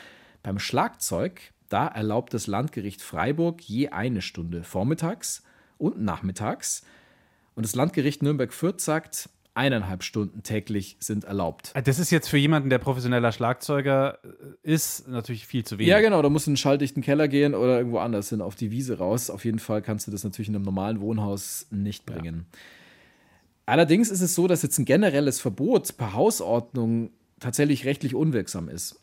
Beim 0.42 0.58
Schlagzeug, 0.58 1.52
da 1.68 1.86
erlaubt 1.86 2.34
das 2.34 2.46
Landgericht 2.46 3.00
Freiburg 3.00 3.62
je 3.62 3.88
eine 3.88 4.22
Stunde 4.22 4.62
vormittags 4.62 5.42
und 5.78 6.00
nachmittags. 6.00 6.84
Und 7.54 7.64
das 7.64 7.74
Landgericht 7.74 8.22
Nürnberg-Fürth 8.22 8.80
sagt, 8.80 9.30
eineinhalb 9.54 10.02
Stunden 10.02 10.42
täglich 10.42 10.96
sind 11.00 11.24
erlaubt. 11.24 11.72
Das 11.84 11.98
ist 11.98 12.10
jetzt 12.10 12.28
für 12.28 12.36
jemanden, 12.36 12.70
der 12.70 12.78
professioneller 12.78 13.32
Schlagzeuger 13.32 14.18
äh, 14.22 14.28
ist, 14.62 15.08
natürlich 15.08 15.46
viel 15.46 15.64
zu 15.64 15.78
wenig. 15.78 15.88
Ja, 15.88 16.00
genau, 16.00 16.22
da 16.22 16.28
musst 16.28 16.46
du 16.46 16.50
in 16.50 16.52
einen 16.52 16.56
schalldichten 16.56 17.02
Keller 17.02 17.28
gehen 17.28 17.54
oder 17.54 17.78
irgendwo 17.78 17.98
anders 17.98 18.28
hin, 18.28 18.40
auf 18.40 18.54
die 18.54 18.70
Wiese 18.70 18.98
raus. 18.98 19.30
Auf 19.30 19.44
jeden 19.44 19.58
Fall 19.58 19.82
kannst 19.82 20.06
du 20.06 20.10
das 20.10 20.24
natürlich 20.24 20.48
in 20.48 20.54
einem 20.54 20.64
normalen 20.64 21.00
Wohnhaus 21.00 21.66
nicht 21.70 22.06
bringen. 22.06 22.46
Allerdings 23.66 24.10
ist 24.10 24.20
es 24.20 24.34
so, 24.34 24.48
dass 24.48 24.62
jetzt 24.62 24.78
ein 24.78 24.84
generelles 24.84 25.40
Verbot 25.40 25.96
per 25.96 26.14
Hausordnung 26.14 27.10
tatsächlich 27.38 27.84
rechtlich 27.84 28.14
unwirksam 28.14 28.68
ist. 28.68 29.00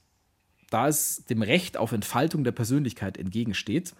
Da 0.70 0.88
es 0.88 1.24
dem 1.26 1.42
Recht 1.42 1.78
auf 1.78 1.94
Entfaltung 1.94 2.44
der 2.44 2.52
Persönlichkeit 2.52 3.18
entgegensteht, 3.18 3.94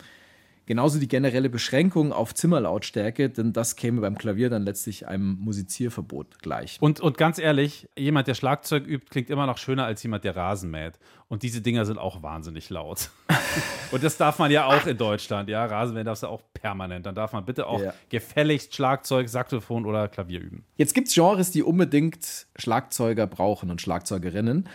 Genauso 0.68 1.00
die 1.00 1.08
generelle 1.08 1.50
Beschränkung 1.50 2.12
auf 2.12 2.36
Zimmerlautstärke, 2.36 3.30
denn 3.30 3.54
das 3.54 3.78
käme 3.78 4.02
beim 4.02 4.18
Klavier 4.18 4.50
dann 4.50 4.64
letztlich 4.64 5.08
einem 5.08 5.38
Musizierverbot 5.40 6.40
gleich. 6.42 6.78
Und, 6.82 7.00
und 7.00 7.18
ganz 7.18 7.40
ehrlich, 7.40 7.88
jemand, 7.98 8.28
der 8.28 8.34
Schlagzeug 8.34 8.86
übt, 8.86 9.08
klingt 9.10 9.30
immer 9.30 9.46
noch 9.46 9.58
schöner 9.58 9.86
als 9.86 10.04
jemand, 10.04 10.26
der 10.26 10.36
Rasen 10.36 10.70
mäht. 10.70 11.00
Und 11.30 11.44
diese 11.44 11.62
Dinger 11.62 11.86
sind 11.86 11.98
auch 11.98 12.22
wahnsinnig 12.22 12.70
laut. 12.70 13.10
und 13.92 14.04
das 14.04 14.18
darf 14.18 14.40
man 14.40 14.52
ja 14.52 14.66
auch 14.66 14.86
in 14.86 14.98
Deutschland. 14.98 15.48
Ja, 15.50 15.66
Rasenmähen 15.66 16.06
darfst 16.06 16.24
du 16.24 16.28
auch 16.28 16.42
permanent. 16.54 17.06
Dann 17.06 17.16
darf 17.16 17.32
man 17.32 17.46
bitte 17.46 17.66
auch 17.66 17.82
Ja. 17.82 17.94
gefälligst 18.10 18.76
Schlagzeug, 18.76 19.30
Saxophon 19.30 19.86
oder 19.86 20.10
Klavier 20.10 20.42
üben. 20.42 20.66
Jetzt 20.76 20.94
gibt 20.94 21.08
es 21.08 21.14
Genres, 21.14 21.52
die 21.52 21.64
unbedingt 21.64 22.48
Schlagzeuger 22.58 23.26
brauchen 23.26 23.72
und 23.72 23.82
Schlagzeugerinnen. 23.82 24.68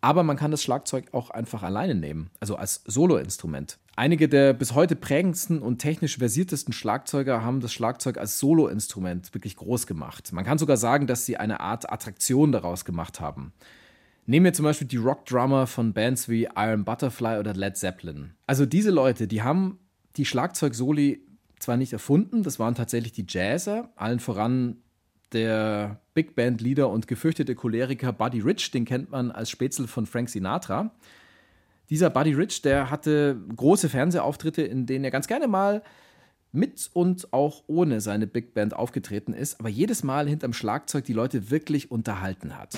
Aber 0.00 0.22
man 0.22 0.36
kann 0.36 0.50
das 0.50 0.62
Schlagzeug 0.62 1.12
auch 1.12 1.30
einfach 1.30 1.62
alleine 1.62 1.94
nehmen, 1.94 2.30
also 2.40 2.56
als 2.56 2.82
Soloinstrument. 2.86 3.78
Einige 3.96 4.28
der 4.28 4.54
bis 4.54 4.74
heute 4.74 4.96
prägendsten 4.96 5.60
und 5.60 5.78
technisch 5.78 6.16
versiertesten 6.16 6.72
Schlagzeuger 6.72 7.44
haben 7.44 7.60
das 7.60 7.72
Schlagzeug 7.72 8.16
als 8.16 8.38
Soloinstrument 8.38 9.34
wirklich 9.34 9.56
groß 9.56 9.86
gemacht. 9.86 10.32
Man 10.32 10.44
kann 10.44 10.56
sogar 10.56 10.78
sagen, 10.78 11.06
dass 11.06 11.26
sie 11.26 11.36
eine 11.36 11.60
Art 11.60 11.92
Attraktion 11.92 12.50
daraus 12.50 12.86
gemacht 12.86 13.20
haben. 13.20 13.52
Nehmen 14.24 14.44
wir 14.44 14.52
zum 14.52 14.64
Beispiel 14.64 14.86
die 14.86 14.96
Rockdrummer 14.96 15.66
von 15.66 15.92
Bands 15.92 16.28
wie 16.28 16.48
Iron 16.56 16.84
Butterfly 16.84 17.38
oder 17.38 17.52
Led 17.52 17.76
Zeppelin. 17.76 18.32
Also 18.46 18.64
diese 18.64 18.90
Leute, 18.90 19.26
die 19.26 19.42
haben 19.42 19.78
die 20.16 20.24
Schlagzeugsoli 20.24 21.20
zwar 21.58 21.76
nicht 21.76 21.92
erfunden, 21.92 22.42
das 22.42 22.58
waren 22.58 22.74
tatsächlich 22.74 23.12
die 23.12 23.26
Jazzer, 23.28 23.90
allen 23.96 24.20
voran 24.20 24.76
der 25.32 26.00
Big 26.14 26.34
Band 26.34 26.60
Leader 26.60 26.88
und 26.90 27.06
gefürchtete 27.06 27.54
Choleriker 27.54 28.12
Buddy 28.12 28.40
Rich, 28.40 28.70
den 28.70 28.84
kennt 28.84 29.10
man 29.10 29.30
als 29.30 29.50
Spätzle 29.50 29.86
von 29.88 30.06
Frank 30.06 30.28
Sinatra. 30.28 30.90
Dieser 31.88 32.10
Buddy 32.10 32.34
Rich, 32.34 32.62
der 32.62 32.90
hatte 32.90 33.40
große 33.56 33.88
Fernsehauftritte, 33.88 34.62
in 34.62 34.86
denen 34.86 35.04
er 35.04 35.10
ganz 35.10 35.26
gerne 35.26 35.48
mal 35.48 35.82
mit 36.52 36.90
und 36.92 37.32
auch 37.32 37.64
ohne 37.66 38.00
seine 38.00 38.26
Big 38.26 38.54
Band 38.54 38.74
aufgetreten 38.74 39.32
ist, 39.32 39.60
aber 39.60 39.68
jedes 39.68 40.02
Mal 40.02 40.28
hinterm 40.28 40.52
Schlagzeug 40.52 41.04
die 41.04 41.12
Leute 41.12 41.50
wirklich 41.50 41.90
unterhalten 41.90 42.56
hat. 42.58 42.76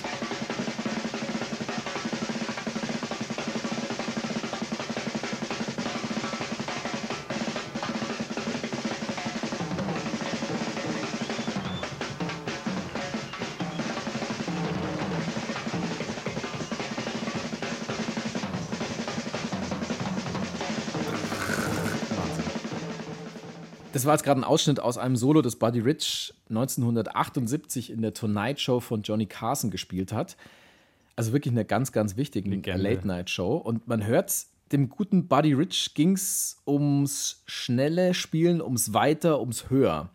Das 24.03 24.07
war 24.09 24.15
jetzt 24.15 24.25
gerade 24.25 24.41
ein 24.41 24.45
Ausschnitt 24.45 24.81
aus 24.81 24.99
einem 24.99 25.15
Solo, 25.15 25.43
das 25.43 25.55
Buddy 25.55 25.79
Rich 25.79 26.35
1978 26.49 27.89
in 27.89 28.03
der 28.03 28.13
Tonight 28.13 28.59
Show 28.59 28.81
von 28.81 29.03
Johnny 29.03 29.27
Carson 29.27 29.71
gespielt 29.71 30.13
hat. 30.13 30.37
Also 31.15 31.33
wirklich 31.33 31.53
eine 31.53 31.65
ganz, 31.65 31.93
ganz 31.93 32.17
wichtige. 32.17 32.51
Late-Night-Show. 32.51 33.57
Und 33.59 33.87
man 33.87 34.05
hört, 34.05 34.35
dem 34.73 34.89
guten 34.89 35.29
Buddy 35.29 35.53
Rich 35.53 35.95
ging 35.95 36.15
es 36.15 36.57
ums 36.67 37.45
schnelle 37.47 38.13
Spielen, 38.13 38.61
ums 38.61 38.93
Weiter, 38.93 39.39
ums 39.39 39.71
Höher. 39.71 40.11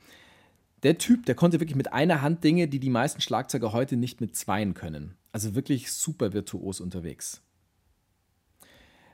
Der 0.84 0.98
Typ, 0.98 1.26
der 1.26 1.36
konnte 1.36 1.62
wirklich 1.62 1.78
mit 1.78 1.94
einer 1.94 2.22
Hand 2.22 2.44
Dinge, 2.44 2.68
die 2.68 2.82
die 2.82 2.90
meisten 2.90 3.22
Schlagzeuger 3.22 3.72
heute 3.72 3.96
nicht 3.96 4.20
mit 4.20 4.36
zweien 4.36 4.74
können. 4.74 5.16
Also 5.32 5.56
wirklich 5.56 5.94
super 5.94 6.34
virtuos 6.34 6.82
unterwegs. 6.82 7.42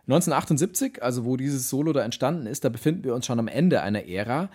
1978, 0.08 1.02
also 1.02 1.24
wo 1.26 1.38
dieses 1.38 1.70
Solo 1.70 1.94
da 1.94 2.02
entstanden 2.02 2.46
ist, 2.46 2.66
da 2.66 2.70
befinden 2.70 3.04
wir 3.04 3.16
uns 3.16 3.26
schon 3.26 3.40
am 3.40 3.48
Ende 3.48 3.82
einer 3.82 4.06
Ära, 4.08 4.50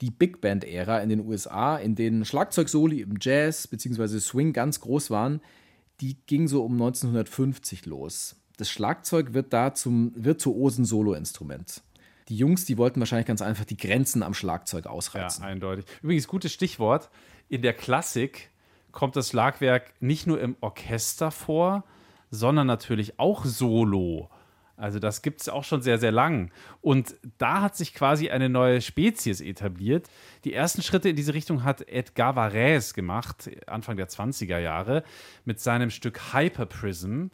die 0.00 0.10
Big 0.10 0.40
Band-Ära 0.40 1.00
in 1.00 1.08
den 1.08 1.20
USA, 1.20 1.76
in 1.76 1.94
denen 1.94 2.24
Schlagzeugsoli 2.24 3.00
im 3.00 3.16
Jazz 3.20 3.66
bzw. 3.68 4.18
Swing 4.18 4.52
ganz 4.52 4.80
groß 4.80 5.10
waren. 5.10 5.40
Die 6.00 6.16
ging 6.26 6.48
so 6.48 6.64
um 6.64 6.72
1950 6.72 7.86
los. 7.86 8.36
Das 8.56 8.70
Schlagzeug 8.70 9.34
wird 9.34 9.52
da 9.52 9.74
zum 9.74 10.12
virtuosen 10.16 10.84
Soloinstrument. 10.84 11.82
Die 12.28 12.36
Jungs, 12.36 12.64
die 12.64 12.78
wollten 12.78 13.00
wahrscheinlich 13.00 13.26
ganz 13.26 13.42
einfach 13.42 13.64
die 13.64 13.76
Grenzen 13.76 14.22
am 14.22 14.32
Schlagzeug 14.34 14.86
Ja, 14.86 14.90
ausreizen. 14.90 15.44
eindeutig. 15.44 15.84
Übrigens, 16.02 16.26
gutes 16.26 16.52
Stichwort. 16.52 17.10
In 17.48 17.62
der 17.62 17.74
Klassik 17.74 18.50
kommt 18.90 19.16
das 19.16 19.28
Schlagwerk 19.28 19.92
nicht 20.00 20.26
nur 20.26 20.40
im 20.40 20.56
Orchester 20.60 21.30
vor, 21.30 21.84
sondern 22.30 22.66
natürlich 22.66 23.18
auch 23.18 23.44
solo. 23.44 24.30
Also 24.76 24.98
das 24.98 25.22
gibt 25.22 25.40
es 25.40 25.48
auch 25.48 25.62
schon 25.62 25.82
sehr, 25.82 25.98
sehr 25.98 26.10
lang. 26.10 26.50
Und 26.80 27.14
da 27.38 27.62
hat 27.62 27.76
sich 27.76 27.94
quasi 27.94 28.30
eine 28.30 28.48
neue 28.48 28.80
Spezies 28.80 29.40
etabliert. 29.40 30.08
Die 30.44 30.52
ersten 30.52 30.82
Schritte 30.82 31.08
in 31.08 31.16
diese 31.16 31.32
Richtung 31.32 31.62
hat 31.62 31.88
Edgar 31.88 32.34
Varese 32.34 32.92
gemacht, 32.92 33.50
Anfang 33.66 33.96
der 33.96 34.08
20er 34.08 34.58
Jahre, 34.58 35.04
mit 35.44 35.60
seinem 35.60 35.90
Stück 35.90 36.34
Hyperprism. 36.34 37.26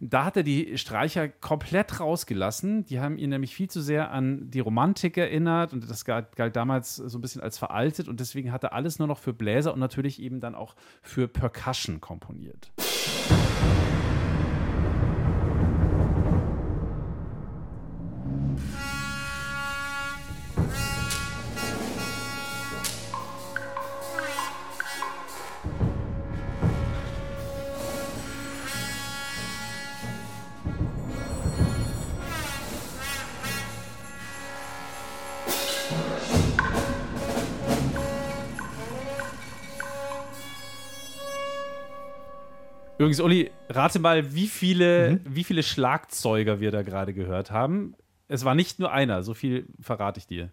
Da 0.00 0.24
hat 0.24 0.36
er 0.36 0.42
die 0.42 0.76
Streicher 0.76 1.28
komplett 1.28 2.00
rausgelassen. 2.00 2.84
Die 2.84 3.00
haben 3.00 3.16
ihn 3.16 3.30
nämlich 3.30 3.54
viel 3.54 3.70
zu 3.70 3.80
sehr 3.80 4.10
an 4.10 4.50
die 4.50 4.60
Romantik 4.60 5.16
erinnert 5.16 5.72
und 5.72 5.88
das 5.88 6.04
galt, 6.04 6.28
damals 6.54 6.96
so 6.96 7.18
ein 7.18 7.20
bisschen 7.20 7.40
als 7.40 7.56
veraltet 7.56 8.08
und 8.08 8.20
deswegen 8.20 8.52
hat 8.52 8.64
er 8.64 8.74
alles 8.74 8.98
nur 8.98 9.08
noch 9.08 9.18
für 9.18 9.32
Bläser 9.32 9.72
und 9.72 9.80
natürlich 9.80 10.20
eben 10.20 10.40
dann 10.40 10.54
auch 10.54 10.74
für 11.02 11.26
Percussion 11.26 12.00
komponiert. 12.00 12.70
Übrigens, 43.02 43.20
Uli, 43.20 43.50
rate 43.68 43.98
mal, 43.98 44.32
wie 44.32 44.46
viele, 44.46 45.18
wie 45.24 45.42
viele 45.42 45.64
Schlagzeuger 45.64 46.60
wir 46.60 46.70
da 46.70 46.82
gerade 46.82 47.12
gehört 47.12 47.50
haben. 47.50 47.96
Es 48.28 48.44
war 48.44 48.54
nicht 48.54 48.78
nur 48.78 48.92
einer, 48.92 49.24
so 49.24 49.34
viel 49.34 49.66
verrate 49.80 50.18
ich 50.20 50.28
dir. 50.28 50.50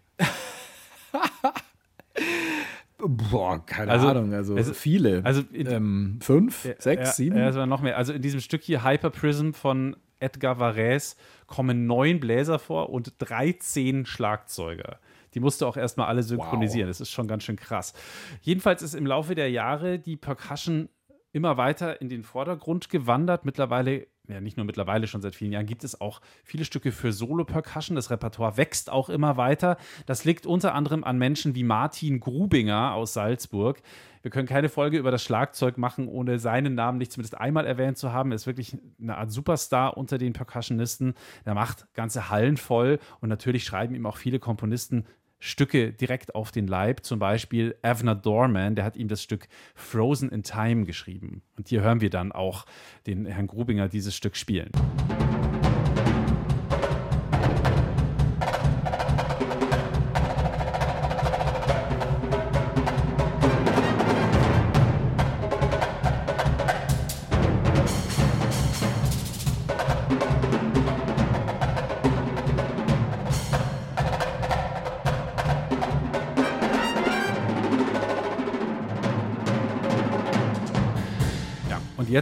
Boah, 2.98 3.64
keine 3.64 3.92
Also, 3.92 4.08
Ahnung, 4.08 4.34
also 4.34 4.56
es- 4.56 4.76
viele. 4.76 5.22
also 5.24 5.42
in- 5.52 5.66
ähm, 5.68 6.18
fünf, 6.20 6.62
sechs, 6.80 6.86
ja, 6.86 7.12
sieben? 7.12 7.36
Ja, 7.38 7.50
es 7.50 7.54
war 7.54 7.66
noch 7.66 7.82
mehr. 7.82 7.96
Also 7.96 8.12
in 8.12 8.20
diesem 8.20 8.40
Stück 8.40 8.62
hier 8.64 8.82
Hyperprism 8.84 9.52
von 9.52 9.94
Edgar 10.18 10.58
Varese 10.58 11.14
kommen 11.46 11.86
neun 11.86 12.18
Bläser 12.18 12.58
vor 12.58 12.90
und 12.90 13.14
13 13.18 14.06
Schlagzeuger. 14.06 14.98
Die 15.34 15.40
musste 15.40 15.68
auch 15.68 15.76
erstmal 15.76 16.08
alle 16.08 16.24
synchronisieren. 16.24 16.88
Das 16.88 17.00
ist 17.00 17.10
schon 17.12 17.28
ganz 17.28 17.44
schön 17.44 17.54
krass. 17.54 17.94
Jedenfalls 18.42 18.82
ist 18.82 18.94
im 18.94 19.06
Laufe 19.06 19.36
der 19.36 19.50
Jahre 19.52 20.00
die 20.00 20.16
Percussion 20.16 20.88
immer 21.32 21.56
weiter 21.56 22.00
in 22.00 22.08
den 22.08 22.22
Vordergrund 22.22 22.88
gewandert. 22.88 23.44
Mittlerweile, 23.44 24.06
ja 24.28 24.40
nicht 24.40 24.56
nur 24.56 24.66
mittlerweile, 24.66 25.06
schon 25.06 25.22
seit 25.22 25.34
vielen 25.34 25.52
Jahren 25.52 25.66
gibt 25.66 25.84
es 25.84 26.00
auch 26.00 26.20
viele 26.44 26.64
Stücke 26.64 26.92
für 26.92 27.12
Solo-Percussion. 27.12 27.96
Das 27.96 28.10
Repertoire 28.10 28.56
wächst 28.56 28.90
auch 28.90 29.08
immer 29.08 29.36
weiter. 29.36 29.76
Das 30.06 30.24
liegt 30.24 30.46
unter 30.46 30.74
anderem 30.74 31.04
an 31.04 31.18
Menschen 31.18 31.54
wie 31.54 31.64
Martin 31.64 32.20
Grubinger 32.20 32.94
aus 32.94 33.12
Salzburg. 33.12 33.80
Wir 34.22 34.30
können 34.30 34.48
keine 34.48 34.68
Folge 34.68 34.98
über 34.98 35.10
das 35.10 35.22
Schlagzeug 35.22 35.78
machen, 35.78 36.06
ohne 36.06 36.38
seinen 36.38 36.74
Namen 36.74 36.98
nicht 36.98 37.12
zumindest 37.12 37.38
einmal 37.38 37.66
erwähnt 37.66 37.96
zu 37.96 38.12
haben. 38.12 38.32
Er 38.32 38.36
ist 38.36 38.46
wirklich 38.46 38.76
eine 39.00 39.16
Art 39.16 39.30
Superstar 39.30 39.96
unter 39.96 40.18
den 40.18 40.34
Percussionisten. 40.34 41.14
Er 41.44 41.54
macht 41.54 41.86
ganze 41.94 42.28
Hallen 42.28 42.58
voll 42.58 42.98
und 43.20 43.30
natürlich 43.30 43.64
schreiben 43.64 43.94
ihm 43.94 44.04
auch 44.04 44.18
viele 44.18 44.38
Komponisten 44.38 45.06
Stücke 45.40 45.92
direkt 45.92 46.34
auf 46.34 46.52
den 46.52 46.66
Leib. 46.66 47.04
Zum 47.04 47.18
Beispiel 47.18 47.74
Avner 47.82 48.14
Dorman, 48.14 48.74
der 48.74 48.84
hat 48.84 48.96
ihm 48.96 49.08
das 49.08 49.22
Stück 49.22 49.48
Frozen 49.74 50.28
in 50.28 50.42
Time 50.42 50.84
geschrieben. 50.84 51.42
Und 51.56 51.68
hier 51.68 51.80
hören 51.80 52.00
wir 52.00 52.10
dann 52.10 52.30
auch 52.30 52.66
den 53.06 53.26
Herrn 53.26 53.46
Grubinger 53.46 53.88
dieses 53.88 54.14
Stück 54.14 54.36
spielen. 54.36 54.70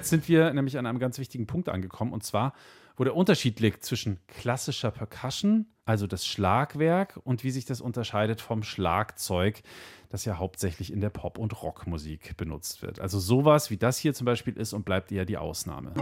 Jetzt 0.09 0.25
sind 0.25 0.29
wir 0.29 0.55
nämlich 0.55 0.79
an 0.79 0.87
einem 0.87 0.99
ganz 0.99 1.19
wichtigen 1.19 1.47
Punkt 1.47 1.69
angekommen, 1.69 2.15
und 2.15 2.25
zwar, 2.25 2.55
wo 2.97 3.05
der 3.05 3.15
Unterschied 3.15 3.61
liegt 3.61 3.85
zwischen 3.85 4.19
klassischer 4.27 4.91
Percussion, 4.91 5.67
also 5.85 6.07
das 6.07 6.27
Schlagwerk, 6.27 7.21
und 7.25 7.45
wie 7.45 7.51
sich 7.51 7.67
das 7.67 7.83
unterscheidet 7.83 8.41
vom 8.41 8.63
Schlagzeug, 8.63 9.61
das 10.09 10.25
ja 10.25 10.39
hauptsächlich 10.39 10.93
in 10.93 11.03
der 11.03 11.11
Pop- 11.11 11.37
und 11.37 11.63
Rockmusik 11.63 12.39
benutzt 12.39 12.81
wird. 12.81 13.01
Also 13.01 13.19
sowas 13.19 13.71
wie 13.71 13.77
das 13.77 13.99
hier 13.99 14.15
zum 14.15 14.25
Beispiel 14.25 14.57
ist 14.57 14.73
und 14.73 14.87
bleibt 14.87 15.13
eher 15.13 15.27
die 15.27 15.37
Ausnahme. 15.37 15.93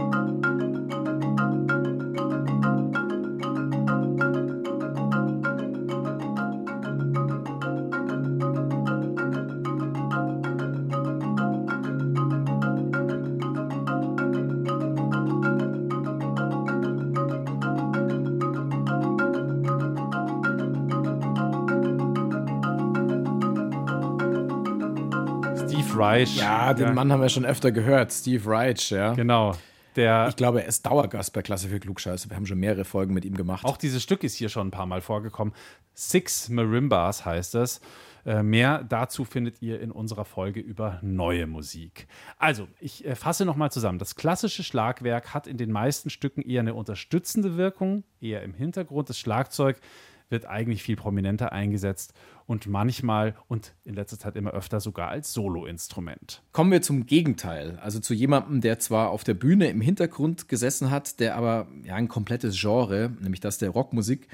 Reich. 25.97 26.37
Ja, 26.37 26.73
den 26.73 26.93
Mann 26.93 27.11
haben 27.11 27.21
wir 27.21 27.29
schon 27.29 27.45
öfter 27.45 27.71
gehört. 27.71 28.11
Steve 28.11 28.49
Reich, 28.49 28.91
ja. 28.91 29.13
Genau. 29.13 29.55
Der 29.95 30.27
Ich 30.29 30.35
glaube, 30.35 30.61
er 30.61 30.67
ist 30.67 30.85
Dauergast 30.85 31.33
bei 31.33 31.41
Klasse 31.41 31.69
für 31.69 31.79
Klugscheiße. 31.79 32.29
Wir 32.29 32.37
haben 32.37 32.45
schon 32.45 32.59
mehrere 32.59 32.85
Folgen 32.85 33.13
mit 33.13 33.25
ihm 33.25 33.35
gemacht. 33.35 33.65
Auch 33.65 33.77
dieses 33.77 34.03
Stück 34.03 34.23
ist 34.23 34.35
hier 34.35 34.49
schon 34.49 34.67
ein 34.67 34.71
paar 34.71 34.85
Mal 34.85 35.01
vorgekommen. 35.01 35.53
Six 35.95 36.49
Marimbas 36.49 37.25
heißt 37.25 37.55
es. 37.55 37.81
Äh, 38.23 38.43
mehr 38.43 38.83
dazu 38.83 39.23
findet 39.25 39.61
ihr 39.61 39.79
in 39.79 39.89
unserer 39.89 40.25
Folge 40.25 40.59
über 40.59 40.99
neue 41.01 41.47
Musik. 41.47 42.07
Also, 42.37 42.67
ich 42.79 43.05
äh, 43.05 43.15
fasse 43.15 43.45
nochmal 43.45 43.71
zusammen. 43.71 43.97
Das 43.97 44.15
klassische 44.15 44.63
Schlagwerk 44.63 45.33
hat 45.33 45.47
in 45.47 45.57
den 45.57 45.71
meisten 45.71 46.09
Stücken 46.09 46.41
eher 46.41 46.59
eine 46.59 46.75
unterstützende 46.75 47.57
Wirkung, 47.57 48.03
eher 48.19 48.43
im 48.43 48.53
Hintergrund. 48.53 49.09
Das 49.09 49.17
Schlagzeug 49.17 49.79
wird 50.29 50.45
eigentlich 50.45 50.83
viel 50.83 50.95
prominenter 50.95 51.51
eingesetzt 51.51 52.13
und 52.45 52.67
manchmal 52.67 53.35
und 53.47 53.73
in 53.83 53.93
letzter 53.93 54.19
Zeit 54.19 54.35
immer 54.35 54.51
öfter 54.51 54.79
sogar 54.79 55.09
als 55.09 55.33
Soloinstrument. 55.33 56.41
Kommen 56.51 56.71
wir 56.71 56.81
zum 56.81 57.05
Gegenteil. 57.05 57.77
Also 57.81 57.99
zu 57.99 58.13
jemandem, 58.13 58.61
der 58.61 58.79
zwar 58.79 59.09
auf 59.09 59.23
der 59.23 59.33
Bühne 59.33 59.69
im 59.69 59.81
Hintergrund 59.81 60.47
gesessen 60.47 60.91
hat, 60.91 61.19
der 61.19 61.35
aber 61.35 61.67
ja, 61.83 61.95
ein 61.95 62.07
komplettes 62.07 62.59
Genre, 62.59 63.11
nämlich 63.19 63.41
das 63.41 63.57
der 63.57 63.69
Rockmusik, 63.69 64.27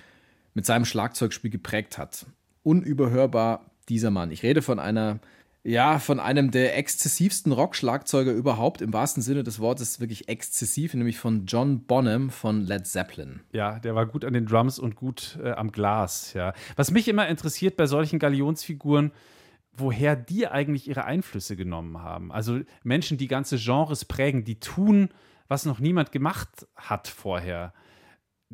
mit 0.53 0.65
seinem 0.65 0.85
Schlagzeugspiel 0.85 1.51
geprägt 1.51 1.97
hat. 1.97 2.25
Unüberhörbar 2.63 3.71
dieser 3.89 4.11
Mann. 4.11 4.31
Ich 4.31 4.43
rede 4.43 4.61
von 4.61 4.79
einer, 4.79 5.19
ja, 5.63 5.97
von 5.97 6.19
einem 6.19 6.51
der 6.51 6.77
exzessivsten 6.77 7.53
Rockschlagzeuger 7.53 8.33
überhaupt, 8.33 8.81
im 8.81 8.91
wahrsten 8.91 9.23
Sinne 9.23 9.43
des 9.43 9.59
Wortes 9.59 10.01
wirklich 10.01 10.27
exzessiv, 10.27 10.93
nämlich 10.93 11.17
von 11.17 11.45
John 11.45 11.85
Bonham 11.85 12.29
von 12.29 12.61
Led 12.61 12.85
Zeppelin. 12.85 13.39
Ja, 13.53 13.79
der 13.79 13.95
war 13.95 14.05
gut 14.05 14.25
an 14.25 14.33
den 14.33 14.45
Drums 14.45 14.77
und 14.77 14.95
gut 14.95 15.39
äh, 15.41 15.51
am 15.51 15.71
Glas, 15.71 16.33
ja. 16.33 16.53
Was 16.75 16.91
mich 16.91 17.07
immer 17.07 17.27
interessiert 17.29 17.77
bei 17.77 17.85
solchen 17.85 18.19
Galionsfiguren, 18.19 19.11
woher 19.75 20.17
die 20.17 20.47
eigentlich 20.47 20.87
ihre 20.87 21.05
Einflüsse 21.05 21.55
genommen 21.55 22.01
haben. 22.01 22.31
Also 22.31 22.59
Menschen, 22.83 23.17
die 23.17 23.27
ganze 23.27 23.57
Genres 23.57 24.03
prägen, 24.05 24.43
die 24.43 24.59
tun, 24.59 25.09
was 25.47 25.65
noch 25.65 25.79
niemand 25.79 26.11
gemacht 26.11 26.67
hat 26.75 27.07
vorher. 27.07 27.73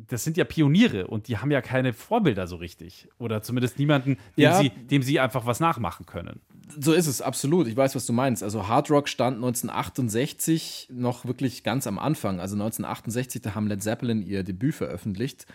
Das 0.08 0.24
sind 0.24 0.36
ja 0.36 0.44
Pioniere 0.44 1.06
und 1.08 1.28
die 1.28 1.38
haben 1.38 1.50
ja 1.50 1.60
keine 1.60 1.92
Vorbilder 1.92 2.46
so 2.46 2.56
richtig. 2.56 3.08
Oder 3.18 3.42
zumindest 3.42 3.78
niemanden, 3.78 4.16
dem, 4.36 4.42
Ja. 4.42 4.58
sie, 4.58 4.70
dem 4.70 5.02
sie 5.02 5.20
einfach 5.20 5.46
was 5.46 5.60
nachmachen 5.60 6.06
können. 6.06 6.40
So 6.78 6.92
ist 6.92 7.06
es, 7.06 7.20
absolut. 7.20 7.66
Ich 7.66 7.76
weiß, 7.76 7.94
was 7.94 8.06
du 8.06 8.12
meinst. 8.12 8.42
Also 8.42 8.68
Hard 8.68 8.90
Rock 8.90 9.08
stand 9.08 9.36
1968 9.36 10.88
noch 10.92 11.24
wirklich 11.24 11.62
ganz 11.64 11.86
am 11.86 11.98
Anfang. 11.98 12.40
Also 12.40 12.54
1968, 12.54 13.42
da 13.42 13.54
haben 13.54 13.66
Led 13.66 13.82
Zeppelin 13.82 14.22
ihr 14.22 14.42
Debüt 14.44 14.74
veröffentlicht. 14.74 15.46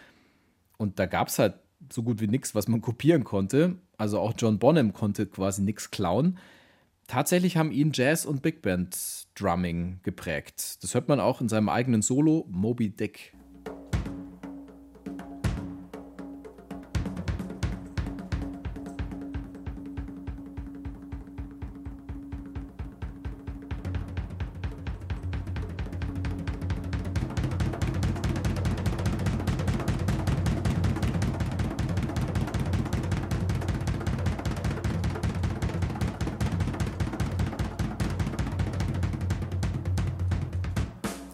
Und 0.77 0.99
da 0.99 1.05
gab 1.05 1.29
es 1.29 1.39
halt 1.39 1.55
so 1.91 2.03
gut 2.03 2.19
wie 2.21 2.27
nichts, 2.27 2.53
was 2.55 2.67
man 2.67 2.81
kopieren 2.81 3.23
konnte. 3.23 3.75
Also 3.97 4.19
auch 4.19 4.33
John 4.37 4.59
Bonham 4.59 4.93
konnte 4.93 5.25
quasi 5.25 5.61
nichts 5.61 5.89
klauen. 5.91 6.37
Tatsächlich 7.07 7.55
haben 7.55 7.71
ihn 7.71 7.91
Jazz 7.93 8.25
und 8.25 8.41
Big 8.41 8.61
Band 8.61 8.97
Drumming 9.35 9.99
geprägt. 10.03 10.83
Das 10.83 10.93
hört 10.95 11.07
man 11.07 11.19
auch 11.19 11.39
in 11.39 11.49
seinem 11.49 11.69
eigenen 11.69 12.01
Solo 12.01 12.45
Moby 12.49 12.89
Dick. 12.89 13.33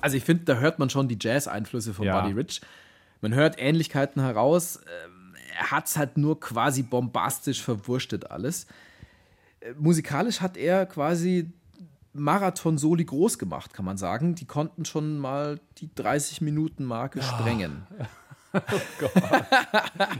Also 0.01 0.17
ich 0.17 0.23
finde, 0.23 0.43
da 0.45 0.55
hört 0.55 0.79
man 0.79 0.89
schon 0.89 1.07
die 1.07 1.17
Jazz-Einflüsse 1.19 1.93
von 1.93 2.05
Ja. 2.05 2.19
Buddy 2.21 2.33
Rich. 2.33 2.61
Man 3.21 3.33
hört 3.33 3.55
Ähnlichkeiten 3.59 4.21
heraus. 4.21 4.77
Ähm, 5.05 5.33
Er 5.59 5.69
hat 5.71 5.87
es 5.87 5.97
halt 5.97 6.17
nur 6.17 6.39
quasi 6.39 6.81
bombastisch 6.81 7.61
verwurstet 7.61 8.31
alles. 8.31 8.65
Äh, 9.59 9.73
Musikalisch 9.77 10.41
hat 10.41 10.57
er 10.57 10.85
quasi 10.85 11.51
Marathon-Soli 12.13 13.05
groß 13.05 13.37
gemacht, 13.39 13.73
kann 13.73 13.85
man 13.85 13.97
sagen. 13.97 14.35
Die 14.35 14.45
konnten 14.45 14.85
schon 14.85 15.17
mal 15.19 15.59
die 15.77 15.87
30-Minuten-Marke 15.87 17.21
sprengen. 17.21 17.85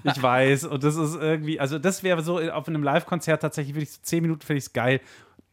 Ich 0.04 0.22
weiß. 0.22 0.66
Und 0.66 0.84
das 0.84 0.96
ist 0.96 1.16
irgendwie, 1.16 1.60
also 1.60 1.80
das 1.80 2.04
wäre 2.04 2.22
so 2.24 2.40
auf 2.40 2.68
einem 2.68 2.84
Live-Konzert 2.84 3.42
tatsächlich 3.42 3.76
wirklich 3.76 3.92
so 3.92 4.00
10 4.02 4.22
Minuten 4.22 4.42
finde 4.42 4.58
ich 4.60 4.66
es 4.66 4.74
geil. 4.74 5.02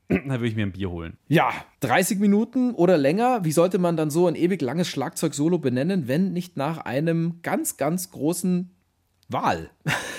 Dann 0.09 0.29
würde 0.31 0.49
ich 0.49 0.57
mir 0.57 0.65
ein 0.67 0.73
Bier 0.73 0.91
holen. 0.91 1.19
Ja, 1.29 1.53
30 1.81 2.19
Minuten 2.19 2.73
oder 2.75 2.97
länger. 2.97 3.45
Wie 3.45 3.53
sollte 3.53 3.79
man 3.79 3.97
dann 3.97 4.11
so 4.11 4.27
ein 4.27 4.35
ewig 4.37 4.63
langes 4.63 4.89
Schlagzeug-Solo 4.89 5.59
benennen, 5.59 6.09
wenn 6.09 6.33
nicht 6.33 6.57
nach 6.57 6.79
einem 6.79 7.41
ganz, 7.43 7.77
ganz 7.77 8.11
großen 8.11 8.71
Wahl? 9.29 9.71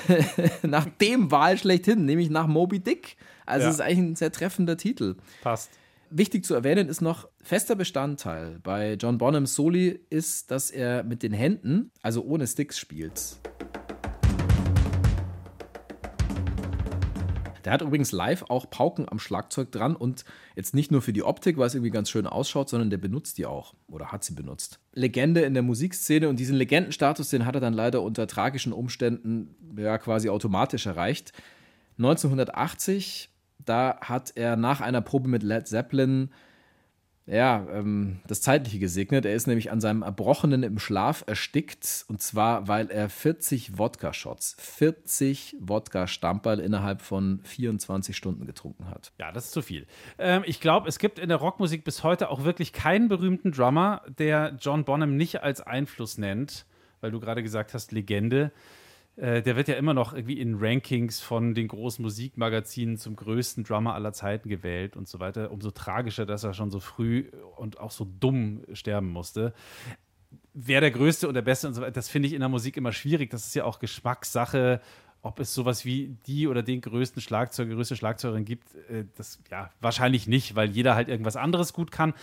nach 0.61 0.85
dem 1.01 1.31
Wahl 1.31 1.57
schlechthin, 1.57 2.05
nämlich 2.05 2.29
nach 2.29 2.45
Moby 2.47 2.79
Dick. 2.79 3.17
Also, 3.47 3.63
Ja. 3.63 3.69
es 3.69 3.75
ist 3.75 3.81
eigentlich 3.81 3.97
ein 3.99 4.15
sehr 4.15 4.31
treffender 4.31 4.77
Titel. 4.77 5.15
Passt. 5.41 5.71
Wichtig 6.11 6.43
zu 6.45 6.53
erwähnen 6.55 6.87
ist 6.87 7.01
noch, 7.01 7.27
fester 7.41 7.75
Bestandteil 7.75 8.59
bei 8.63 8.93
John 8.93 9.17
Bonhams 9.19 9.53
Soli 9.55 9.99
ist, 10.09 10.49
dass 10.51 10.71
er 10.71 11.03
mit 11.03 11.21
den 11.23 11.33
Händen, 11.33 11.91
also 12.01 12.23
ohne 12.23 12.45
Sticks, 12.47 12.77
spielt. 12.79 13.37
Der 17.69 17.75
hat 17.75 17.83
übrigens 17.83 18.11
live 18.11 18.45
auch 18.49 18.67
Pauken 18.67 19.07
am 19.07 19.19
Schlagzeug 19.19 19.71
dran 19.71 19.95
und 19.95 20.25
jetzt 20.55 20.73
nicht 20.73 20.89
nur 20.89 21.03
für 21.03 21.13
die 21.13 21.21
Optik, 21.21 21.59
weil 21.59 21.67
es 21.67 21.75
irgendwie 21.75 21.91
ganz 21.91 22.09
schön 22.09 22.25
ausschaut, 22.25 22.67
sondern 22.67 22.89
der 22.89 22.97
benutzt 22.97 23.37
die 23.37 23.45
auch 23.45 23.75
oder 23.87 24.11
hat 24.11 24.23
sie 24.23 24.33
benutzt. 24.33 24.79
Legende 24.95 25.41
in 25.41 25.53
der 25.53 25.61
Musikszene 25.61 26.29
und 26.29 26.39
diesen 26.39 26.55
Legendenstatus, 26.55 27.29
den 27.29 27.45
hat 27.45 27.53
er 27.53 27.61
dann 27.61 27.75
leider 27.75 28.01
unter 28.01 28.25
tragischen 28.25 28.73
Umständen 28.73 29.53
ja 29.77 29.99
quasi 29.99 30.29
automatisch 30.29 30.87
erreicht. 30.87 31.31
1980, 31.99 33.29
da 33.63 33.99
hat 34.01 34.31
er 34.33 34.55
nach 34.55 34.81
einer 34.81 35.01
Probe 35.01 35.29
mit 35.29 35.43
Led 35.43 35.67
Zeppelin 35.67 36.31
ja, 37.29 37.65
ähm, 37.71 38.19
das 38.27 38.41
Zeitliche 38.41 38.79
gesegnet. 38.79 39.25
Er 39.25 39.35
ist 39.35 39.47
nämlich 39.47 39.71
an 39.71 39.79
seinem 39.79 40.01
Erbrochenen 40.01 40.63
im 40.63 40.79
Schlaf 40.79 41.23
erstickt. 41.27 42.05
Und 42.07 42.21
zwar, 42.21 42.67
weil 42.67 42.89
er 42.89 43.07
40 43.07 43.77
Wodka-Shots, 43.77 44.55
40 44.59 45.57
Wodka-Stamperl 45.59 46.59
innerhalb 46.59 47.01
von 47.01 47.39
24 47.43 48.17
Stunden 48.17 48.45
getrunken 48.45 48.89
hat. 48.89 49.11
Ja, 49.19 49.31
das 49.31 49.45
ist 49.45 49.51
zu 49.51 49.61
viel. 49.61 49.85
Ähm, 50.17 50.43
ich 50.45 50.59
glaube, 50.59 50.89
es 50.89 50.97
gibt 50.97 51.19
in 51.19 51.29
der 51.29 51.37
Rockmusik 51.37 51.83
bis 51.83 52.03
heute 52.03 52.29
auch 52.29 52.43
wirklich 52.43 52.73
keinen 52.73 53.09
berühmten 53.09 53.51
Drummer, 53.51 54.01
der 54.17 54.57
John 54.59 54.83
Bonham 54.83 55.15
nicht 55.15 55.43
als 55.43 55.61
Einfluss 55.61 56.17
nennt, 56.17 56.65
weil 57.01 57.11
du 57.11 57.19
gerade 57.19 57.43
gesagt 57.43 57.73
hast, 57.75 57.91
Legende. 57.91 58.51
Äh, 59.19 59.41
der 59.41 59.57
wird 59.57 59.67
ja 59.67 59.75
immer 59.75 59.93
noch 59.93 60.13
irgendwie 60.13 60.39
in 60.39 60.55
Rankings 60.59 61.19
von 61.19 61.53
den 61.53 61.67
großen 61.67 62.01
Musikmagazinen 62.01 62.97
zum 62.97 63.17
größten 63.17 63.65
Drummer 63.65 63.93
aller 63.93 64.13
Zeiten 64.13 64.47
gewählt 64.47 64.95
und 64.95 65.09
so 65.09 65.19
weiter. 65.19 65.51
Umso 65.51 65.71
tragischer, 65.71 66.25
dass 66.25 66.45
er 66.45 66.53
schon 66.53 66.71
so 66.71 66.79
früh 66.79 67.29
und 67.57 67.79
auch 67.79 67.91
so 67.91 68.07
dumm 68.19 68.63
sterben 68.71 69.09
musste. 69.09 69.53
Wer 70.53 70.79
der 70.79 70.91
Größte 70.91 71.27
und 71.27 71.33
der 71.33 71.41
Beste 71.41 71.67
und 71.67 71.73
so 71.73 71.81
weiter, 71.81 71.91
das 71.91 72.07
finde 72.07 72.27
ich 72.27 72.33
in 72.33 72.39
der 72.39 72.49
Musik 72.49 72.77
immer 72.77 72.93
schwierig. 72.93 73.29
Das 73.29 73.45
ist 73.45 73.55
ja 73.55 73.65
auch 73.65 73.79
Geschmackssache, 73.79 74.79
ob 75.21 75.39
es 75.41 75.53
sowas 75.53 75.83
wie 75.83 76.15
die 76.25 76.47
oder 76.47 76.63
den 76.63 76.79
größten 76.79 77.21
Schlagzeuger, 77.21 77.75
größte 77.75 77.97
Schlagzeugerin 77.97 78.45
gibt. 78.45 78.73
Äh, 78.89 79.03
das 79.17 79.39
ja 79.51 79.69
wahrscheinlich 79.81 80.27
nicht, 80.27 80.55
weil 80.55 80.69
jeder 80.69 80.95
halt 80.95 81.09
irgendwas 81.09 81.35
anderes 81.35 81.73
gut 81.73 81.91
kann. 81.91 82.13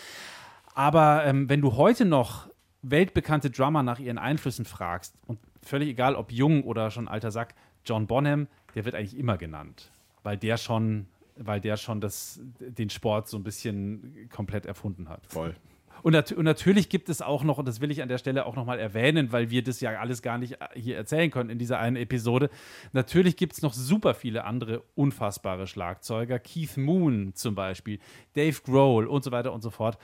Aber 0.74 1.26
ähm, 1.26 1.50
wenn 1.50 1.60
du 1.60 1.76
heute 1.76 2.06
noch 2.06 2.48
weltbekannte 2.80 3.50
Drummer 3.50 3.82
nach 3.82 3.98
ihren 3.98 4.18
Einflüssen 4.18 4.64
fragst, 4.64 5.14
und 5.26 5.38
völlig 5.68 5.88
egal, 5.88 6.14
ob 6.14 6.32
jung 6.32 6.64
oder 6.64 6.90
schon 6.90 7.08
alter 7.08 7.30
Sack, 7.30 7.54
John 7.84 8.06
Bonham, 8.06 8.48
der 8.74 8.84
wird 8.84 8.94
eigentlich 8.94 9.16
immer 9.16 9.36
genannt, 9.36 9.90
weil 10.22 10.36
der 10.36 10.56
schon, 10.56 11.06
weil 11.36 11.60
der 11.60 11.76
schon 11.76 12.00
das, 12.00 12.40
den 12.60 12.90
Sport 12.90 13.28
so 13.28 13.36
ein 13.36 13.44
bisschen 13.44 14.28
komplett 14.30 14.66
erfunden 14.66 15.08
hat. 15.08 15.26
Voll. 15.26 15.54
Und, 16.02 16.12
nat 16.12 16.30
und, 16.32 16.44
natürlich 16.44 16.88
gibt 16.88 17.08
es 17.08 17.22
auch 17.22 17.42
noch, 17.42 17.58
und 17.58 17.66
das 17.66 17.80
will 17.80 17.90
ich 17.90 18.02
an 18.02 18.08
der 18.08 18.18
Stelle 18.18 18.46
auch 18.46 18.54
nochmal 18.54 18.78
erwähnen, 18.78 19.32
weil 19.32 19.50
wir 19.50 19.62
das 19.62 19.80
ja 19.80 19.98
alles 19.98 20.22
gar 20.22 20.38
nicht 20.38 20.60
äh, 20.60 20.66
hier 20.74 20.96
erzählen 20.96 21.30
können 21.30 21.50
in 21.50 21.58
dieser 21.58 21.78
einen 21.78 21.96
Episode. 21.96 22.50
Natürlich 22.92 23.36
gibt 23.36 23.54
es 23.54 23.62
noch 23.62 23.72
super 23.72 24.14
viele 24.14 24.44
andere 24.44 24.82
unfassbare 24.94 25.66
Schlagzeuger. 25.66 26.38
Keith 26.38 26.76
Moon 26.76 27.32
zum 27.34 27.54
Beispiel, 27.54 27.98
Dave 28.34 28.60
Grohl 28.62 29.06
und 29.06 29.24
so 29.24 29.32
weiter 29.32 29.52
und 29.52 29.62
so 29.62 29.70
fort. 29.70 29.98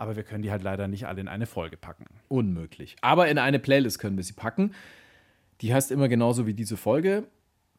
Aber 0.00 0.16
wir 0.16 0.22
können 0.22 0.40
die 0.40 0.50
halt 0.50 0.62
leider 0.62 0.88
nicht 0.88 1.06
alle 1.06 1.20
in 1.20 1.28
eine 1.28 1.44
Folge 1.44 1.76
packen. 1.76 2.06
Unmöglich. 2.28 2.96
Aber 3.02 3.28
in 3.28 3.36
eine 3.36 3.58
Playlist 3.58 3.98
können 3.98 4.16
wir 4.16 4.24
sie 4.24 4.32
packen. 4.32 4.72
Die 5.60 5.74
heißt 5.74 5.90
immer 5.90 6.08
genauso 6.08 6.46
wie 6.46 6.54
diese 6.54 6.78
Folge. 6.78 7.24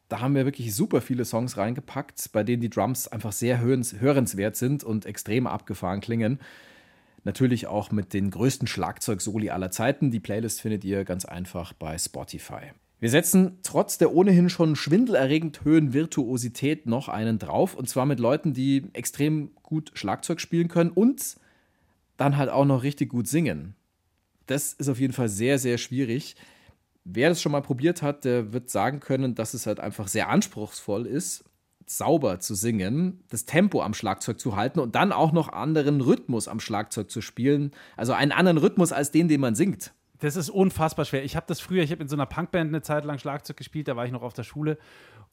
Da 0.08 0.20
haben 0.20 0.36
wir 0.36 0.44
wirklich 0.44 0.72
super 0.72 1.00
viele 1.00 1.24
Songs 1.24 1.56
reingepackt, 1.56 2.30
bei 2.32 2.44
denen 2.44 2.62
die 2.62 2.70
Drums 2.70 3.08
einfach 3.08 3.32
sehr 3.32 3.60
hörenswert 3.60 4.54
sind 4.54 4.84
und 4.84 5.04
extrem 5.04 5.48
abgefahren 5.48 6.00
klingen. 6.00 6.38
Natürlich 7.24 7.66
auch 7.66 7.90
mit 7.90 8.14
den 8.14 8.30
größten 8.30 8.68
Schlagzeug-Soli 8.68 9.50
aller 9.50 9.72
Zeiten. 9.72 10.12
Die 10.12 10.20
Playlist 10.20 10.60
findet 10.60 10.84
ihr 10.84 11.04
ganz 11.04 11.24
einfach 11.24 11.72
bei 11.72 11.98
Spotify. 11.98 12.70
Wir 13.00 13.10
setzen 13.10 13.58
trotz 13.64 13.98
der 13.98 14.14
ohnehin 14.14 14.48
schon 14.48 14.76
schwindelerregend 14.76 15.64
hohen 15.64 15.92
Virtuosität 15.92 16.86
noch 16.86 17.08
einen 17.08 17.40
drauf. 17.40 17.74
Und 17.74 17.88
zwar 17.88 18.06
mit 18.06 18.20
Leuten, 18.20 18.54
die 18.54 18.84
extrem 18.92 19.50
gut 19.64 19.90
Schlagzeug 19.94 20.40
spielen 20.40 20.68
können 20.68 20.90
und 20.90 21.41
dann 22.22 22.36
halt 22.36 22.50
auch 22.50 22.64
noch 22.64 22.84
richtig 22.84 23.10
gut 23.10 23.26
singen. 23.26 23.74
Das 24.46 24.72
ist 24.72 24.88
auf 24.88 25.00
jeden 25.00 25.12
Fall 25.12 25.28
sehr, 25.28 25.58
sehr 25.58 25.76
schwierig. 25.76 26.36
Wer 27.04 27.28
das 27.28 27.42
schon 27.42 27.52
mal 27.52 27.62
probiert 27.62 28.00
hat, 28.00 28.24
der 28.24 28.52
wird 28.52 28.70
sagen 28.70 29.00
können, 29.00 29.34
dass 29.34 29.54
es 29.54 29.66
halt 29.66 29.80
einfach 29.80 30.06
sehr 30.06 30.28
anspruchsvoll 30.28 31.06
ist, 31.06 31.44
sauber 31.86 32.38
zu 32.38 32.54
singen, 32.54 33.24
das 33.28 33.44
Tempo 33.44 33.82
am 33.82 33.92
Schlagzeug 33.92 34.38
zu 34.38 34.54
halten 34.54 34.78
und 34.78 34.94
dann 34.94 35.10
auch 35.10 35.32
noch 35.32 35.48
anderen 35.48 36.00
Rhythmus 36.00 36.46
am 36.46 36.60
Schlagzeug 36.60 37.10
zu 37.10 37.20
spielen. 37.20 37.72
Also 37.96 38.12
einen 38.12 38.30
anderen 38.30 38.58
Rhythmus 38.58 38.92
als 38.92 39.10
den, 39.10 39.26
den 39.26 39.40
man 39.40 39.56
singt. 39.56 39.92
Das 40.20 40.36
ist 40.36 40.48
unfassbar 40.48 41.04
schwer. 41.04 41.24
Ich 41.24 41.34
habe 41.34 41.46
das 41.48 41.58
früher, 41.58 41.82
ich 41.82 41.90
habe 41.90 42.02
in 42.02 42.08
so 42.08 42.14
einer 42.14 42.26
Punkband 42.26 42.68
eine 42.68 42.82
Zeit 42.82 43.04
lang 43.04 43.18
Schlagzeug 43.18 43.56
gespielt, 43.56 43.88
da 43.88 43.96
war 43.96 44.06
ich 44.06 44.12
noch 44.12 44.22
auf 44.22 44.34
der 44.34 44.44
Schule 44.44 44.78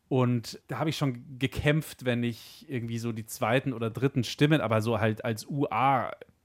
und 0.07 0.59
da 0.67 0.79
habe 0.79 0.89
ich 0.89 0.97
schon 0.97 1.37
gekämpft, 1.37 2.03
wenn 2.03 2.23
ich 2.23 2.65
irgendwie 2.67 2.97
so 2.97 3.11
die 3.11 3.27
zweiten 3.27 3.73
oder 3.73 3.91
dritten 3.91 4.23
Stimmen, 4.23 4.59
aber 4.59 4.81
so 4.81 4.99
halt 4.99 5.23
als 5.23 5.45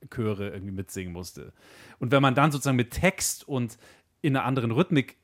UA-Chöre 0.05 0.51
irgendwie 0.51 0.73
mitsingen 0.73 1.13
musste. 1.13 1.53
Und 1.99 2.11
wenn 2.13 2.23
man 2.23 2.35
dann 2.35 2.53
sozusagen 2.53 2.77
mit 2.77 2.91
Text 2.91 3.47
und 3.47 3.79
in 4.23 4.37
einer 4.37 4.45
anderen 4.45 4.71
Rhythmik 4.71 5.17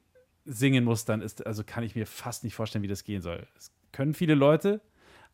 singen 0.44 0.84
muss, 0.84 1.04
dann 1.04 1.20
ist, 1.22 1.46
also 1.46 1.62
kann 1.64 1.84
ich 1.84 1.94
mir 1.94 2.06
fast 2.06 2.44
nicht 2.44 2.54
vorstellen, 2.54 2.82
wie 2.82 2.88
das 2.88 3.04
gehen 3.04 3.22
soll. 3.22 3.46
Das 3.54 3.70
können 3.92 4.14
viele 4.14 4.34
Leute, 4.34 4.80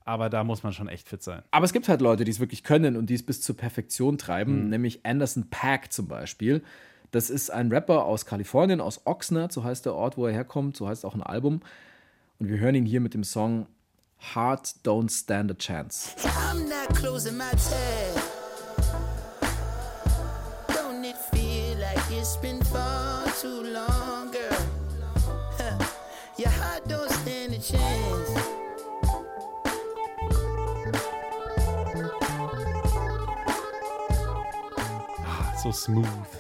aber 0.05 0.31
da 0.31 0.45
muss 0.45 0.63
man 0.63 0.73
schon 0.73 0.89
echt 0.89 1.09
fit 1.09 1.23
sein. 1.23 1.43
Aber 1.51 1.65
es 1.65 1.73
gibt 1.73 1.89
halt 1.89 2.01
Leute, 2.01 2.25
die 2.25 2.31
es 2.31 2.41
wirklich 2.41 2.63
können 2.63 2.97
und 2.97 3.11
die 3.11 3.15
es 3.15 3.25
bis 3.25 3.41
zur 3.41 3.57
Perfektion 3.57 4.19
treiben, 4.19 4.65
mhm. 4.65 4.71
nämlich 4.71 5.05
Anderson 5.05 5.49
Pack 5.51 5.93
zum 5.93 6.09
Beispiel. 6.09 6.63
Das 7.11 7.31
ist 7.31 7.51
ein 7.51 7.73
Rapper 7.73 8.05
aus 8.05 8.27
Kalifornien, 8.27 8.81
aus 8.81 9.07
Oxnard, 9.07 9.53
so 9.53 9.65
heißt 9.65 9.87
der 9.87 9.95
Ort, 9.95 10.17
wo 10.17 10.27
er 10.27 10.33
herkommt, 10.33 10.77
so 10.77 10.89
heißt 10.89 11.05
auch 11.05 11.15
ein 11.15 11.23
Album. 11.23 11.61
Und 12.39 12.49
wir 12.49 12.59
hören 12.59 12.75
ihn 12.75 12.85
hier 12.85 13.01
mit 13.01 13.15
dem 13.15 13.25
Song 13.25 13.67
Heart 14.35 14.75
Don't 14.85 15.11
Stand 15.11 15.51
a 15.51 15.55
Chance. 15.55 16.17
I'm 16.19 16.69
not 16.69 16.95
closing 16.97 17.37
my 17.37 17.51
tab. 17.51 18.36
It's 22.27 22.37
been 22.39 22.61
far 22.61 23.25
too 23.41 23.63
long, 23.63 24.33
girl? 24.33 24.59
Your 26.37 26.49
heart 26.49 26.89
don't 26.89 27.09
stand 27.09 27.55
a 27.55 27.59
chance. 27.59 28.31
Ah, 35.25 35.55
so 35.63 35.71
smooth. 35.71 36.36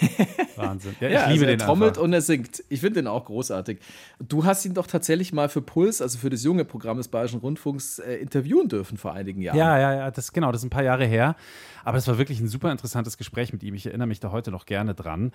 Wahnsinn. 0.56 0.96
Ja, 1.00 1.08
ich 1.08 1.14
ja, 1.14 1.20
liebe 1.26 1.32
also 1.32 1.44
er 1.44 1.56
den 1.56 1.58
trommelt 1.58 1.90
einfach. 1.90 2.02
und 2.02 2.12
er 2.12 2.20
singt. 2.20 2.64
Ich 2.68 2.80
finde 2.80 3.00
den 3.00 3.06
auch 3.06 3.24
großartig. 3.24 3.78
Du 4.18 4.44
hast 4.44 4.64
ihn 4.64 4.74
doch 4.74 4.86
tatsächlich 4.86 5.32
mal 5.32 5.48
für 5.48 5.62
Puls, 5.62 6.02
also 6.02 6.18
für 6.18 6.30
das 6.30 6.42
junge 6.44 6.64
Programm 6.64 6.96
des 6.96 7.08
Bayerischen 7.08 7.40
Rundfunks, 7.40 7.98
äh, 7.98 8.16
interviewen 8.16 8.68
dürfen 8.68 8.96
vor 8.96 9.12
einigen 9.12 9.40
Jahren. 9.42 9.56
Ja, 9.56 9.78
ja, 9.78 9.94
ja, 9.94 10.10
das 10.10 10.32
genau, 10.32 10.52
das 10.52 10.62
ist 10.62 10.66
ein 10.66 10.70
paar 10.70 10.84
Jahre 10.84 11.06
her. 11.06 11.36
Aber 11.84 11.98
es 11.98 12.06
war 12.06 12.18
wirklich 12.18 12.40
ein 12.40 12.48
super 12.48 12.70
interessantes 12.70 13.16
Gespräch 13.16 13.52
mit 13.52 13.62
ihm. 13.62 13.74
Ich 13.74 13.86
erinnere 13.86 14.08
mich 14.08 14.20
da 14.20 14.30
heute 14.30 14.50
noch 14.50 14.66
gerne 14.66 14.94
dran. 14.94 15.32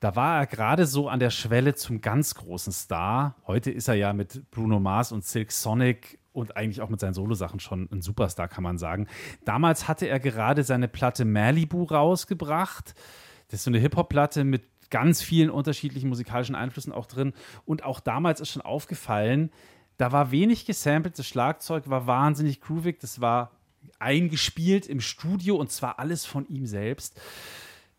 Da 0.00 0.14
war 0.16 0.40
er 0.40 0.46
gerade 0.46 0.86
so 0.86 1.08
an 1.08 1.20
der 1.20 1.30
Schwelle 1.30 1.74
zum 1.74 2.00
ganz 2.00 2.34
großen 2.34 2.72
Star. 2.72 3.36
Heute 3.46 3.70
ist 3.70 3.88
er 3.88 3.94
ja 3.94 4.12
mit 4.12 4.50
Bruno 4.50 4.78
Mars 4.78 5.12
und 5.12 5.24
Silk 5.24 5.52
Sonic 5.52 6.18
und 6.36 6.56
eigentlich 6.56 6.82
auch 6.82 6.90
mit 6.90 7.00
seinen 7.00 7.14
Solosachen 7.14 7.60
schon 7.60 7.88
ein 7.90 8.02
Superstar, 8.02 8.46
kann 8.46 8.62
man 8.62 8.76
sagen. 8.78 9.08
Damals 9.44 9.88
hatte 9.88 10.06
er 10.06 10.20
gerade 10.20 10.62
seine 10.62 10.86
Platte 10.86 11.24
Malibu 11.24 11.84
rausgebracht. 11.84 12.94
Das 13.48 13.60
ist 13.60 13.64
so 13.64 13.70
eine 13.70 13.78
Hip-Hop-Platte 13.78 14.44
mit 14.44 14.64
ganz 14.90 15.22
vielen 15.22 15.50
unterschiedlichen 15.50 16.08
musikalischen 16.08 16.54
Einflüssen 16.54 16.92
auch 16.92 17.06
drin. 17.06 17.32
Und 17.64 17.84
auch 17.84 18.00
damals 18.00 18.40
ist 18.40 18.50
schon 18.50 18.62
aufgefallen, 18.62 19.50
da 19.96 20.12
war 20.12 20.30
wenig 20.30 20.66
gesampelt, 20.66 21.18
das 21.18 21.26
Schlagzeug 21.26 21.88
war 21.88 22.06
wahnsinnig 22.06 22.60
groovig, 22.60 22.98
das 23.00 23.20
war 23.20 23.52
eingespielt 23.98 24.86
im 24.86 25.00
Studio 25.00 25.56
und 25.56 25.70
zwar 25.70 25.98
alles 25.98 26.26
von 26.26 26.46
ihm 26.48 26.66
selbst. 26.66 27.18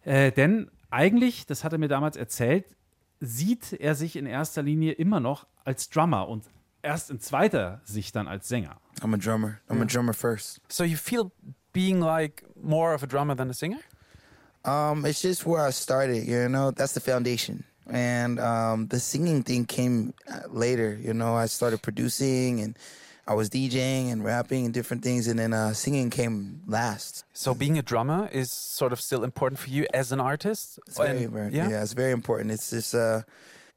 Äh, 0.04 0.32
denn 0.32 0.70
eigentlich, 0.90 1.46
das 1.46 1.64
hat 1.64 1.74
er 1.74 1.80
mir 1.80 1.88
damals 1.88 2.16
erzählt, 2.16 2.66
sieht 3.20 3.74
er 3.74 3.96
sich 3.96 4.16
in 4.16 4.26
erster 4.26 4.62
Linie 4.62 4.94
immer 4.94 5.20
noch 5.20 5.48
als 5.66 5.90
Drummer 5.90 6.28
und 6.28 6.46
erst 6.84 7.10
in 7.10 7.20
zweiter 7.20 7.82
Sicht 7.84 8.16
dann 8.16 8.28
als 8.28 8.48
Sänger. 8.48 8.80
I'm 9.02 9.14
a 9.14 9.18
drummer. 9.18 9.60
I'm 9.68 9.76
yeah. 9.76 9.84
a 9.84 9.86
drummer 9.86 10.14
first. 10.14 10.62
So 10.70 10.84
you 10.84 10.98
feel 10.98 11.32
being 11.74 12.00
like 12.00 12.44
more 12.56 12.94
of 12.94 13.04
a 13.04 13.08
drummer 13.08 13.36
than 13.36 13.50
a 13.50 13.54
singer? 13.54 13.80
Um, 14.68 15.06
it's 15.06 15.22
just 15.22 15.46
where 15.46 15.66
I 15.66 15.72
started, 15.72 16.28
you 16.28 16.50
know, 16.50 16.72
that's 16.72 16.94
the 16.94 17.00
foundation. 17.00 17.64
And 17.90 18.38
um, 18.40 18.88
the 18.88 19.00
singing 19.00 19.44
thing 19.44 19.66
came 19.66 20.14
uh, 20.30 20.42
later, 20.50 21.00
you 21.02 21.14
know, 21.14 21.36
I 21.36 21.46
started 21.46 21.82
producing 21.82 22.60
and 22.60 22.78
I 23.28 23.34
was 23.34 23.50
DJing 23.50 24.12
and 24.12 24.24
rapping 24.24 24.66
and 24.66 24.74
different 24.74 25.04
things, 25.04 25.28
and 25.28 25.38
then 25.38 25.54
uh, 25.54 25.74
singing 25.74 26.10
came 26.10 26.62
last. 26.66 27.26
So 27.34 27.54
being 27.54 27.78
a 27.78 27.82
drummer 27.82 28.30
is 28.32 28.52
sort 28.52 28.94
of 28.94 29.02
still 29.02 29.26
important 29.26 29.60
for 29.60 29.70
you 29.70 29.86
as 29.94 30.14
an 30.14 30.22
artist. 30.22 30.80
It's 30.88 30.98
very 30.98 31.24
important. 31.24 31.54
Yeah? 31.54 31.70
yeah, 31.70 31.84
it's 31.84 31.92
very 31.92 32.14
important. 32.14 32.52
It's 32.52 32.70
just 32.70 32.96
uh, 32.96 33.24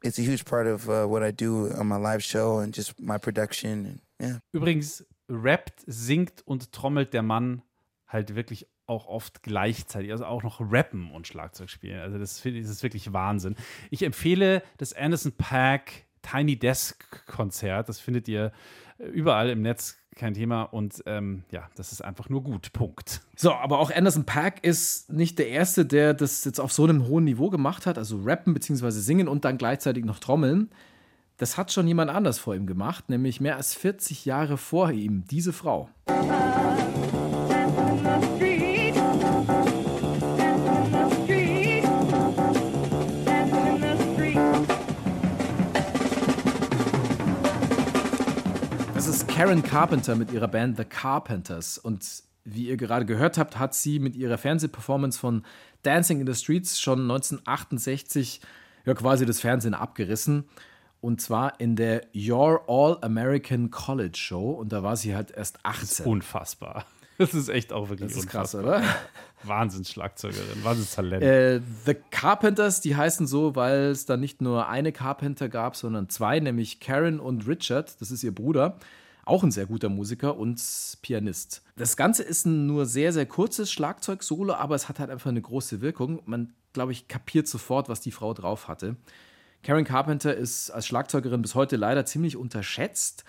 it's 0.04 0.20
a 0.20 0.22
huge 0.22 0.44
part 0.44 0.68
of 0.68 0.88
uh, 0.88 1.06
what 1.06 1.24
I 1.24 1.32
do 1.32 1.72
on 1.72 1.88
my 1.88 1.96
live 1.96 2.22
show 2.22 2.60
and 2.60 2.72
just 2.72 3.00
my 3.00 3.18
production. 3.18 3.86
And, 3.86 4.00
yeah. 4.20 4.38
Übrigens 4.54 5.04
rappt, 5.28 5.82
singt 5.86 6.42
und 6.46 6.70
trommelt 6.72 7.12
der 7.12 7.22
Mann 7.22 7.62
halt 8.06 8.36
wirklich 8.36 8.66
auch 8.90 9.06
oft 9.06 9.42
gleichzeitig, 9.42 10.10
also 10.10 10.26
auch 10.26 10.42
noch 10.42 10.60
rappen 10.60 11.10
und 11.12 11.26
Schlagzeug 11.26 11.70
spielen. 11.70 12.00
Also 12.00 12.18
das, 12.18 12.42
das 12.42 12.52
ist 12.52 12.82
wirklich 12.82 13.12
Wahnsinn. 13.12 13.54
Ich 13.90 14.02
empfehle 14.02 14.62
das 14.76 14.92
Anderson 14.92 15.32
Pack 15.32 16.04
Tiny 16.22 16.58
Desk 16.58 17.24
Konzert. 17.26 17.88
Das 17.88 18.00
findet 18.00 18.28
ihr 18.28 18.52
äh, 18.98 19.04
überall 19.04 19.48
im 19.48 19.62
Netz, 19.62 19.96
kein 20.16 20.34
Thema. 20.34 20.64
Und 20.64 21.02
ähm, 21.06 21.44
ja, 21.50 21.70
das 21.76 21.92
ist 21.92 22.02
einfach 22.02 22.28
nur 22.28 22.42
gut. 22.42 22.72
Punkt. 22.72 23.22
So, 23.36 23.54
aber 23.54 23.78
auch 23.78 23.90
Anderson 23.90 24.24
Pack 24.24 24.64
ist 24.64 25.10
nicht 25.10 25.38
der 25.38 25.48
Erste, 25.48 25.86
der 25.86 26.12
das 26.12 26.44
jetzt 26.44 26.60
auf 26.60 26.72
so 26.72 26.84
einem 26.84 27.06
hohen 27.06 27.24
Niveau 27.24 27.48
gemacht 27.48 27.86
hat. 27.86 27.96
Also 27.96 28.20
rappen 28.22 28.52
bzw. 28.52 28.90
singen 28.90 29.28
und 29.28 29.44
dann 29.44 29.56
gleichzeitig 29.56 30.04
noch 30.04 30.18
trommeln. 30.18 30.70
Das 31.38 31.56
hat 31.56 31.72
schon 31.72 31.86
jemand 31.86 32.10
anders 32.10 32.38
vor 32.38 32.54
ihm 32.54 32.66
gemacht, 32.66 33.08
nämlich 33.08 33.40
mehr 33.40 33.56
als 33.56 33.72
40 33.72 34.26
Jahre 34.26 34.58
vor 34.58 34.90
ihm, 34.90 35.24
diese 35.30 35.54
Frau. 35.54 35.88
Karen 49.40 49.62
Carpenter 49.62 50.16
mit 50.16 50.32
ihrer 50.32 50.48
Band 50.48 50.76
The 50.76 50.84
Carpenters. 50.84 51.78
Und 51.78 52.04
wie 52.44 52.68
ihr 52.68 52.76
gerade 52.76 53.06
gehört 53.06 53.38
habt, 53.38 53.58
hat 53.58 53.74
sie 53.74 53.98
mit 53.98 54.14
ihrer 54.14 54.36
Fernsehperformance 54.36 55.18
von 55.18 55.46
Dancing 55.82 56.20
in 56.20 56.26
the 56.26 56.34
Streets 56.34 56.78
schon 56.78 57.00
1968 57.10 58.42
ja 58.84 58.92
quasi 58.92 59.24
das 59.24 59.40
Fernsehen 59.40 59.72
abgerissen. 59.72 60.44
Und 61.00 61.22
zwar 61.22 61.58
in 61.58 61.74
der 61.74 62.02
Your 62.14 62.64
All 62.68 62.98
American 63.00 63.70
College 63.70 64.18
Show. 64.18 64.50
Und 64.50 64.74
da 64.74 64.82
war 64.82 64.96
sie 64.96 65.16
halt 65.16 65.30
erst 65.30 65.64
18. 65.64 65.80
Das 65.80 66.00
ist 66.00 66.06
unfassbar. 66.06 66.84
Das 67.16 67.32
ist 67.32 67.48
echt 67.48 67.72
auch 67.72 67.88
wirklich 67.88 68.12
Das 68.12 68.18
ist 68.18 68.24
unfassbar. 68.34 68.62
krass, 68.62 68.82
oder? 68.82 68.94
Wahnsinnsschlagzeugerin, 69.44 70.62
Wahnsinnstalent. 70.64 71.22
Äh, 71.22 71.62
The 71.86 71.94
Carpenters, 72.10 72.82
die 72.82 72.94
heißen 72.94 73.26
so, 73.26 73.56
weil 73.56 73.84
es 73.84 74.04
da 74.04 74.18
nicht 74.18 74.42
nur 74.42 74.68
eine 74.68 74.92
Carpenter 74.92 75.48
gab, 75.48 75.76
sondern 75.76 76.10
zwei, 76.10 76.40
nämlich 76.40 76.78
Karen 76.78 77.20
und 77.20 77.48
Richard. 77.48 77.98
Das 78.02 78.10
ist 78.10 78.22
ihr 78.22 78.34
Bruder 78.34 78.76
auch 79.30 79.44
ein 79.44 79.52
sehr 79.52 79.66
guter 79.66 79.88
Musiker 79.88 80.36
und 80.36 80.60
Pianist. 81.02 81.62
Das 81.76 81.96
Ganze 81.96 82.24
ist 82.24 82.46
ein 82.46 82.66
nur 82.66 82.84
sehr, 82.84 83.12
sehr 83.12 83.26
kurzes 83.26 83.70
Schlagzeug-Solo, 83.70 84.54
aber 84.54 84.74
es 84.74 84.88
hat 84.88 84.98
halt 84.98 85.08
einfach 85.08 85.30
eine 85.30 85.40
große 85.40 85.80
Wirkung. 85.80 86.20
Man, 86.26 86.52
glaube 86.72 86.90
ich, 86.90 87.06
kapiert 87.06 87.46
sofort, 87.46 87.88
was 87.88 88.00
die 88.00 88.10
Frau 88.10 88.34
drauf 88.34 88.66
hatte. 88.66 88.96
Karen 89.62 89.84
Carpenter 89.84 90.34
ist 90.34 90.70
als 90.70 90.86
Schlagzeugerin 90.86 91.42
bis 91.42 91.54
heute 91.54 91.76
leider 91.76 92.04
ziemlich 92.04 92.36
unterschätzt. 92.36 93.24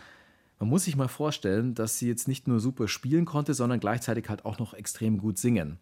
Man 0.59 0.69
muss 0.69 0.85
sich 0.85 0.95
mal 0.95 1.07
vorstellen, 1.07 1.75
dass 1.75 1.99
sie 1.99 2.07
jetzt 2.07 2.27
nicht 2.27 2.47
nur 2.47 2.59
super 2.59 2.87
spielen 2.87 3.25
konnte, 3.25 3.53
sondern 3.53 3.79
gleichzeitig 3.79 4.27
halt 4.27 4.43
auch 4.43 4.57
noch 4.57 4.73
extrem 4.73 5.19
gut 5.19 5.37
singen. 5.37 5.77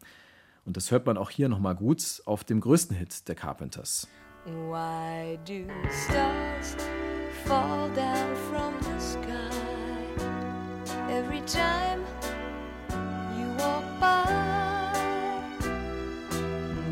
Und 0.66 0.76
das 0.76 0.92
hört 0.92 1.06
man 1.06 1.18
auch 1.18 1.30
hier 1.30 1.48
nochmal 1.48 1.76
gut 1.76 2.22
auf 2.26 2.44
dem 2.44 2.60
größten 2.60 2.96
Hit 2.96 3.28
der 3.30 3.36
Carpenters. 3.36 4.10
Why 4.46 5.40
do 5.46 5.66
stars 5.90 6.76
fall 7.46 7.90
down 7.94 8.36
from 8.36 8.74
the 8.82 9.00
sky 9.00 9.59
every 11.10 11.42
time 11.42 12.06
you 13.38 13.48
walk 13.58 13.84
by? 14.00 14.26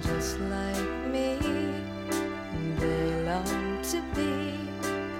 Just 0.02 0.40
like 0.40 0.90
me, 1.12 1.38
they 2.80 3.24
long 3.24 3.82
to 3.92 4.02
be 4.16 4.58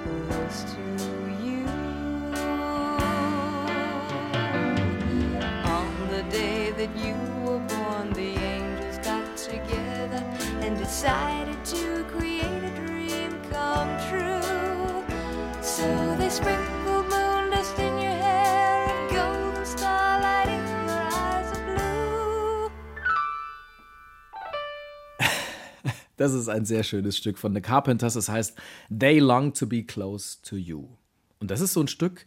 close 0.04 0.64
to 0.74 0.84
you. 1.46 1.66
On 5.78 6.10
the 6.10 6.24
day 6.30 6.72
that 6.72 6.96
you 6.98 7.16
were 7.44 7.60
born, 7.60 8.12
the 8.14 8.36
angels 8.56 8.98
got 9.00 9.38
together 9.38 10.24
and 10.62 10.78
decided 10.78 11.64
to 11.66 12.04
create 12.06 12.64
a 12.64 12.74
dream 12.86 13.32
come 13.52 13.90
true. 14.10 15.04
So 15.62 16.16
they 16.18 16.30
sprinkled 16.30 16.67
Das 26.18 26.34
ist 26.34 26.50
ein 26.50 26.66
sehr 26.66 26.84
schönes 26.84 27.18
Stück 27.18 27.38
von 27.38 27.54
The 27.54 27.62
Carpenters. 27.62 28.16
Es 28.16 28.28
heißt 28.28 28.58
They 28.90 29.20
Long 29.20 29.54
to 29.54 29.68
Be 29.68 29.84
Close 29.84 30.42
to 30.42 30.56
You. 30.56 30.90
Und 31.40 31.52
das 31.52 31.62
ist 31.62 31.74
so 31.74 31.82
ein 31.82 31.88
Stück, 31.88 32.26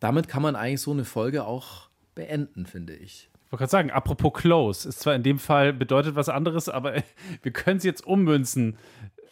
damit 0.00 0.28
kann 0.28 0.42
man 0.42 0.56
eigentlich 0.56 0.80
so 0.80 0.90
eine 0.90 1.04
Folge 1.04 1.44
auch 1.44 1.88
beenden, 2.14 2.66
finde 2.66 2.94
ich. 2.94 3.30
Ich 3.32 3.52
wollte 3.52 3.62
gerade 3.62 3.70
sagen, 3.70 3.90
apropos 3.90 4.32
close, 4.34 4.88
ist 4.88 5.00
zwar 5.00 5.14
in 5.14 5.22
dem 5.22 5.38
Fall 5.38 5.72
bedeutet 5.72 6.16
was 6.16 6.28
anderes, 6.28 6.68
aber 6.68 7.02
wir 7.42 7.52
können 7.52 7.78
es 7.78 7.84
jetzt 7.84 8.06
ummünzen 8.06 8.76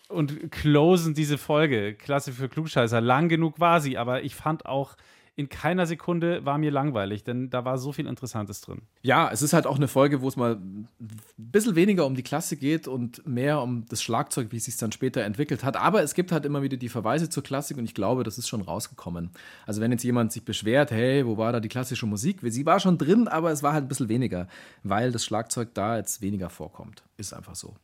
und 0.09 0.51
closen 0.53 1.15
diese 1.15 1.37
Folge. 1.37 1.95
Klasse 1.95 2.33
für 2.33 2.49
Klugscheißer. 2.49 3.01
Lang 3.01 3.29
genug 3.29 3.61
war 3.61 3.81
sie, 3.81 3.99
aber 3.99 4.23
ich 4.23 4.35
fand 4.35 4.67
auch, 4.67 4.97
in 5.37 5.51
keiner 5.51 5.87
Sekunde 5.87 6.47
war 6.47 6.57
mir 6.57 6.71
langweilig, 6.71 7.23
denn 7.23 7.51
da 7.51 7.67
war 7.67 7.77
so 7.77 7.93
viel 7.93 8.07
Interessantes 8.07 8.63
drin. 8.63 8.81
Ja, 9.03 9.31
es 9.31 9.43
ist 9.43 9.53
halt 9.53 9.67
auch 9.67 9.77
eine 9.77 9.87
Folge, 9.87 10.23
wo 10.23 10.29
es 10.29 10.37
mal 10.37 10.55
ein 10.55 10.89
bisschen 11.37 11.77
weniger 11.77 12.07
um 12.07 12.15
die 12.15 12.23
Klasse 12.23 12.57
geht 12.57 12.89
und 12.89 13.27
mehr 13.27 13.61
um 13.61 13.85
das 13.87 14.03
Schlagzeug, 14.03 14.49
wie 14.51 14.57
es 14.57 14.65
sich 14.65 14.79
dann 14.79 14.93
später 14.93 15.23
entwickelt 15.23 15.63
hat. 15.63 15.77
Aber 15.77 16.03
es 16.03 16.15
gibt 16.15 16.33
halt 16.33 16.47
immer 16.47 16.63
wieder 16.63 16.79
die 16.79 16.89
Verweise 16.89 17.29
zur 17.29 17.43
Klassik 17.43 17.77
und 17.77 17.85
ich 17.85 17.95
glaube, 17.95 18.25
das 18.25 18.39
ist 18.39 18.49
schon 18.49 18.63
rausgekommen. 18.63 19.31
Also 19.67 19.83
wenn 19.83 19.93
jetzt 19.93 20.05
jemand 20.05 20.33
sich 20.33 20.43
beschwert, 20.43 20.91
hey, 20.91 21.27
wo 21.27 21.37
war 21.37 21.53
da 21.53 21.61
die 21.61 21.69
klassische 21.69 22.07
Musik? 22.07 22.39
Sie 22.43 22.65
war 22.65 22.81
schon 22.81 22.97
drin, 22.97 23.29
aber 23.29 23.51
es 23.51 23.63
war 23.63 23.75
halt 23.75 23.85
ein 23.85 23.89
bisschen 23.89 24.09
weniger, 24.09 24.49
weil 24.85 25.13
das 25.13 25.27
Schlagzeug 25.27 25.75
da 25.75 25.99
jetzt 25.99 26.23
weniger 26.23 26.49
vorkommt. 26.49 27.03
Ist 27.19 27.35
einfach 27.35 27.57
so. 27.57 27.75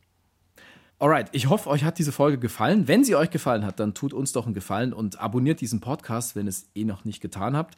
Alright, 1.03 1.31
ich 1.33 1.49
hoffe, 1.49 1.69
euch 1.69 1.83
hat 1.83 1.99
diese 1.99 2.13
Folge 2.13 2.39
gefallen. 2.39 2.87
Wenn 2.87 3.03
sie 3.03 3.17
euch 3.17 3.31
gefallen 3.31 3.67
hat, 3.67 3.81
dann 3.81 3.93
tut 3.93 4.15
uns 4.15 4.31
doch 4.31 4.47
einen 4.47 4.55
Gefallen 4.55 4.93
und 4.93 5.19
abonniert 5.19 5.61
diesen 5.61 5.81
Podcast, 5.81 6.37
wenn 6.37 6.47
es 6.47 6.71
eh 6.77 6.85
noch 6.85 7.05
nicht 7.05 7.21
getan 7.21 7.57
habt. 7.57 7.77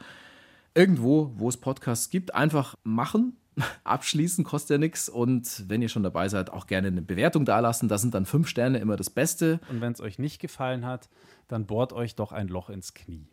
Irgendwo, 0.75 1.33
wo 1.37 1.49
es 1.49 1.57
Podcasts 1.57 2.11
gibt, 2.11 2.35
einfach 2.35 2.75
machen. 2.85 3.39
Abschließen 3.85 4.45
kostet 4.45 4.73
ja 4.73 4.79
nichts. 4.79 5.09
Und 5.09 5.71
wenn 5.71 5.81
ihr 5.81 5.89
schon 5.89 6.03
dabei 6.03 6.29
seid, 6.29 6.51
auch 6.51 6.67
gerne 6.67 6.89
eine 6.89 7.01
Bewertung 7.01 7.47
dalassen. 7.47 7.89
Da 7.89 7.97
sind 7.97 8.13
dann 8.13 8.27
fünf 8.27 8.47
Sterne 8.47 8.77
immer 8.77 8.97
das 8.97 9.09
Beste. 9.09 9.59
Und 9.71 9.81
wenn 9.81 9.93
es 9.95 10.03
euch 10.03 10.19
nicht 10.19 10.39
gefallen 10.39 10.85
hat, 10.85 11.09
dann 11.49 11.65
bohrt 11.65 11.95
euch 11.95 12.17
doch 12.17 12.31
ein 12.31 12.49
Loch 12.49 12.69
ins 12.69 12.93
Knie. 12.93 13.31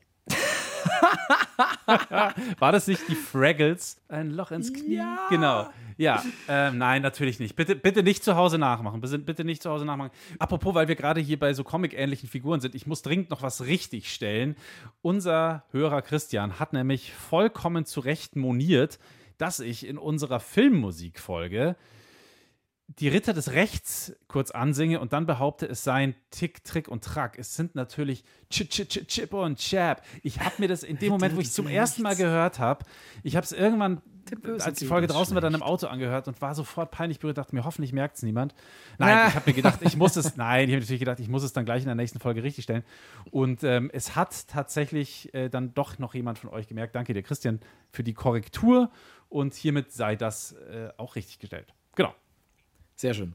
War 2.60 2.72
das 2.72 2.88
nicht 2.88 3.08
die 3.08 3.16
Fraggles? 3.16 4.02
Ein 4.08 4.32
Loch 4.32 4.52
ins 4.52 4.74
Knie? 4.74 4.96
Ja. 4.96 5.28
Genau. 5.30 5.70
Ja, 5.98 6.24
ähm, 6.48 6.80
nein, 6.80 7.04
natürlich 7.04 7.40
nicht. 7.40 7.56
Bitte, 7.56 7.76
bitte 7.76 8.02
nicht 8.02 8.24
zu 8.24 8.36
Hause 8.36 8.58
nachmachen. 8.58 9.02
Bitte, 9.02 9.20
bitte 9.20 9.44
nicht 9.44 9.62
zu 9.62 9.70
Hause 9.70 9.86
nachmachen. 9.86 10.10
Apropos, 10.40 10.74
weil 10.74 10.88
wir 10.88 10.96
gerade 10.96 11.22
hier 11.22 11.38
bei 11.38 11.54
so 11.54 11.64
Comic-ähnlichen 11.64 12.28
Figuren 12.28 12.60
sind, 12.60 12.74
ich 12.74 12.88
muss 12.88 13.04
dringend 13.04 13.30
noch 13.30 13.44
was 13.44 13.66
richtig 13.66 14.12
stellen. 14.12 14.56
Unser 15.04 15.64
Hörer 15.72 16.02
Christian 16.02 16.60
hat 16.60 16.74
nämlich 16.74 17.14
vollkommen 17.14 17.86
zu 17.86 18.00
Recht 18.00 18.36
moniert, 18.36 18.98
dass 19.38 19.60
ich 19.60 19.86
in 19.86 19.98
unserer 19.98 20.40
Filmmusikfolge 20.40 21.76
die 23.00 23.08
Ritter 23.08 23.34
des 23.34 23.52
Rechts 23.54 24.14
kurz 24.28 24.52
ansinge 24.52 25.00
und 25.00 25.14
dann 25.14 25.26
behaupte, 25.26 25.66
es 25.66 25.84
seien 25.84 26.16
Tick, 26.30 26.64
Trick 26.64 26.88
und 26.88 27.04
Track. 27.04 27.38
Es 27.38 27.56
sind 27.56 27.76
natürlich 27.76 28.24
Ch 28.52 28.62
-Ch 28.62 28.86
-Ch 28.86 29.08
Chip 29.08 29.34
und 29.34 29.60
Chap. 29.60 30.04
Ich 30.24 30.40
habe 30.40 30.56
mir 30.58 30.68
das 30.68 30.84
in 30.84 30.98
dem 30.98 31.10
Moment, 31.10 31.36
wo 31.36 31.40
ich 31.40 31.48
es 31.48 31.54
zum 31.54 31.68
ersten 31.68 32.02
Mal 32.02 32.16
gehört 32.16 32.60
habe, 32.60 32.86
ich 33.24 33.36
habe 33.36 33.46
es 33.46 33.52
irgendwann, 33.52 34.02
als 34.60 34.80
die 34.80 34.86
Folge 34.86 35.08
draußen 35.08 35.34
war, 35.34 35.42
dann 35.42 35.54
im 35.54 35.64
Auto 35.64 35.88
angehört 35.88 36.28
und 36.28 36.42
war 36.42 36.54
sofort 36.54 36.92
peinlich 36.92 37.20
berührt, 37.20 37.38
dachte 37.38 37.56
mir, 37.56 37.64
hoffentlich 37.64 37.94
merkt 37.94 38.18
es 38.18 38.24
niemand. 38.24 38.54
Nein, 38.98 39.28
ich 39.30 39.36
habe 39.36 39.50
mir 39.50 39.56
gedacht, 39.56 39.80
ich 39.82 39.96
muss 39.96 40.16
es, 40.16 40.36
nein, 40.36 40.68
ich 40.68 40.74
habe 40.74 40.82
natürlich 40.82 41.00
gedacht, 41.00 41.20
ich 41.20 41.30
muss 41.30 41.44
es 41.44 41.54
dann 41.54 41.66
gleich 41.66 41.82
in 41.82 41.88
der 41.88 41.96
nächsten 41.96 42.20
Folge 42.20 42.44
richtig 42.44 42.64
stellen. 42.64 42.84
Und 43.32 43.64
ähm, 43.64 43.90
es 43.94 44.16
hat 44.16 44.48
tatsächlich 44.48 45.34
äh, 45.34 45.50
dann 45.50 45.74
doch 45.74 45.98
noch 45.98 46.14
jemand 46.14 46.40
von 46.40 46.50
euch 46.50 46.68
gemerkt. 46.68 46.96
Danke 46.96 47.14
dir, 47.14 47.24
Christian, 47.24 47.60
für 47.90 48.04
die 48.04 48.14
Korrektur 48.14 48.92
und 49.30 49.54
hiermit 49.54 49.92
sei 49.92 50.16
das 50.16 50.54
äh, 50.54 50.90
auch 50.98 51.16
richtig 51.16 51.40
gestellt. 51.40 51.74
Genau. 51.96 52.14
Sehr 52.96 53.14
schön. 53.14 53.34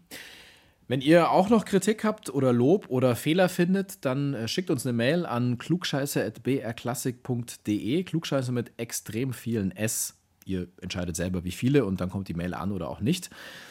Wenn 0.88 1.00
ihr 1.00 1.32
auch 1.32 1.48
noch 1.48 1.64
Kritik 1.64 2.04
habt 2.04 2.30
oder 2.30 2.52
Lob 2.52 2.88
oder 2.88 3.16
Fehler 3.16 3.48
findet, 3.48 4.04
dann 4.04 4.34
äh, 4.34 4.46
schickt 4.46 4.70
uns 4.70 4.86
eine 4.86 4.92
Mail 4.92 5.26
an 5.26 5.58
klugscheiße.brklassik.de. 5.58 8.04
Klugscheiße 8.04 8.52
mit 8.52 8.70
extrem 8.76 9.32
vielen 9.32 9.72
S. 9.72 10.14
Ihr 10.44 10.68
entscheidet 10.80 11.16
selber, 11.16 11.42
wie 11.42 11.50
viele, 11.50 11.84
und 11.84 12.00
dann 12.00 12.08
kommt 12.08 12.28
die 12.28 12.34
Mail 12.34 12.54
an 12.54 12.70
oder 12.70 12.88
auch 12.88 13.00
nicht. 13.00 13.30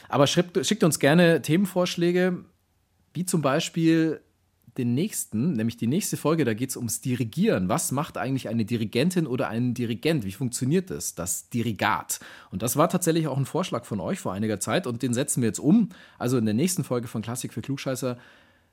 Aber 0.09 0.27
schickt, 0.27 0.65
schickt 0.65 0.83
uns 0.83 0.99
gerne 0.99 1.41
Themenvorschläge, 1.41 2.43
wie 3.13 3.25
zum 3.25 3.41
Beispiel 3.41 4.19
den 4.77 4.93
nächsten, 4.93 5.53
nämlich 5.53 5.77
die 5.77 5.87
nächste 5.87 6.17
Folge, 6.17 6.45
da 6.45 6.53
geht 6.53 6.69
es 6.69 6.77
ums 6.77 7.01
Dirigieren. 7.01 7.69
Was 7.69 7.91
macht 7.91 8.17
eigentlich 8.17 8.49
eine 8.49 8.65
Dirigentin 8.65 9.27
oder 9.27 9.47
ein 9.47 9.73
Dirigent? 9.73 10.25
Wie 10.25 10.31
funktioniert 10.31 10.89
das? 10.89 11.15
Das 11.15 11.49
Dirigat. 11.49 12.19
Und 12.51 12.61
das 12.61 12.75
war 12.75 12.89
tatsächlich 12.89 13.27
auch 13.27 13.37
ein 13.37 13.45
Vorschlag 13.45 13.85
von 13.85 13.99
euch 13.99 14.19
vor 14.19 14.33
einiger 14.33 14.59
Zeit 14.59 14.87
und 14.87 15.01
den 15.01 15.13
setzen 15.13 15.41
wir 15.41 15.47
jetzt 15.47 15.59
um. 15.59 15.89
Also 16.17 16.37
in 16.37 16.45
der 16.45 16.53
nächsten 16.53 16.83
Folge 16.83 17.07
von 17.07 17.21
Klassik 17.21 17.53
für 17.53 17.61
Klugscheißer, 17.61 18.17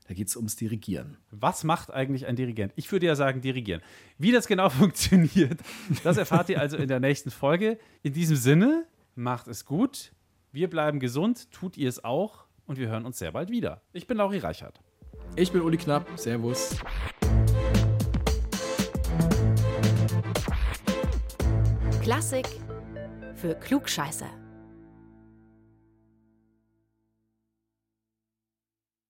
da 0.09 0.15
geht 0.15 0.29
es 0.29 0.37
ums 0.37 0.57
Dirigieren. 0.57 1.17
Was 1.31 1.65
macht 1.65 1.93
eigentlich 1.93 2.27
ein 2.27 2.37
Dirigent? 2.37 2.73
Ich 2.77 2.91
würde 2.91 3.07
ja 3.07 3.15
sagen, 3.15 3.41
dirigieren. 3.41 3.83
Wie 4.19 4.33
das 4.33 4.47
genau 4.47 4.69
funktioniert, 4.71 5.61
das 6.03 6.17
erfahrt 6.17 6.49
ihr 6.49 6.61
also 6.61 6.77
in 6.77 6.89
der 6.89 7.01
nächsten 7.01 7.31
Folge. 7.31 7.79
In 8.03 8.13
diesem 8.13 8.37
Sinne, 8.37 8.87
macht 9.15 9.49
es 9.49 9.65
gut. 9.65 10.13
Wir 10.53 10.69
bleiben 10.69 11.01
gesund, 11.01 11.51
tut 11.51 11.77
ihr 11.77 11.89
es 11.89 12.05
auch 12.05 12.45
und 12.67 12.79
wir 12.79 12.89
hören 12.89 13.07
uns 13.07 13.19
sehr 13.19 13.33
bald 13.33 13.51
wieder. 13.51 13.83
Ich 13.93 14.07
bin 14.07 14.19
Lauri 14.19 14.39
Reichert. 14.39 14.81
Ich 15.35 15.51
bin 15.51 15.63
Uli 15.63 15.79
Knapp. 15.79 16.07
Servus. 16.17 16.77
Klassik 22.03 22.47
für 23.35 23.55
Klugscheißer. 23.55 24.42